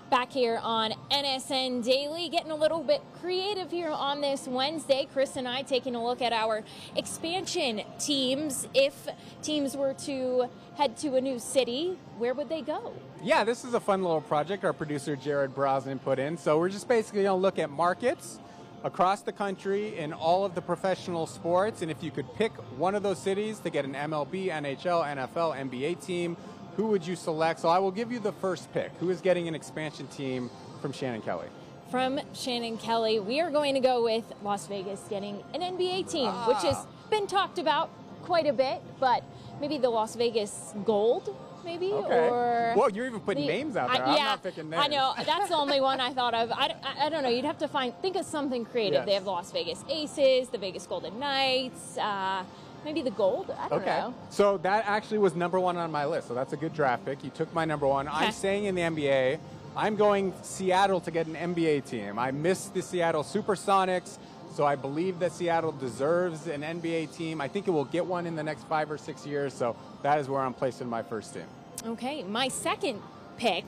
Back 0.10 0.30
here 0.30 0.60
on 0.62 0.92
NSN 1.10 1.86
Daily, 1.86 2.28
getting 2.28 2.52
a 2.52 2.56
little 2.56 2.84
bit 2.84 3.02
creative 3.22 3.72
here 3.72 3.90
on 3.90 4.20
this 4.20 4.46
Wednesday. 4.46 5.08
Chris 5.14 5.38
and 5.38 5.48
I 5.48 5.62
taking 5.62 5.96
a 5.96 6.04
look 6.04 6.22
at 6.22 6.34
our 6.34 6.66
expansion 6.98 7.82
teams. 7.98 8.68
If 8.74 9.08
teams 9.42 9.78
were 9.78 9.94
to 9.94 10.50
head 10.76 10.98
to 10.98 11.16
a 11.16 11.22
new 11.22 11.40
city, 11.40 11.98
where 12.18 12.34
would 12.34 12.50
they 12.50 12.62
go? 12.62 12.92
Yeah, 13.24 13.46
this 13.46 13.64
is 13.64 13.74
a 13.74 13.80
fun 13.80 14.04
little 14.04 14.20
project 14.20 14.66
our 14.66 14.74
producer 14.74 15.16
Jared 15.16 15.56
Brosnan 15.56 16.00
put 16.00 16.20
in. 16.20 16.38
So 16.38 16.60
we're 16.60 16.70
just 16.70 16.90
basically 16.90 17.24
going 17.24 17.38
to 17.38 17.42
look 17.42 17.58
at 17.58 17.70
markets 17.70 18.38
across 18.84 19.22
the 19.22 19.32
country 19.32 19.98
in 19.98 20.14
all 20.14 20.46
of 20.46 20.56
the 20.56 20.62
professional 20.62 21.28
sports. 21.28 21.82
And 21.82 21.92
if 21.92 22.02
you 22.04 22.12
could 22.12 22.32
pick 22.36 22.52
one 22.78 22.96
of 22.96 23.04
those 23.04 23.20
cities 23.20 23.60
to 23.60 23.70
get 23.70 23.86
an 23.86 23.94
MLB, 23.94 24.48
NHL, 24.48 25.06
NFL, 25.16 25.70
NBA 25.70 26.04
team, 26.06 26.38
who 26.76 26.88
would 26.88 27.06
you 27.06 27.16
select? 27.16 27.60
So 27.60 27.70
I 27.70 27.80
will 27.80 27.92
give 27.92 28.12
you 28.12 28.20
the 28.20 28.32
first 28.32 28.72
pick. 28.74 28.92
Who 29.00 29.10
is 29.10 29.22
getting 29.22 29.48
an 29.48 29.56
expansion 29.56 30.08
team 30.08 30.50
from 30.82 30.92
Shannon 30.92 31.22
Kelly? 31.22 31.48
From 31.90 32.20
Shannon 32.34 32.78
Kelly, 32.78 33.20
we 33.20 33.42
are 33.42 33.52
going 33.52 33.74
to 33.74 33.82
go 33.82 34.04
with 34.04 34.24
Las 34.44 34.68
Vegas 34.68 35.02
getting 35.10 35.44
an 35.54 35.62
NBA 35.62 36.10
team, 36.10 36.30
ah. 36.30 36.48
which 36.48 36.64
has 36.64 36.86
been 37.10 37.28
talked 37.28 37.60
about 37.60 37.90
quite 38.24 38.48
a 38.48 38.54
bit, 38.54 38.82
but 39.00 39.24
maybe 39.60 39.78
the 39.78 39.90
Las 39.90 40.16
Vegas 40.16 40.74
Gold 40.86 41.36
maybe 41.64 41.92
okay. 41.92 42.28
or 42.30 42.74
well 42.76 42.90
you're 42.90 43.06
even 43.06 43.20
putting 43.20 43.46
the, 43.46 43.52
names 43.52 43.76
out 43.76 43.92
there. 43.92 44.04
I, 44.04 44.16
yeah, 44.16 44.20
I'm 44.20 44.26
not 44.26 44.44
picking 44.44 44.70
names. 44.70 44.84
I 44.84 44.88
know. 44.88 45.14
That's 45.26 45.50
the 45.50 45.56
only 45.56 45.82
one 45.82 46.00
I 46.00 46.14
thought 46.14 46.34
of. 46.34 46.52
I, 46.52 46.76
I, 46.84 47.06
I, 47.06 47.10
don't 47.10 47.24
know. 47.24 47.30
You'd 47.30 47.46
have 47.46 47.58
to 47.60 47.68
find 47.68 47.94
think 48.02 48.16
of 48.16 48.26
something 48.26 48.66
creative. 48.66 48.94
Yes. 48.94 49.06
they 49.06 49.14
have 49.14 49.26
the 49.26 49.32
Las 49.32 49.52
Vegas 49.52 49.84
Aces 49.90 50.50
the 50.50 50.58
Vegas 50.58 50.86
Golden 50.86 51.20
Knights 51.20 51.98
uh, 51.98 52.44
maybe 52.84 53.02
the 53.02 53.12
gold 53.12 53.52
I 53.58 53.70
don't 53.70 53.82
okay. 53.82 53.98
know. 54.00 54.14
So 54.30 54.58
that 54.60 54.86
actually 54.88 55.20
was 55.20 55.36
number 55.36 55.60
one 55.60 55.78
on 55.78 55.92
my 55.92 56.06
list 56.06 56.28
so 56.28 56.34
that's 56.34 56.54
a 56.54 56.58
good 56.58 56.74
draft 56.74 57.06
pick. 57.06 57.24
You 57.24 57.30
took 57.30 57.54
my 57.54 57.66
number 57.66 57.88
one. 57.88 58.08
Okay. 58.08 58.18
I'm 58.18 58.32
staying 58.32 58.66
in 58.66 58.76
the 58.76 58.82
NBA 58.82 59.40
I'm 59.76 59.96
going 59.96 60.34
Seattle 60.42 61.00
to 61.02 61.12
get 61.12 61.28
an 61.28 61.36
NBA 61.36 61.86
team. 61.86 62.20
I 62.20 62.32
miss 62.32 62.68
the 62.68 62.82
Seattle 62.82 63.24
Supersonics 63.24 64.18
so 64.56 64.66
I 64.66 64.76
believe 64.76 65.20
that 65.20 65.32
Seattle 65.32 65.72
deserves 65.72 66.48
an 66.48 66.62
NBA 66.62 67.16
team. 67.16 67.40
I 67.42 67.48
think 67.48 67.68
it 67.68 67.72
will 67.72 67.86
get 67.86 68.06
one 68.06 68.28
in 68.28 68.36
the 68.36 68.44
next 68.44 68.64
five 68.68 68.92
or 68.92 68.98
six 68.98 69.26
years. 69.26 69.54
So 69.54 69.76
that 70.04 70.20
is 70.20 70.28
where 70.28 70.42
I'm 70.42 70.54
placing 70.54 70.90
my 70.90 71.04
first 71.04 71.34
team. 71.34 71.46
Okay, 71.86 72.24
my 72.24 72.48
second 72.48 73.02
pick. 73.38 73.66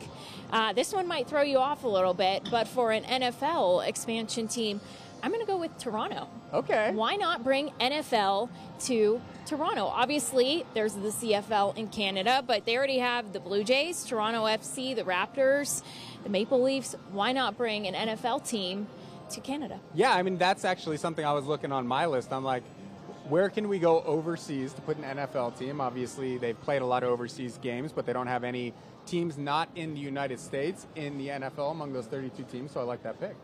Uh, 0.51 0.73
this 0.73 0.93
one 0.93 1.07
might 1.07 1.27
throw 1.27 1.41
you 1.41 1.57
off 1.57 1.83
a 1.83 1.87
little 1.87 2.13
bit, 2.13 2.47
but 2.51 2.67
for 2.67 2.91
an 2.91 3.03
NFL 3.03 3.87
expansion 3.87 4.47
team, 4.47 4.81
I'm 5.23 5.31
going 5.31 5.41
to 5.41 5.47
go 5.47 5.57
with 5.57 5.77
Toronto. 5.77 6.27
Okay. 6.53 6.91
Why 6.93 7.15
not 7.15 7.43
bring 7.43 7.69
NFL 7.79 8.49
to 8.81 9.21
Toronto? 9.45 9.85
Obviously, 9.85 10.65
there's 10.73 10.93
the 10.93 11.09
CFL 11.09 11.77
in 11.77 11.87
Canada, 11.87 12.43
but 12.45 12.65
they 12.65 12.77
already 12.77 12.99
have 12.99 13.31
the 13.31 13.39
Blue 13.39 13.63
Jays, 13.63 14.03
Toronto 14.03 14.43
FC, 14.43 14.93
the 14.93 15.03
Raptors, 15.03 15.81
the 16.23 16.29
Maple 16.29 16.61
Leafs. 16.61 16.95
Why 17.11 17.31
not 17.31 17.57
bring 17.57 17.87
an 17.87 18.09
NFL 18.09 18.47
team 18.47 18.87
to 19.31 19.41
Canada. 19.41 19.79
Yeah, 19.93 20.13
I 20.13 20.23
mean, 20.23 20.38
that's 20.38 20.65
actually 20.65 20.97
something 20.97 21.25
I 21.25 21.33
was 21.33 21.45
looking 21.45 21.71
on 21.71 21.88
my 21.88 22.05
list. 22.05 22.31
I'm 22.31 22.43
like, 22.43 22.63
where 23.29 23.49
can 23.49 23.69
we 23.69 23.79
go 23.79 24.01
overseas 24.03 24.73
to 24.73 24.81
put 24.81 24.97
an 24.97 25.03
NFL 25.03 25.57
team? 25.57 25.79
Obviously, 25.79 26.38
they've 26.38 26.59
played 26.62 26.81
a 26.81 26.86
lot 26.86 27.03
of 27.03 27.09
overseas 27.09 27.57
games, 27.62 27.91
but 27.91 28.05
they 28.05 28.13
don't 28.13 28.27
have 28.27 28.43
any 28.43 28.73
teams 29.05 29.38
not 29.38 29.69
in 29.75 29.93
the 29.93 29.99
United 29.99 30.39
States 30.39 30.88
in 30.95 31.17
the 31.17 31.29
NFL 31.29 31.71
among 31.71 31.93
those 31.93 32.05
32 32.05 32.43
teams, 32.43 32.71
so 32.71 32.81
I 32.81 32.83
like 32.83 33.03
that 33.03 33.19
pick. 33.19 33.36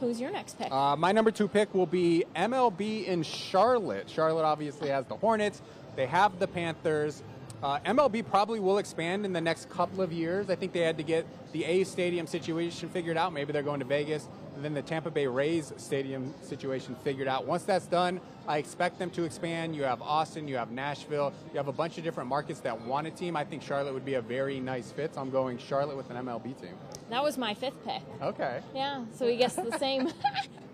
Who's 0.00 0.20
your 0.20 0.30
next 0.30 0.58
pick? 0.58 0.70
Uh, 0.70 0.96
my 0.96 1.12
number 1.12 1.30
two 1.30 1.48
pick 1.48 1.74
will 1.74 1.86
be 1.86 2.24
MLB 2.36 3.06
in 3.06 3.22
Charlotte. 3.22 4.08
Charlotte 4.08 4.44
obviously 4.44 4.88
has 4.88 5.04
the 5.06 5.16
Hornets, 5.16 5.60
they 5.96 6.06
have 6.06 6.38
the 6.38 6.46
Panthers. 6.46 7.22
Uh, 7.60 7.80
MLB 7.80 8.24
probably 8.24 8.60
will 8.60 8.78
expand 8.78 9.24
in 9.24 9.32
the 9.32 9.40
next 9.40 9.68
couple 9.68 10.00
of 10.00 10.12
years. 10.12 10.48
I 10.48 10.54
think 10.54 10.72
they 10.72 10.80
had 10.80 10.96
to 10.98 11.02
get 11.02 11.26
the 11.52 11.64
A 11.64 11.82
stadium 11.82 12.28
situation 12.28 12.88
figured 12.88 13.16
out. 13.16 13.32
Maybe 13.32 13.52
they're 13.52 13.64
going 13.64 13.80
to 13.80 13.84
Vegas 13.84 14.28
and 14.58 14.64
then 14.64 14.74
the 14.74 14.82
Tampa 14.82 15.08
Bay 15.08 15.28
Rays 15.28 15.72
stadium 15.76 16.34
situation 16.42 16.96
figured 17.04 17.28
out. 17.28 17.46
Once 17.46 17.62
that's 17.62 17.86
done, 17.86 18.20
I 18.48 18.58
expect 18.58 18.98
them 18.98 19.08
to 19.10 19.22
expand. 19.22 19.76
You 19.76 19.84
have 19.84 20.02
Austin, 20.02 20.48
you 20.48 20.56
have 20.56 20.72
Nashville, 20.72 21.32
you 21.52 21.58
have 21.58 21.68
a 21.68 21.72
bunch 21.72 21.96
of 21.96 22.02
different 22.02 22.28
markets 22.28 22.58
that 22.60 22.80
want 22.80 23.06
a 23.06 23.12
team. 23.12 23.36
I 23.36 23.44
think 23.44 23.62
Charlotte 23.62 23.94
would 23.94 24.04
be 24.04 24.14
a 24.14 24.20
very 24.20 24.58
nice 24.58 24.90
fit, 24.90 25.14
so 25.14 25.20
I'm 25.20 25.30
going 25.30 25.58
Charlotte 25.58 25.96
with 25.96 26.10
an 26.10 26.16
MLB 26.16 26.60
team. 26.60 26.74
That 27.08 27.22
was 27.22 27.38
my 27.38 27.54
fifth 27.54 27.84
pick. 27.84 28.02
Okay. 28.20 28.60
Yeah, 28.74 29.04
so 29.14 29.26
we 29.26 29.36
guess 29.36 29.54
the 29.54 29.78
same. 29.78 30.10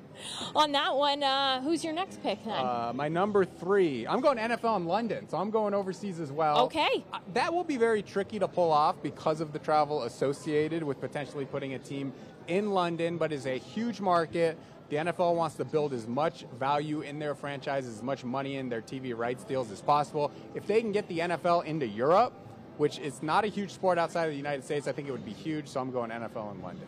on 0.55 0.72
that 0.72 0.94
one, 0.94 1.22
uh, 1.22 1.61
who's 1.62 1.85
your 1.85 1.92
next 1.92 2.22
pick 2.22 2.44
then? 2.44 2.55
Uh, 2.55 2.92
my 2.94 3.09
number 3.09 3.44
three. 3.44 4.07
I'm 4.07 4.20
going 4.20 4.38
NFL 4.38 4.77
in 4.77 4.87
London, 4.87 5.29
so 5.29 5.37
I'm 5.38 5.50
going 5.50 5.74
overseas 5.74 6.20
as 6.20 6.33
well. 6.33 6.64
Okay. 6.64 7.05
Uh, 7.12 7.18
that 7.33 7.53
will 7.53 7.64
be 7.64 7.77
very 7.77 8.03
tricky 8.03 8.38
to 8.38 8.48
pull 8.48 8.72
off 8.72 9.03
because 9.03 9.40
of 9.40 9.53
the 9.53 9.59
travel 9.59 10.05
associated 10.05 10.83
with 10.83 11.00
potentially 11.00 11.44
putting 11.44 11.74
a 11.74 11.79
team 11.79 12.12
in 12.48 12.70
London, 12.70 13.16
but 13.16 13.33
is 13.33 13.46
a 13.46 13.59
huge 13.59 14.00
market. 14.00 14.59
The 14.90 14.96
NFL 14.96 15.35
wants 15.35 15.57
to 15.57 15.64
build 15.64 15.92
as 15.92 16.07
much 16.07 16.44
value 16.59 17.00
in 17.00 17.18
their 17.18 17.35
franchise, 17.35 17.87
as 17.87 18.03
much 18.03 18.22
money 18.22 18.57
in 18.57 18.68
their 18.68 18.83
TV 18.83 19.16
rights 19.16 19.42
deals 19.44 19.70
as 19.70 19.81
possible. 19.81 20.31
If 20.55 20.66
they 20.66 20.81
can 20.81 20.92
get 20.92 21.09
the 21.09 21.20
NFL 21.20 21.64
into 21.64 21.87
Europe, 21.87 22.33
which 22.77 22.98
is 22.98 23.22
not 23.22 23.44
a 23.44 23.48
huge 23.48 23.70
sport 23.70 23.98
outside 23.98 24.24
of 24.24 24.31
the 24.31 24.37
United 24.37 24.64
States, 24.64 24.87
I 24.87 24.92
think 24.92 25.09
it 25.09 25.12
would 25.12 25.24
be 25.24 25.33
huge. 25.33 25.68
So 25.68 25.81
I'm 25.81 25.90
going 25.90 26.11
NFL 26.11 26.55
in 26.55 26.62
London. 26.62 26.87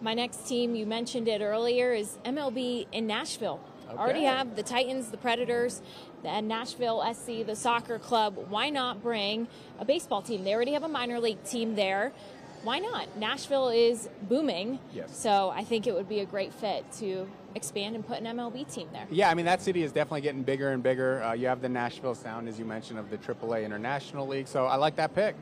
My 0.00 0.14
next 0.14 0.46
team, 0.46 0.74
you 0.74 0.86
mentioned 0.86 1.28
it 1.28 1.40
earlier, 1.40 1.92
is 1.92 2.18
MLB 2.24 2.86
in 2.92 3.06
Nashville. 3.06 3.60
Okay. 3.88 3.98
Already 3.98 4.24
have 4.24 4.56
the 4.56 4.62
Titans, 4.62 5.10
the 5.10 5.16
Predators, 5.16 5.80
the 6.22 6.40
Nashville 6.40 7.02
SC, 7.14 7.46
the 7.46 7.54
soccer 7.54 7.98
club. 7.98 8.36
Why 8.48 8.68
not 8.68 9.02
bring 9.02 9.46
a 9.78 9.84
baseball 9.84 10.22
team? 10.22 10.44
They 10.44 10.54
already 10.54 10.72
have 10.72 10.82
a 10.82 10.88
minor 10.88 11.20
league 11.20 11.42
team 11.44 11.76
there 11.76 12.12
why 12.66 12.80
not? 12.80 13.16
Nashville 13.16 13.68
is 13.68 14.08
booming. 14.22 14.80
Yes. 14.92 15.16
So 15.16 15.50
I 15.54 15.62
think 15.62 15.86
it 15.86 15.94
would 15.94 16.08
be 16.08 16.18
a 16.18 16.26
great 16.26 16.52
fit 16.52 16.84
to 16.98 17.28
expand 17.54 17.94
and 17.94 18.04
put 18.04 18.18
an 18.18 18.24
MLB 18.24 18.72
team 18.72 18.88
there. 18.92 19.06
Yeah, 19.08 19.30
I 19.30 19.34
mean, 19.34 19.46
that 19.46 19.62
city 19.62 19.84
is 19.84 19.92
definitely 19.92 20.22
getting 20.22 20.42
bigger 20.42 20.70
and 20.70 20.82
bigger. 20.82 21.22
Uh, 21.22 21.32
you 21.32 21.46
have 21.46 21.62
the 21.62 21.68
Nashville 21.68 22.16
sound, 22.16 22.48
as 22.48 22.58
you 22.58 22.64
mentioned, 22.64 22.98
of 22.98 23.08
the 23.08 23.18
AAA 23.18 23.64
International 23.64 24.26
League. 24.26 24.48
So 24.48 24.66
I 24.66 24.74
like 24.74 24.96
that 24.96 25.14
pick. 25.14 25.36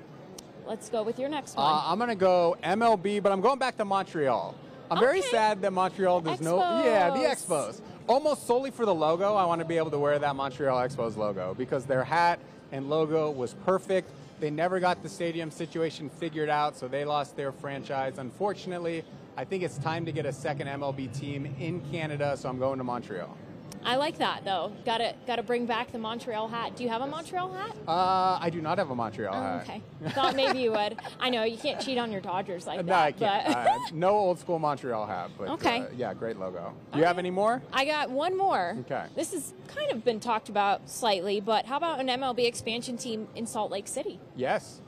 Let's 0.67 0.89
go 0.89 1.03
with 1.03 1.19
your 1.19 1.29
next 1.29 1.57
one. 1.57 1.67
Uh, 1.67 1.83
I'm 1.85 1.99
going 1.99 2.09
to 2.09 2.15
go 2.15 2.57
MLB, 2.63 3.23
but 3.23 3.33
I'm 3.33 3.41
going 3.41 3.59
back 3.59 3.77
to 3.77 3.85
Montreal. 3.85 4.55
I'm 4.91 4.99
okay. 4.99 5.07
very 5.07 5.23
sad 5.23 5.61
that 5.63 5.73
Montreal 5.73 6.21
does 6.21 6.41
no. 6.41 6.59
Yeah, 6.59 7.11
the 7.11 7.21
Expos. 7.21 7.81
Almost 8.07 8.47
solely 8.47 8.71
for 8.71 8.85
the 8.85 8.95
logo, 8.95 9.35
I 9.35 9.45
want 9.47 9.61
to 9.61 9.65
be 9.65 9.77
able 9.79 9.91
to 9.91 9.99
wear 9.99 10.19
that 10.19 10.37
Montreal 10.37 10.79
Expos 10.79 11.17
logo 11.17 11.55
because 11.55 11.85
their 11.87 12.05
hat 12.05 12.39
and 12.73 12.91
logo 12.91 13.31
was 13.31 13.55
perfect. 13.65 14.11
They 14.41 14.51
never 14.51 14.81
got 14.81 15.03
the 15.03 15.09
stadium 15.09 15.51
situation 15.51 16.11
figured 16.11 16.49
out, 16.49 16.77
so 16.77 16.89
they 16.89 17.05
lost 17.05 17.37
their 17.37 17.53
franchise. 17.53 18.19
Unfortunately, 18.19 19.05
I 19.37 19.45
think 19.45 19.63
it's 19.63 19.79
time 19.79 20.05
to 20.07 20.13
get 20.13 20.27
a 20.27 20.33
second 20.33 20.67
MLB 20.69 21.19
team 21.19 21.55
in 21.59 21.81
Canada, 21.91 22.37
so 22.37 22.49
I'm 22.49 22.59
going 22.59 22.79
to 22.79 22.85
Montreal. 22.85 23.37
I 23.85 23.97
like 23.97 24.19
that 24.19 24.45
though. 24.45 24.73
Got 24.85 24.99
to 24.99 25.15
got 25.27 25.37
to 25.37 25.43
bring 25.43 25.67
back 25.67 25.93
the 25.93 25.99
Montreal 25.99 26.49
hat. 26.49 26.75
Do 26.77 26.83
you 26.83 26.89
have 26.89 27.03
a 27.03 27.07
Montreal 27.07 27.53
hat? 27.53 27.77
Uh, 27.87 28.39
I 28.41 28.49
do 28.51 28.61
not 28.61 28.79
have 28.79 28.91
a 28.91 28.95
Montreal 28.95 29.35
Oh, 29.35 29.41
hat. 29.41 29.63
okay. 29.63 29.83
Thought 30.11 30.35
maybe 30.37 30.61
you 30.61 30.71
would. 30.73 30.97
I 31.21 31.31
know 31.31 31.45
you 31.45 31.59
can't 31.59 31.81
cheat 31.81 31.99
on 31.99 32.11
your 32.11 32.21
Dodgers 32.21 32.67
like 32.67 32.79
No, 32.79 32.93
that. 32.93 33.03
I 33.03 33.13
can't. 33.13 33.47
but- 33.47 33.57
uh, 33.57 33.79
no 33.93 34.11
old 34.11 34.39
school 34.39 34.59
Montreal 34.59 35.07
hat, 35.07 35.31
but 35.39 35.49
Okay. 35.51 35.81
uh, 35.81 35.87
yeah, 35.97 36.15
great 36.15 36.39
logo. 36.39 36.73
Do 36.93 36.99
you 36.99 37.05
have 37.05 37.19
any 37.19 37.31
more? 37.31 37.63
I 37.73 37.85
got 37.85 38.11
one 38.11 38.37
more. 38.37 38.77
Okay. 38.81 39.05
This 39.15 39.33
has 39.33 39.53
kind 39.69 39.91
of 39.93 40.05
been 40.05 40.21
talked 40.21 40.49
about 40.49 40.89
slightly, 40.89 41.41
but 41.41 41.67
how 41.67 41.77
about 41.77 42.01
an 42.01 42.09
MLB 42.09 42.47
expansion 42.47 42.97
team 42.97 43.29
in 43.35 43.47
Salt 43.47 43.71
Lake 43.71 43.89
City? 43.89 44.19
Yes. 44.37 44.81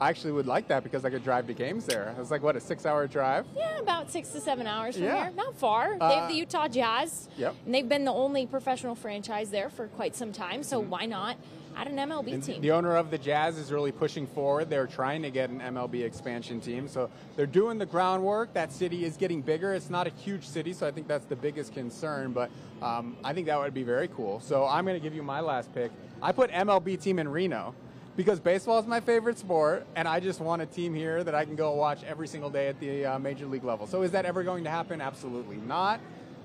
I 0.00 0.08
actually 0.08 0.32
would 0.32 0.46
like 0.46 0.66
that 0.68 0.82
because 0.82 1.04
I 1.04 1.10
could 1.10 1.22
drive 1.22 1.46
to 1.48 1.52
games 1.52 1.84
there. 1.84 2.14
It's 2.18 2.30
like 2.30 2.42
what 2.42 2.56
a 2.56 2.60
six-hour 2.60 3.06
drive. 3.08 3.44
Yeah, 3.54 3.78
about 3.80 4.10
six 4.10 4.30
to 4.30 4.40
seven 4.40 4.66
hours 4.66 4.94
from 4.96 5.04
Yeah. 5.04 5.24
here. 5.24 5.32
Not 5.36 5.54
far. 5.56 5.90
they 5.98 6.04
Uh, 6.04 6.20
have 6.20 6.28
the 6.30 6.36
Utah 6.36 6.68
Jazz. 6.68 7.28
Yep. 7.36 7.54
And 7.66 7.74
they've 7.74 7.88
been 7.88 8.06
the 8.06 8.12
only 8.12 8.46
professional 8.46 8.94
franchise 8.94 9.50
there 9.50 9.68
for 9.68 9.88
quite 9.88 10.16
some 10.16 10.32
time, 10.32 10.62
so 10.62 10.80
why 10.80 11.04
not 11.04 11.36
add 11.76 11.86
an 11.86 11.98
MLB 11.98 12.28
Mm-hmm. 12.28 12.34
And 12.34 12.42
team? 12.42 12.62
the 12.62 12.70
owner 12.72 12.96
of 12.96 13.10
the 13.10 13.18
Jazz 13.18 13.58
is 13.58 13.70
really 13.70 13.92
pushing 13.92 14.26
forward. 14.26 14.70
They're 14.70 14.86
trying 14.86 15.20
to 15.22 15.30
get 15.30 15.50
an 15.50 15.60
MLB 15.60 16.02
expansion 16.02 16.60
team, 16.60 16.88
so 16.88 17.10
they're 17.36 17.44
doing 17.46 17.76
the 17.76 17.86
groundwork. 17.86 18.54
That 18.54 18.72
city 18.72 19.04
is 19.04 19.18
getting 19.18 19.42
bigger. 19.42 19.74
It's 19.74 19.90
not 19.90 20.06
a 20.06 20.10
huge 20.10 20.48
city, 20.48 20.72
so 20.72 20.86
I 20.86 20.90
think 20.92 21.08
that's 21.08 21.26
the 21.26 21.36
biggest 21.36 21.74
concern. 21.74 22.32
But 22.32 22.50
um, 22.80 23.18
I 23.22 23.34
think 23.34 23.46
that 23.48 23.58
would 23.58 23.74
be 23.74 23.82
very 23.82 24.08
cool. 24.08 24.40
So 24.40 24.64
I'm 24.66 24.86
going 24.86 24.96
to 24.98 25.02
give 25.02 25.14
you 25.14 25.22
my 25.22 25.40
last 25.40 25.74
pick. 25.74 25.90
I 26.22 26.32
put 26.32 26.50
MLB 26.50 26.96
team 27.00 27.18
in 27.18 27.28
Reno 27.28 27.74
because 28.16 28.40
baseball 28.40 28.78
is 28.78 28.86
my 28.86 29.00
favorite 29.00 29.38
sport, 29.38 29.86
and 29.96 30.06
I 30.06 30.20
just 30.20 30.40
want 30.40 30.62
a 30.62 30.66
team 30.66 30.94
here 30.94 31.22
that 31.24 31.34
I 31.34 31.44
can 31.44 31.56
go 31.56 31.72
watch 31.74 32.02
every 32.04 32.26
single 32.28 32.50
day 32.50 32.68
at 32.68 32.78
the 32.80 33.06
uh, 33.06 33.18
major 33.18 33.46
league 33.46 33.64
level. 33.64 33.86
So 33.86 34.02
is 34.02 34.10
that 34.12 34.24
ever 34.24 34.42
going 34.42 34.64
to 34.64 34.70
happen? 34.70 35.00
Absolutely 35.00 35.56
not. 35.56 36.00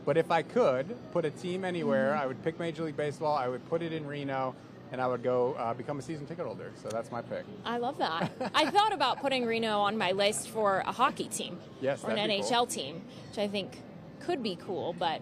But 0.05 0.17
if 0.17 0.29
I 0.29 0.43
could 0.43 0.95
put 1.11 1.25
a 1.25 1.31
team 1.31 1.65
anywhere. 1.65 2.15
I 2.15 2.27
would 2.27 2.41
pick 2.43 2.59
Major 2.59 2.83
League 2.83 2.95
Baseball. 2.95 3.35
I 3.35 3.47
would 3.47 3.67
put 3.69 3.81
it 3.81 3.91
in 3.91 4.05
Reno, 4.05 4.53
and 4.91 5.01
I 5.01 5.07
would 5.07 5.23
go 5.23 5.53
uh, 5.57 5.73
become 5.73 5.97
a 5.97 6.01
season 6.03 6.27
ticket 6.27 6.45
holder. 6.45 6.71
So 6.83 6.89
that's 6.89 7.11
my 7.11 7.23
pick. 7.23 7.43
I 7.65 7.79
love 7.79 7.97
that. 7.97 8.31
I 8.53 8.69
thought 8.69 8.93
about 8.93 9.19
putting 9.19 9.45
Reno 9.47 9.79
on 9.79 9.97
my 9.97 10.11
list 10.11 10.49
for 10.49 10.83
a 10.85 10.91
hockey 10.91 11.27
team 11.27 11.57
Yes, 11.81 12.03
or 12.03 12.11
an 12.11 12.17
NHL 12.29 12.49
cool. 12.49 12.65
team, 12.67 13.01
which 13.29 13.39
I 13.39 13.47
think 13.47 13.81
could 14.19 14.43
be 14.43 14.55
cool, 14.55 14.93
but 14.93 15.21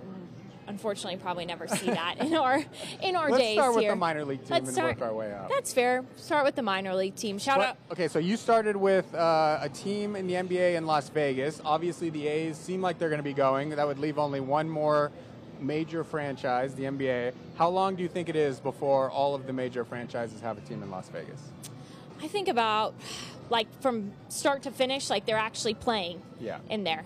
unfortunately 0.67 1.17
probably 1.19 1.45
never 1.45 1.67
see 1.67 1.87
that 1.87 2.15
in 2.19 2.33
our 2.35 2.63
in 3.01 3.15
our 3.15 3.29
Let's 3.29 3.41
days 3.43 3.55
start 3.57 3.73
with 3.75 3.81
here. 3.83 3.91
the 3.91 3.95
minor 3.95 4.25
league 4.25 4.39
team 4.41 4.49
Let's 4.51 4.65
and 4.67 4.73
start- 4.73 4.99
work 4.99 5.07
our 5.09 5.13
way 5.15 5.33
up. 5.33 5.49
That's 5.49 5.73
fair. 5.73 6.03
Start 6.17 6.45
with 6.45 6.55
the 6.55 6.61
minor 6.61 6.93
league 6.95 7.15
team. 7.15 7.37
Shout 7.39 7.57
What- 7.57 7.67
out 7.69 7.77
okay, 7.91 8.07
so 8.07 8.19
you 8.19 8.37
started 8.37 8.75
with 8.75 9.13
uh, 9.15 9.59
a 9.61 9.69
team 9.69 10.15
in 10.15 10.27
the 10.27 10.33
NBA 10.35 10.75
in 10.75 10.85
Las 10.85 11.09
Vegas. 11.09 11.61
Obviously, 11.65 12.09
the 12.09 12.27
A's 12.27 12.57
seem 12.57 12.81
like 12.81 12.99
they're 12.99 13.09
going 13.09 13.19
to 13.19 13.23
be 13.23 13.33
going. 13.33 13.69
That 13.69 13.87
would 13.87 13.99
leave 13.99 14.17
only 14.17 14.39
one 14.39 14.69
more 14.69 15.11
major 15.59 16.03
franchise, 16.03 16.73
the 16.75 16.83
NBA. 16.83 17.33
How 17.57 17.69
long 17.69 17.95
do 17.95 18.03
you 18.03 18.09
think 18.09 18.27
it 18.29 18.35
is 18.35 18.59
before 18.59 19.09
all 19.09 19.33
of 19.35 19.45
the 19.47 19.53
major 19.53 19.85
franchises 19.85 20.41
have 20.41 20.57
a 20.57 20.61
team 20.61 20.83
in 20.83 20.91
Las 20.91 21.07
Vegas? 21.09 21.39
I 22.21 22.27
think 22.27 22.47
about 22.47 22.93
like 23.49 23.67
from 23.81 24.11
start 24.29 24.63
to 24.63 24.71
finish, 24.71 25.09
like 25.09 25.25
they're 25.25 25.37
actually 25.37 25.73
playing 25.73 26.21
Yeah. 26.39 26.59
in 26.69 26.83
there. 26.83 27.03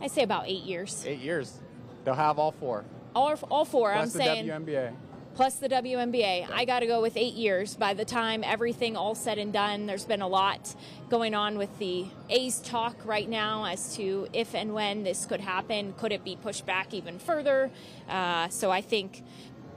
I 0.00 0.06
say 0.06 0.22
about 0.22 0.46
eight 0.48 0.62
years. 0.62 1.04
Eight 1.06 1.18
years. 1.20 1.58
They'll 2.04 2.14
have 2.14 2.38
all 2.38 2.52
four. 2.52 2.84
All, 3.14 3.34
all 3.50 3.64
four. 3.64 3.92
Plus 3.92 4.14
I'm 4.14 4.18
the 4.18 4.24
saying 4.24 4.46
WNBA. 4.46 4.92
plus 5.34 5.56
the 5.56 5.68
WNBA. 5.68 6.48
I 6.52 6.64
got 6.64 6.80
to 6.80 6.86
go 6.86 7.00
with 7.02 7.16
eight 7.16 7.34
years. 7.34 7.74
By 7.76 7.94
the 7.94 8.04
time 8.04 8.42
everything 8.44 8.96
all 8.96 9.14
said 9.14 9.38
and 9.38 9.52
done, 9.52 9.86
there's 9.86 10.04
been 10.04 10.22
a 10.22 10.28
lot 10.28 10.74
going 11.08 11.34
on 11.34 11.58
with 11.58 11.76
the 11.78 12.06
A's 12.28 12.60
talk 12.60 12.96
right 13.04 13.28
now 13.28 13.64
as 13.64 13.96
to 13.96 14.28
if 14.32 14.54
and 14.54 14.74
when 14.74 15.02
this 15.02 15.26
could 15.26 15.40
happen. 15.40 15.92
Could 15.98 16.12
it 16.12 16.24
be 16.24 16.36
pushed 16.36 16.66
back 16.66 16.94
even 16.94 17.18
further? 17.18 17.70
Uh, 18.08 18.48
so 18.48 18.70
I 18.70 18.80
think 18.80 19.22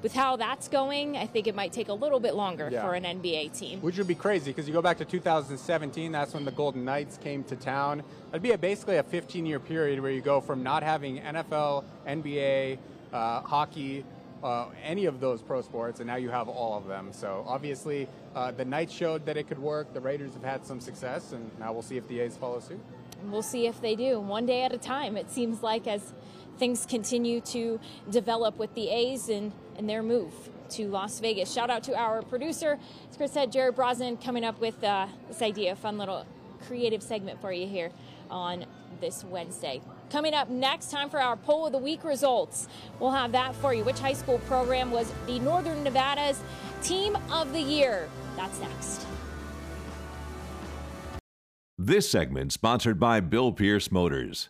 with 0.04 0.14
how 0.14 0.36
that's 0.36 0.68
going, 0.68 1.16
I 1.16 1.26
think 1.26 1.48
it 1.48 1.56
might 1.56 1.72
take 1.72 1.88
a 1.88 1.94
little 1.94 2.20
bit 2.20 2.36
longer 2.36 2.68
Yeah. 2.70 2.82
for 2.82 2.94
an 2.94 3.04
NBA 3.06 3.58
team. 3.58 3.80
Which 3.80 3.98
would 3.98 4.06
be 4.08 4.16
crazy 4.16 4.52
because 4.52 4.68
you 4.68 4.74
go 4.74 4.82
back 4.82 4.98
to 4.98 5.06
2017, 5.06 6.12
that's 6.12 6.34
when 6.34 6.44
the 6.44 6.52
Golden 6.52 6.84
Knights 6.84 7.18
came 7.18 7.42
to 7.46 7.56
town. 7.56 8.04
It'd 8.32 8.42
be 8.42 8.52
a, 8.52 8.58
basically 8.58 8.98
a 8.98 9.04
15 9.04 9.46
year 9.46 9.60
period 9.62 10.02
where 10.02 10.12
you 10.12 10.20
go 10.22 10.42
from 10.42 10.62
not 10.62 10.84
having 10.84 11.20
NFL, 11.22 11.86
NBA, 12.06 12.80
uh, 13.14 13.42
hockey, 13.42 14.04
uh, 14.44 14.66
any 14.84 15.06
of 15.06 15.22
those 15.22 15.42
pro 15.42 15.62
sports, 15.62 16.02
and 16.02 16.08
now 16.08 16.18
you 16.18 16.30
have 16.30 16.50
all 16.50 16.78
of 16.78 16.88
them. 16.88 17.14
So 17.14 17.46
obviously, 17.48 18.10
uh, 18.36 18.52
the 18.52 18.66
Knights 18.66 18.94
showed 18.94 19.26
that 19.26 19.38
it 19.38 19.48
could 19.48 19.60
work. 19.60 19.94
The 19.94 20.02
Raiders 20.02 20.34
have 20.34 20.44
had 20.44 20.66
some 20.66 20.82
success, 20.82 21.32
and 21.32 21.50
now 21.60 21.72
we'll 21.72 21.82
see 21.82 21.98
if 21.98 22.08
the 22.08 22.20
A's 22.20 22.36
follow 22.36 22.60
suit. 22.60 22.80
We'll 23.26 23.42
see 23.42 23.68
if 23.68 23.80
they 23.80 23.96
do, 23.96 24.20
one 24.20 24.46
day 24.46 24.64
at 24.64 24.74
a 24.74 24.78
time. 24.78 25.16
It 25.16 25.32
seems 25.32 25.64
like 25.64 25.88
as 25.88 26.14
things 26.58 26.86
continue 26.86 27.40
to 27.42 27.80
develop 28.10 28.58
with 28.58 28.74
the 28.76 28.90
A's 28.90 29.30
and, 29.30 29.54
and 29.78 29.90
their 29.90 30.04
move 30.04 30.34
to 30.72 30.88
Las 30.88 31.20
Vegas. 31.20 31.52
Shout 31.52 31.70
out 31.70 31.84
to 31.84 31.96
our 31.96 32.22
producer, 32.22 32.78
as 33.10 33.16
Chris 33.16 33.32
said, 33.32 33.52
Jared 33.52 33.76
Brosnan, 33.76 34.18
coming 34.18 34.44
up 34.44 34.60
with 34.60 34.84
uh, 34.84 35.08
this 35.28 35.42
idea, 35.42 35.72
a 35.72 35.76
fun 35.76 35.98
little 35.98 36.26
creative 36.68 37.02
segment 37.02 37.40
for 37.40 37.52
you 37.52 37.68
here 37.68 37.92
on 38.30 38.66
this 39.00 39.24
Wednesday. 39.24 39.82
Coming 40.14 40.36
up 40.36 40.48
next, 40.48 40.92
time 40.92 41.10
for 41.10 41.20
our 41.20 41.36
poll 41.36 41.66
of 41.66 41.72
the 41.72 41.80
week 41.80 42.04
results. 42.04 42.68
We'll 43.00 43.10
have 43.10 43.32
that 43.32 43.56
for 43.56 43.74
you. 43.74 43.84
Which 43.84 43.98
high 43.98 44.14
school 44.14 44.38
program 44.46 44.92
was 44.92 45.12
the 45.26 45.40
Northern 45.40 45.84
Nevada's 45.84 46.40
team 46.84 47.18
of 47.32 47.52
the 47.52 47.60
year? 47.60 48.08
That's 48.36 48.60
next. 48.60 49.08
This 51.80 52.12
segment 52.12 52.54
sponsored 52.54 53.00
by 53.00 53.22
Bill 53.22 53.52
Pierce 53.52 53.92
Motors. 53.92 54.50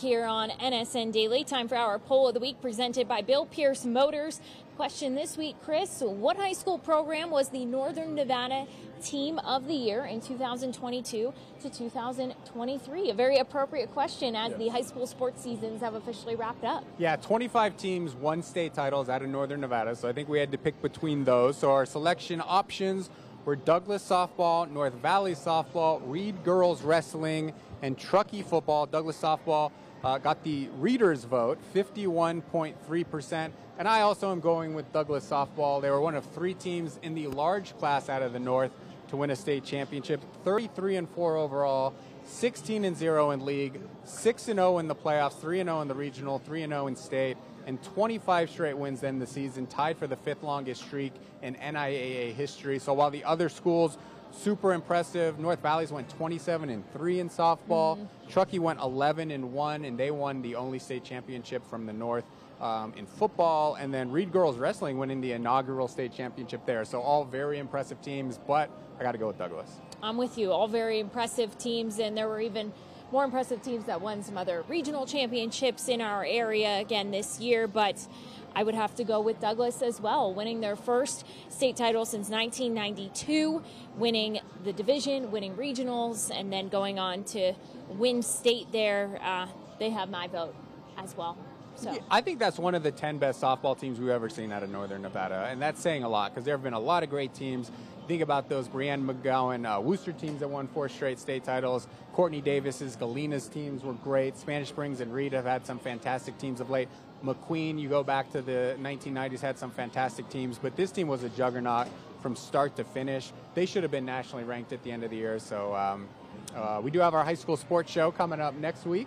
Here 0.00 0.24
on 0.24 0.48
NSN 0.48 1.12
Daily, 1.12 1.44
time 1.44 1.68
for 1.68 1.76
our 1.76 1.98
poll 1.98 2.28
of 2.28 2.32
the 2.32 2.40
week 2.40 2.58
presented 2.62 3.06
by 3.06 3.20
Bill 3.20 3.44
Pierce 3.44 3.84
Motors. 3.84 4.40
Question 4.76 5.14
this 5.14 5.36
week, 5.36 5.56
Chris 5.62 6.00
What 6.00 6.38
high 6.38 6.54
school 6.54 6.78
program 6.78 7.30
was 7.30 7.50
the 7.50 7.66
Northern 7.66 8.14
Nevada 8.14 8.66
Team 9.02 9.38
of 9.40 9.66
the 9.66 9.74
Year 9.74 10.06
in 10.06 10.22
2022 10.22 11.34
to 11.60 11.70
2023? 11.70 13.10
A 13.10 13.14
very 13.14 13.36
appropriate 13.36 13.92
question 13.92 14.34
as 14.34 14.54
the 14.54 14.68
high 14.68 14.80
school 14.80 15.06
sports 15.06 15.42
seasons 15.42 15.82
have 15.82 15.92
officially 15.92 16.34
wrapped 16.34 16.64
up. 16.64 16.82
Yeah, 16.96 17.16
25 17.16 17.76
teams 17.76 18.14
won 18.14 18.42
state 18.42 18.72
titles 18.72 19.10
out 19.10 19.20
of 19.20 19.28
Northern 19.28 19.60
Nevada, 19.60 19.94
so 19.94 20.08
I 20.08 20.14
think 20.14 20.30
we 20.30 20.38
had 20.38 20.50
to 20.52 20.58
pick 20.58 20.80
between 20.80 21.24
those. 21.24 21.58
So 21.58 21.72
our 21.72 21.84
selection 21.84 22.42
options 22.42 23.10
were 23.44 23.56
Douglas 23.56 24.08
softball, 24.08 24.70
North 24.70 24.94
Valley 24.94 25.34
softball, 25.34 26.00
Reed 26.06 26.42
girls 26.42 26.80
wrestling, 26.80 27.52
and 27.82 27.98
Truckee 27.98 28.42
football. 28.42 28.86
Douglas 28.86 29.20
softball 29.20 29.72
uh, 30.02 30.18
got 30.18 30.42
the 30.44 30.68
readers' 30.78 31.24
vote, 31.24 31.58
51.3%. 31.74 33.50
And 33.78 33.88
I 33.88 34.02
also 34.02 34.30
am 34.30 34.40
going 34.40 34.74
with 34.74 34.92
Douglas 34.92 35.28
softball. 35.28 35.80
They 35.80 35.90
were 35.90 36.00
one 36.00 36.14
of 36.14 36.24
three 36.26 36.54
teams 36.54 36.98
in 37.02 37.14
the 37.14 37.28
large 37.28 37.76
class 37.78 38.08
out 38.08 38.22
of 38.22 38.32
the 38.32 38.40
North 38.40 38.72
to 39.08 39.16
win 39.16 39.30
a 39.30 39.36
state 39.36 39.64
championship, 39.64 40.20
33 40.44 40.96
and 40.96 41.08
4 41.10 41.36
overall. 41.36 41.94
16 42.26 42.84
and 42.84 42.96
0 42.96 43.30
in 43.30 43.44
league, 43.44 43.80
6 44.04 44.48
and 44.48 44.58
0 44.58 44.78
in 44.78 44.88
the 44.88 44.94
playoffs, 44.94 45.40
3 45.40 45.60
and 45.60 45.68
0 45.68 45.80
in 45.80 45.88
the 45.88 45.94
regional, 45.94 46.38
3 46.38 46.62
and 46.62 46.72
0 46.72 46.86
in 46.86 46.94
state, 46.96 47.36
and 47.66 47.82
25 47.82 48.50
straight 48.50 48.76
wins 48.76 49.02
in 49.02 49.18
the 49.18 49.26
season, 49.26 49.66
tied 49.66 49.96
for 49.96 50.06
the 50.06 50.16
fifth 50.16 50.42
longest 50.42 50.82
streak 50.82 51.12
in 51.42 51.54
NIAA 51.56 52.32
history. 52.34 52.78
So 52.78 52.92
while 52.92 53.10
the 53.10 53.24
other 53.24 53.48
schools 53.48 53.98
super 54.32 54.72
impressive, 54.72 55.38
North 55.38 55.60
Valley's 55.60 55.92
went 55.92 56.08
27 56.08 56.70
and 56.70 56.92
3 56.92 57.20
in 57.20 57.28
softball, 57.28 58.06
Truckee 58.28 58.58
went 58.58 58.80
11 58.80 59.30
and 59.30 59.52
1 59.52 59.84
and 59.84 59.98
they 59.98 60.10
won 60.10 60.42
the 60.42 60.54
only 60.54 60.78
state 60.78 61.04
championship 61.04 61.66
from 61.68 61.86
the 61.86 61.92
North. 61.92 62.24
Um, 62.60 62.92
in 62.94 63.06
football, 63.06 63.76
and 63.76 63.94
then 63.94 64.10
Reed 64.10 64.30
Girls 64.30 64.58
Wrestling 64.58 64.98
winning 64.98 65.22
the 65.22 65.32
inaugural 65.32 65.88
state 65.88 66.12
championship 66.12 66.66
there. 66.66 66.84
So, 66.84 67.00
all 67.00 67.24
very 67.24 67.58
impressive 67.58 68.02
teams, 68.02 68.38
but 68.46 68.70
I 68.98 69.02
got 69.02 69.12
to 69.12 69.18
go 69.18 69.28
with 69.28 69.38
Douglas. 69.38 69.70
I'm 70.02 70.18
with 70.18 70.36
you. 70.36 70.52
All 70.52 70.68
very 70.68 71.00
impressive 71.00 71.56
teams, 71.56 71.98
and 72.00 72.14
there 72.14 72.28
were 72.28 72.42
even 72.42 72.70
more 73.12 73.24
impressive 73.24 73.62
teams 73.62 73.84
that 73.86 74.00
won 74.00 74.22
some 74.22 74.36
other 74.36 74.62
regional 74.68 75.06
championships 75.06 75.88
in 75.88 76.00
our 76.00 76.24
area 76.24 76.78
again 76.78 77.10
this 77.10 77.40
year. 77.40 77.66
But 77.66 78.06
I 78.54 78.62
would 78.62 78.74
have 78.74 78.94
to 78.96 79.04
go 79.04 79.20
with 79.20 79.40
Douglas 79.40 79.82
as 79.82 80.00
well, 80.00 80.32
winning 80.34 80.60
their 80.60 80.76
first 80.76 81.26
state 81.48 81.76
title 81.76 82.04
since 82.04 82.28
1992, 82.28 83.62
winning 83.96 84.40
the 84.64 84.72
division, 84.72 85.30
winning 85.30 85.56
regionals, 85.56 86.30
and 86.34 86.52
then 86.52 86.68
going 86.68 86.98
on 86.98 87.24
to 87.24 87.54
win 87.88 88.22
state 88.22 88.72
there. 88.72 89.18
Uh, 89.22 89.46
they 89.78 89.90
have 89.90 90.10
my 90.10 90.26
vote 90.26 90.54
as 90.98 91.16
well. 91.16 91.36
So. 91.76 91.96
I 92.10 92.20
think 92.20 92.38
that's 92.38 92.58
one 92.58 92.74
of 92.74 92.82
the 92.82 92.90
10 92.90 93.18
best 93.18 93.40
softball 93.40 93.78
teams 93.78 93.98
we've 93.98 94.10
ever 94.10 94.28
seen 94.28 94.52
out 94.52 94.62
of 94.62 94.70
Northern 94.70 95.00
Nevada, 95.00 95.46
and 95.50 95.62
that's 95.62 95.80
saying 95.80 96.04
a 96.04 96.08
lot 96.08 96.32
because 96.32 96.44
there 96.44 96.54
have 96.54 96.62
been 96.62 96.74
a 96.74 96.80
lot 96.80 97.02
of 97.02 97.08
great 97.08 97.32
teams. 97.32 97.70
Think 98.06 98.22
about 98.22 98.48
those 98.48 98.68
Brianne 98.68 99.08
McGowan 99.08 99.64
uh, 99.64 99.80
Wooster 99.80 100.12
teams 100.12 100.40
that 100.40 100.48
won 100.48 100.66
four 100.68 100.88
straight 100.88 101.18
state 101.18 101.44
titles. 101.44 101.86
Courtney 102.12 102.40
Davis's 102.40 102.96
Galena's 102.96 103.48
teams 103.48 103.82
were 103.82 103.92
great. 103.94 104.36
Spanish 104.36 104.68
Springs 104.68 105.00
and 105.00 105.14
Reed 105.14 105.32
have 105.32 105.44
had 105.46 105.64
some 105.64 105.78
fantastic 105.78 106.36
teams 106.36 106.60
of 106.60 106.68
late. 106.70 106.88
McQueen, 107.24 107.78
you 107.78 107.88
go 107.88 108.02
back 108.02 108.30
to 108.32 108.42
the 108.42 108.76
1990s, 108.80 109.40
had 109.40 109.58
some 109.58 109.70
fantastic 109.70 110.28
teams, 110.30 110.58
but 110.58 110.76
this 110.76 110.90
team 110.90 111.08
was 111.08 111.22
a 111.22 111.28
juggernaut 111.30 111.86
from 112.22 112.36
start 112.36 112.76
to 112.76 112.84
finish. 112.84 113.32
They 113.54 113.66
should 113.66 113.82
have 113.82 113.92
been 113.92 114.04
nationally 114.06 114.44
ranked 114.44 114.72
at 114.72 114.82
the 114.82 114.90
end 114.92 115.04
of 115.04 115.10
the 115.10 115.16
year, 115.16 115.38
so 115.38 115.74
um, 115.74 116.08
Uh, 116.54 116.80
we 116.82 116.90
do 116.90 116.98
have 117.00 117.14
our 117.14 117.24
high 117.24 117.34
school 117.36 117.56
sports 117.56 117.90
show 117.92 118.10
coming 118.10 118.40
up 118.40 118.54
next 118.54 118.84
week. 118.86 119.06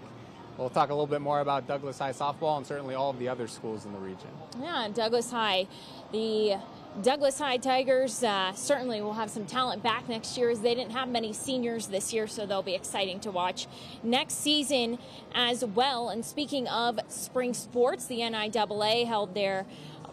We'll 0.57 0.69
talk 0.69 0.89
a 0.89 0.93
little 0.93 1.07
bit 1.07 1.21
more 1.21 1.39
about 1.39 1.67
Douglas 1.67 1.97
High 1.97 2.11
softball 2.11 2.57
and 2.57 2.65
certainly 2.65 2.93
all 2.93 3.09
of 3.09 3.17
the 3.17 3.27
other 3.27 3.47
schools 3.47 3.85
in 3.85 3.91
the 3.91 3.97
region. 3.97 4.29
Yeah, 4.61 4.87
Douglas 4.93 5.31
High. 5.31 5.67
The 6.11 6.59
Douglas 7.01 7.39
High 7.39 7.57
Tigers 7.57 8.23
uh, 8.23 8.53
certainly 8.53 9.01
will 9.01 9.13
have 9.13 9.31
some 9.31 9.47
talent 9.47 9.81
back 9.81 10.07
next 10.07 10.37
year 10.37 10.51
as 10.51 10.61
they 10.61 10.75
didn't 10.75 10.91
have 10.91 11.09
many 11.09 11.33
seniors 11.33 11.87
this 11.87 12.13
year, 12.13 12.27
so 12.27 12.45
they'll 12.45 12.61
be 12.61 12.75
exciting 12.75 13.19
to 13.21 13.31
watch 13.31 13.65
next 14.03 14.35
season 14.35 14.99
as 15.33 15.65
well. 15.65 16.09
And 16.09 16.23
speaking 16.23 16.67
of 16.67 16.99
spring 17.07 17.55
sports, 17.55 18.05
the 18.05 18.19
NIAA 18.19 19.07
held 19.07 19.33
their 19.33 19.65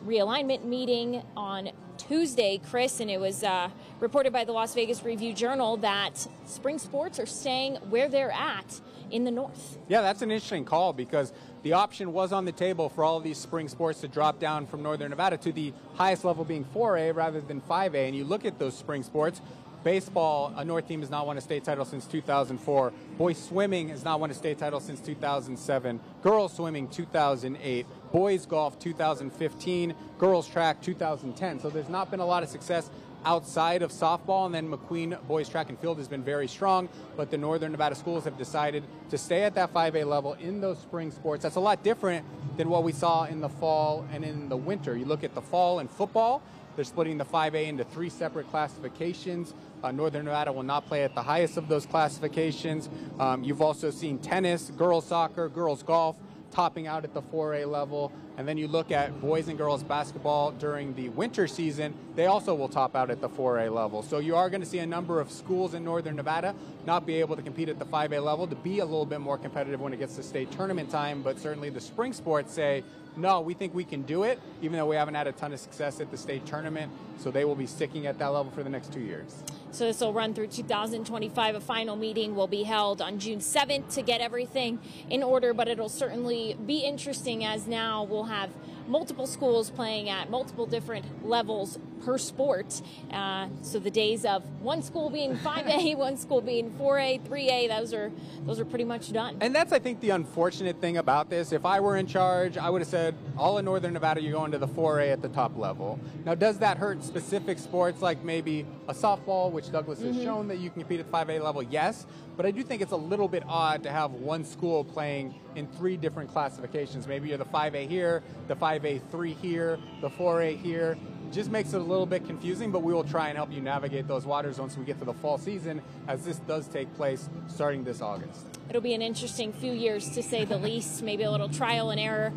realignment 0.07 0.64
meeting 0.64 1.22
on 1.36 1.70
Tuesday, 1.99 2.59
Chris, 2.59 2.99
and 2.99 3.11
it 3.11 3.20
was 3.20 3.45
uh, 3.45 3.68
reported 4.01 4.32
by 4.32 4.44
the 4.44 4.53
Las 4.53 4.74
Vegas 4.74 5.05
Review 5.05 5.32
Journal 5.32 5.76
that 5.78 6.26
spring 6.46 6.78
sports 6.78 7.20
are 7.20 7.26
staying 7.26 7.76
where 7.90 8.09
they're 8.09 8.32
at 8.32 8.80
in 9.11 9.24
the 9.24 9.30
north. 9.30 9.78
Yeah, 9.88 10.01
that's 10.01 10.22
an 10.22 10.30
interesting 10.30 10.64
call 10.64 10.92
because 10.92 11.32
the 11.62 11.74
option 11.74 12.12
was 12.12 12.32
on 12.32 12.46
the 12.46 12.53
table 12.53 12.88
for 12.88 13.05
all 13.05 13.18
of 13.18 13.24
these 13.24 13.38
spring 13.38 13.68
sports 13.68 14.01
to 14.01 14.09
drop 14.09 14.38
down 14.38 14.66
from 14.66 14.82
Northern 14.82 15.11
Nevada 15.11 15.36
to 15.38 15.53
the 15.53 15.72
highest 15.94 16.24
level 16.24 16.44
being 16.44 16.64
4A 16.64 17.14
rather 17.14 17.40
than 17.40 17.61
5A. 17.61 18.07
And 18.09 18.16
you 18.16 18.24
look 18.24 18.46
at 18.46 18.59
those 18.59 18.74
spring 18.76 19.03
sports, 19.03 19.42
baseball, 19.84 20.55
a 20.57 20.64
North 20.64 20.88
team 20.88 21.01
has 21.01 21.11
not 21.11 21.26
won 21.26 21.36
a 21.36 21.40
state 21.40 21.64
title 21.64 21.84
since 21.84 22.07
2004. 22.07 22.92
Boys 23.18 23.42
swimming 23.42 23.88
has 23.88 24.05
not 24.05 24.20
won 24.20 24.30
a 24.30 24.34
state 24.34 24.59
title 24.59 24.80
since 24.80 25.01
2007. 25.01 26.01
Girls 26.22 26.55
swimming 26.55 26.88
2008. 26.88 27.86
Boys 28.12 28.46
golf 28.46 28.78
2015. 28.78 29.94
Girls 30.18 30.48
track 30.48 30.80
2010. 30.80 31.61
So 31.61 31.68
there's 31.68 31.88
not 31.88 32.11
been 32.11 32.20
a 32.20 32.26
lot 32.26 32.42
of 32.42 32.48
success 32.48 32.90
outside 33.24 33.82
of 33.82 33.90
softball, 33.90 34.46
and 34.46 34.54
then 34.54 34.70
McQueen 34.70 35.20
boys 35.26 35.48
track 35.48 35.68
and 35.68 35.78
field 35.78 35.98
has 35.98 36.08
been 36.08 36.22
very 36.22 36.48
strong. 36.48 36.88
But 37.16 37.30
the 37.30 37.38
Northern 37.38 37.72
Nevada 37.72 37.94
schools 37.94 38.24
have 38.24 38.38
decided 38.38 38.84
to 39.10 39.18
stay 39.18 39.42
at 39.42 39.54
that 39.54 39.72
5A 39.72 40.06
level 40.06 40.34
in 40.34 40.60
those 40.60 40.78
spring 40.78 41.10
sports. 41.10 41.42
That's 41.42 41.56
a 41.56 41.60
lot 41.60 41.82
different 41.82 42.26
than 42.56 42.68
what 42.68 42.84
we 42.84 42.92
saw 42.92 43.24
in 43.24 43.40
the 43.40 43.48
fall 43.48 44.06
and 44.12 44.24
in 44.24 44.48
the 44.48 44.56
winter. 44.56 44.96
You 44.96 45.04
look 45.04 45.24
at 45.24 45.34
the 45.34 45.42
fall 45.42 45.80
in 45.80 45.88
football. 45.88 46.42
They're 46.76 46.84
splitting 46.84 47.18
the 47.18 47.24
5A 47.24 47.66
into 47.66 47.84
three 47.84 48.10
separate 48.10 48.48
classifications. 48.50 49.54
Uh, 49.82 49.90
Northern 49.90 50.24
Nevada 50.24 50.52
will 50.52 50.62
not 50.62 50.86
play 50.86 51.04
at 51.04 51.14
the 51.14 51.22
highest 51.22 51.56
of 51.56 51.68
those 51.68 51.84
classifications. 51.84 52.88
Um, 53.18 53.42
you've 53.42 53.62
also 53.62 53.90
seen 53.90 54.18
tennis, 54.18 54.70
girls 54.70 55.06
soccer, 55.06 55.48
girls 55.48 55.82
golf 55.82 56.16
topping 56.50 56.86
out 56.86 57.04
at 57.04 57.14
the 57.14 57.22
4A 57.22 57.70
level. 57.70 58.12
And 58.37 58.49
then 58.49 58.57
you 58.57 58.68
look 58.68 58.91
at 58.91 59.20
boys 59.20 59.49
and 59.49 59.59
girls 59.59 59.83
basketball 59.83 60.53
during 60.53 60.95
the 60.95 61.11
winter 61.11 61.47
season, 61.47 61.95
they 62.16 62.26
also 62.26 62.55
will 62.55 62.68
top 62.68 62.97
out 62.97 63.11
at 63.11 63.20
the 63.20 63.28
4A 63.28 63.72
level. 63.72 64.03
So 64.03 64.18
you 64.18 64.35
are 64.37 64.49
going 64.49 64.62
to 64.62 64.66
see 64.66 64.78
a 64.78 64.87
number 64.87 65.20
of 65.20 65.31
schools 65.31 65.74
in 65.74 65.85
Northern 65.85 66.16
Nevada 66.16 66.55
not 66.87 67.07
be 67.07 67.16
able 67.16 67.37
to 67.37 67.43
compete 67.43 67.68
at 67.68 67.78
the 67.78 67.85
5A 67.85 68.24
level 68.24 68.47
to 68.47 68.57
be 68.57 68.78
a 68.78 68.85
little 68.85 69.07
bit 69.07 69.20
more 69.20 69.37
competitive 69.37 69.81
when 69.81 69.93
it 69.93 69.99
gets 69.99 70.16
to 70.16 70.22
state 70.22 70.51
tournament 70.53 70.91
time. 70.91 71.22
But 71.22 71.39
certainly 71.39 71.68
the 71.70 71.81
spring 71.81 72.12
sports 72.12 72.53
say, 72.53 72.83
no, 73.16 73.41
we 73.41 73.55
think 73.55 73.74
we 73.74 73.85
can 73.85 74.03
do 74.03 74.22
it, 74.22 74.41
even 74.62 74.78
though 74.78 74.87
we 74.87 74.97
haven't 74.97 75.14
had 75.14 75.26
a 75.26 75.33
ton 75.33 75.53
of 75.53 75.61
success 75.61 76.01
at 76.01 76.11
the 76.11 76.16
state 76.16 76.47
tournament. 76.47 76.93
So 77.18 77.31
they 77.31 77.45
will 77.45 77.57
be 77.57 77.66
sticking 77.66 78.07
at 78.07 78.18
that 78.18 78.28
level 78.28 78.51
for 78.53 78.62
the 78.62 78.70
next 78.70 78.93
two 78.93 79.01
years. 79.01 79.43
So 79.72 79.85
this 79.85 80.01
will 80.01 80.12
run 80.12 80.35
through 80.35 80.49
2025. 80.49 81.55
A 81.55 81.61
final 81.61 81.97
meeting 81.97 82.35
will 82.35 82.47
be 82.47 82.62
held 82.62 83.03
on 83.03 83.18
June 83.18 83.39
7th 83.41 83.93
to 83.95 84.03
get 84.03 84.20
everything 84.20 84.78
in 85.09 85.22
order, 85.22 85.53
but 85.53 85.68
it'll 85.68 85.89
certainly 85.89 86.57
be 86.66 86.78
interesting 86.78 87.45
as 87.45 87.66
now 87.66 88.03
we'll 88.03 88.19
have 88.24 88.50
multiple 88.89 89.26
schools 89.26 89.70
playing 89.70 90.09
at 90.09 90.31
multiple 90.31 90.66
different 90.66 91.26
levels 91.26 91.78
per 92.05 92.18
sport. 92.18 92.81
Uh, 93.12 93.49
so 93.62 93.78
the 93.78 93.91
days 93.91 94.24
of 94.24 94.43
one 94.61 94.83
school 94.83 95.11
being 95.11 95.37
5A, 95.37 95.97
one 95.97 96.16
school 96.16 96.41
being 96.41 96.70
4A, 96.72 97.20
3A, 97.28 97.68
those 97.68 97.95
are 97.95 98.11
those 98.47 98.59
are 98.59 98.64
pretty 98.64 98.85
much 98.85 99.12
done. 99.12 99.37
And 99.41 99.55
that's 99.55 99.72
I 99.72 99.78
think 99.78 100.01
the 100.01 100.11
unfortunate 100.11 100.81
thing 100.81 100.97
about 100.97 101.31
this. 101.31 101.53
If 101.53 101.64
I 101.64 101.81
were 101.81 101.97
in 101.97 102.07
charge, 102.07 102.57
I 102.57 102.70
would 102.70 102.81
have 102.81 102.89
said 102.89 103.14
all 103.37 103.59
in 103.59 103.64
Northern 103.64 103.93
Nevada 103.93 104.20
you're 104.20 104.33
going 104.33 104.53
to 104.53 104.59
the 104.59 104.68
4A 104.68 105.12
at 105.12 105.22
the 105.22 105.28
top 105.28 105.57
level. 105.57 105.99
Now 106.24 106.35
does 106.35 106.59
that 106.59 106.78
hurt 106.78 107.05
specific 107.05 107.59
sports 107.59 108.03
like 108.03 108.24
maybe 108.24 108.66
a 108.89 108.95
softball, 108.95 109.51
which 109.51 109.70
Douglas 109.70 110.01
mm-hmm. 110.01 110.14
has 110.14 110.22
shown 110.22 110.49
that 110.49 110.59
you 110.59 110.70
can 110.70 110.81
compete 110.81 111.01
at 111.01 111.11
the 111.11 111.16
5A 111.16 111.43
level? 111.43 111.62
Yes, 111.62 112.07
but 112.37 112.47
I 112.47 112.51
do 112.51 112.62
think 112.62 112.81
it's 112.81 112.93
a 112.93 112.97
little 112.97 113.28
bit 113.28 113.43
odd 113.47 113.83
to 113.83 113.91
have 113.91 114.12
one 114.12 114.45
school 114.45 114.85
playing 114.85 115.35
in 115.57 115.66
three 115.66 115.97
different 115.97 116.31
classifications. 116.31 117.07
Maybe 117.07 117.28
you're 117.28 117.39
the 117.39 117.45
5A 117.45 117.89
here, 117.89 118.22
the 118.49 118.57
5A3 118.78 119.36
here, 119.36 119.78
the 120.00 120.08
4A 120.08 120.56
here. 120.60 120.96
Just 121.32 121.50
makes 121.50 121.72
it 121.72 121.80
a 121.80 121.84
little 121.84 122.06
bit 122.06 122.26
confusing, 122.26 122.70
but 122.70 122.82
we 122.82 122.92
will 122.92 123.04
try 123.04 123.28
and 123.28 123.36
help 123.36 123.52
you 123.52 123.60
navigate 123.60 124.08
those 124.08 124.26
waters 124.26 124.58
once 124.58 124.76
we 124.76 124.84
get 124.84 124.98
to 124.98 125.04
the 125.04 125.14
fall 125.14 125.38
season, 125.38 125.80
as 126.08 126.24
this 126.24 126.38
does 126.40 126.66
take 126.66 126.92
place 126.94 127.28
starting 127.46 127.84
this 127.84 128.00
August. 128.00 128.46
It'll 128.68 128.82
be 128.82 128.94
an 128.94 129.02
interesting 129.02 129.52
few 129.52 129.72
years 129.72 130.10
to 130.10 130.22
say 130.22 130.44
the 130.44 130.58
least, 130.58 131.02
maybe 131.02 131.22
a 131.22 131.30
little 131.30 131.48
trial 131.48 131.90
and 131.90 132.00
error. 132.00 132.32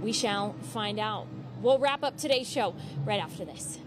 We 0.00 0.12
shall 0.12 0.54
find 0.72 0.98
out. 0.98 1.26
We'll 1.60 1.78
wrap 1.78 2.02
up 2.02 2.16
today's 2.16 2.48
show 2.48 2.74
right 3.04 3.20
after 3.20 3.44
this. 3.44 3.78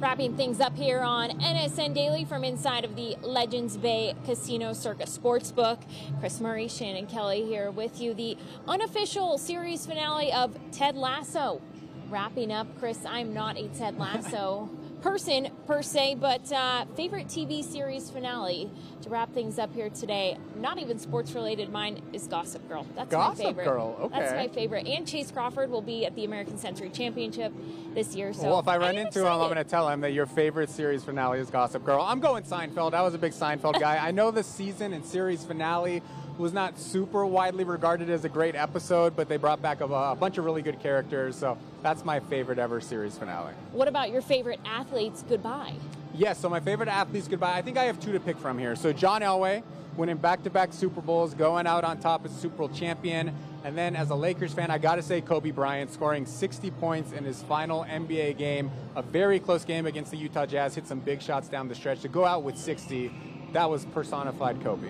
Wrapping 0.00 0.34
things 0.34 0.60
up 0.60 0.74
here 0.74 1.00
on 1.00 1.28
NSN 1.40 1.92
Daily 1.92 2.24
from 2.24 2.42
inside 2.42 2.86
of 2.86 2.96
the 2.96 3.16
Legends 3.20 3.76
Bay 3.76 4.14
Casino 4.24 4.72
Circa 4.72 5.04
Sportsbook. 5.04 5.78
Chris 6.20 6.40
Murray, 6.40 6.68
Shannon 6.68 7.06
Kelly 7.06 7.44
here 7.44 7.70
with 7.70 8.00
you. 8.00 8.14
The 8.14 8.38
unofficial 8.66 9.36
series 9.36 9.84
finale 9.84 10.32
of 10.32 10.56
Ted 10.72 10.96
Lasso. 10.96 11.60
Wrapping 12.08 12.50
up, 12.50 12.66
Chris, 12.78 13.04
I'm 13.04 13.34
not 13.34 13.58
a 13.58 13.68
Ted 13.68 13.98
Lasso 13.98 14.70
person 15.00 15.48
per 15.66 15.82
se, 15.82 16.16
but 16.16 16.50
uh, 16.52 16.84
favorite 16.96 17.26
TV 17.26 17.64
series 17.64 18.10
finale 18.10 18.70
to 19.02 19.08
wrap 19.08 19.32
things 19.32 19.58
up 19.58 19.74
here 19.74 19.90
today. 19.90 20.36
Not 20.56 20.78
even 20.78 20.98
sports 20.98 21.32
related. 21.32 21.70
Mine 21.70 22.02
is 22.12 22.26
Gossip 22.26 22.66
Girl. 22.68 22.86
That's 22.94 23.10
Gossip 23.10 23.38
my 23.38 23.50
favorite. 23.50 23.64
Girl. 23.64 23.96
Okay. 24.00 24.18
That's 24.18 24.32
my 24.32 24.48
favorite. 24.48 24.86
And 24.86 25.06
Chace 25.06 25.30
Crawford 25.30 25.70
will 25.70 25.82
be 25.82 26.06
at 26.06 26.14
the 26.14 26.24
American 26.24 26.58
Century 26.58 26.90
Championship 26.90 27.52
this 27.94 28.14
year. 28.14 28.32
So 28.32 28.50
well, 28.50 28.60
if 28.60 28.68
I 28.68 28.76
run 28.76 28.96
into 28.96 29.20
him, 29.20 29.26
I'm 29.26 29.38
going 29.38 29.56
to 29.56 29.64
tell 29.64 29.88
him 29.88 30.00
that 30.02 30.12
your 30.12 30.26
favorite 30.26 30.70
series 30.70 31.04
finale 31.04 31.40
is 31.40 31.50
Gossip 31.50 31.84
Girl. 31.84 32.02
I'm 32.02 32.20
going 32.20 32.44
Seinfeld. 32.44 32.94
I 32.94 33.02
was 33.02 33.14
a 33.14 33.18
big 33.18 33.32
Seinfeld 33.32 33.80
guy. 33.80 33.96
I 33.96 34.10
know 34.10 34.30
the 34.30 34.42
season 34.42 34.92
and 34.92 35.04
series 35.04 35.44
finale 35.44 36.02
was 36.40 36.52
not 36.52 36.78
super 36.78 37.24
widely 37.24 37.64
regarded 37.64 38.10
as 38.10 38.24
a 38.24 38.28
great 38.28 38.56
episode, 38.56 39.14
but 39.14 39.28
they 39.28 39.36
brought 39.36 39.62
back 39.62 39.80
a, 39.80 39.84
a, 39.84 40.16
bunch 40.16 40.38
of 40.38 40.44
really 40.44 40.62
good 40.62 40.80
characters. 40.80 41.36
So 41.36 41.56
that's 41.82 42.04
my 42.04 42.20
favorite 42.20 42.58
ever 42.58 42.80
series 42.80 43.16
finale. 43.16 43.52
What 43.72 43.88
about 43.88 44.10
your 44.10 44.22
favorite 44.22 44.60
athletes 44.64 45.24
goodbye? 45.28 45.74
Yes, 46.14 46.38
so 46.38 46.48
my 46.48 46.60
favorite 46.60 46.88
athletes 46.88 47.28
goodbye. 47.28 47.56
I 47.56 47.62
think 47.62 47.76
I 47.76 47.84
have 47.84 48.00
two 48.00 48.12
to 48.12 48.20
pick 48.20 48.38
from 48.38 48.58
here. 48.58 48.74
So 48.74 48.92
John 48.92 49.22
Elway, 49.22 49.62
winning 49.96 50.16
back-to-back 50.16 50.72
Super 50.72 51.00
Bowls, 51.00 51.34
going 51.34 51.66
out 51.66 51.84
on 51.84 52.00
top 52.00 52.24
as 52.24 52.32
Super 52.32 52.56
Bowl 52.56 52.68
champion. 52.70 53.34
And 53.62 53.76
then 53.76 53.94
as 53.94 54.10
a 54.10 54.14
Lakers 54.14 54.54
fan, 54.54 54.70
I 54.70 54.78
got 54.78 54.96
to 54.96 55.02
say 55.02 55.20
Kobe 55.20 55.50
Bryant 55.50 55.92
scoring 55.92 56.24
60 56.24 56.70
points 56.72 57.12
in 57.12 57.24
his 57.24 57.42
final 57.42 57.84
NBA 57.84 58.38
game, 58.38 58.70
a 58.96 59.02
very 59.02 59.38
close 59.38 59.64
game 59.64 59.84
against 59.84 60.10
the 60.10 60.16
Utah 60.16 60.46
Jazz, 60.46 60.74
hit 60.74 60.86
some 60.86 61.00
big 61.00 61.20
shots 61.20 61.48
down 61.48 61.68
the 61.68 61.74
stretch. 61.74 62.00
To 62.00 62.08
go 62.08 62.24
out 62.24 62.42
with 62.42 62.56
60, 62.56 63.12
that 63.52 63.68
was 63.68 63.84
personified 63.86 64.62
Kobe. 64.62 64.88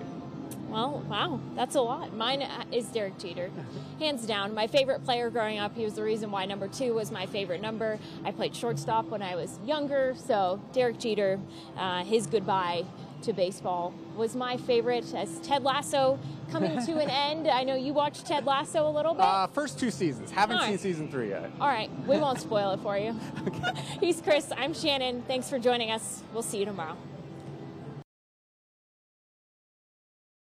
Well, 0.71 1.03
wow, 1.09 1.39
that's 1.55 1.75
a 1.75 1.81
lot. 1.81 2.15
Mine 2.15 2.47
is 2.71 2.85
Derek 2.85 3.17
Jeter, 3.19 3.51
hands 3.99 4.25
down. 4.25 4.53
My 4.53 4.67
favorite 4.67 5.03
player 5.03 5.29
growing 5.29 5.59
up. 5.59 5.75
He 5.75 5.83
was 5.83 5.95
the 5.95 6.03
reason 6.03 6.31
why 6.31 6.45
number 6.45 6.69
two 6.69 6.93
was 6.93 7.11
my 7.11 7.25
favorite 7.25 7.61
number. 7.61 7.99
I 8.23 8.31
played 8.31 8.55
shortstop 8.55 9.07
when 9.07 9.21
I 9.21 9.35
was 9.35 9.59
younger, 9.65 10.15
so 10.17 10.61
Derek 10.71 10.97
Jeter, 10.97 11.39
uh, 11.77 12.05
his 12.05 12.25
goodbye 12.25 12.85
to 13.23 13.33
baseball 13.33 13.93
was 14.15 14.35
my 14.35 14.57
favorite. 14.57 15.13
As 15.13 15.39
Ted 15.41 15.63
Lasso 15.63 16.17
coming 16.51 16.83
to 16.85 16.99
an 16.99 17.09
end, 17.09 17.47
I 17.49 17.63
know 17.63 17.75
you 17.75 17.93
watched 17.93 18.25
Ted 18.25 18.45
Lasso 18.45 18.87
a 18.87 18.89
little 18.89 19.13
bit. 19.13 19.23
Uh, 19.23 19.47
first 19.47 19.77
two 19.77 19.91
seasons. 19.91 20.31
Haven't 20.31 20.57
right. 20.57 20.69
seen 20.69 20.77
season 20.77 21.11
three 21.11 21.29
yet. 21.29 21.51
All 21.59 21.67
right, 21.67 21.89
we 22.07 22.17
won't 22.17 22.39
spoil 22.47 22.71
it 22.71 22.79
for 22.79 22.97
you. 22.97 23.19
okay. 23.45 23.73
He's 23.99 24.21
Chris. 24.21 24.51
I'm 24.55 24.73
Shannon. 24.73 25.23
Thanks 25.27 25.49
for 25.49 25.59
joining 25.59 25.91
us. 25.91 26.23
We'll 26.33 26.43
see 26.43 26.59
you 26.59 26.65
tomorrow. 26.65 26.97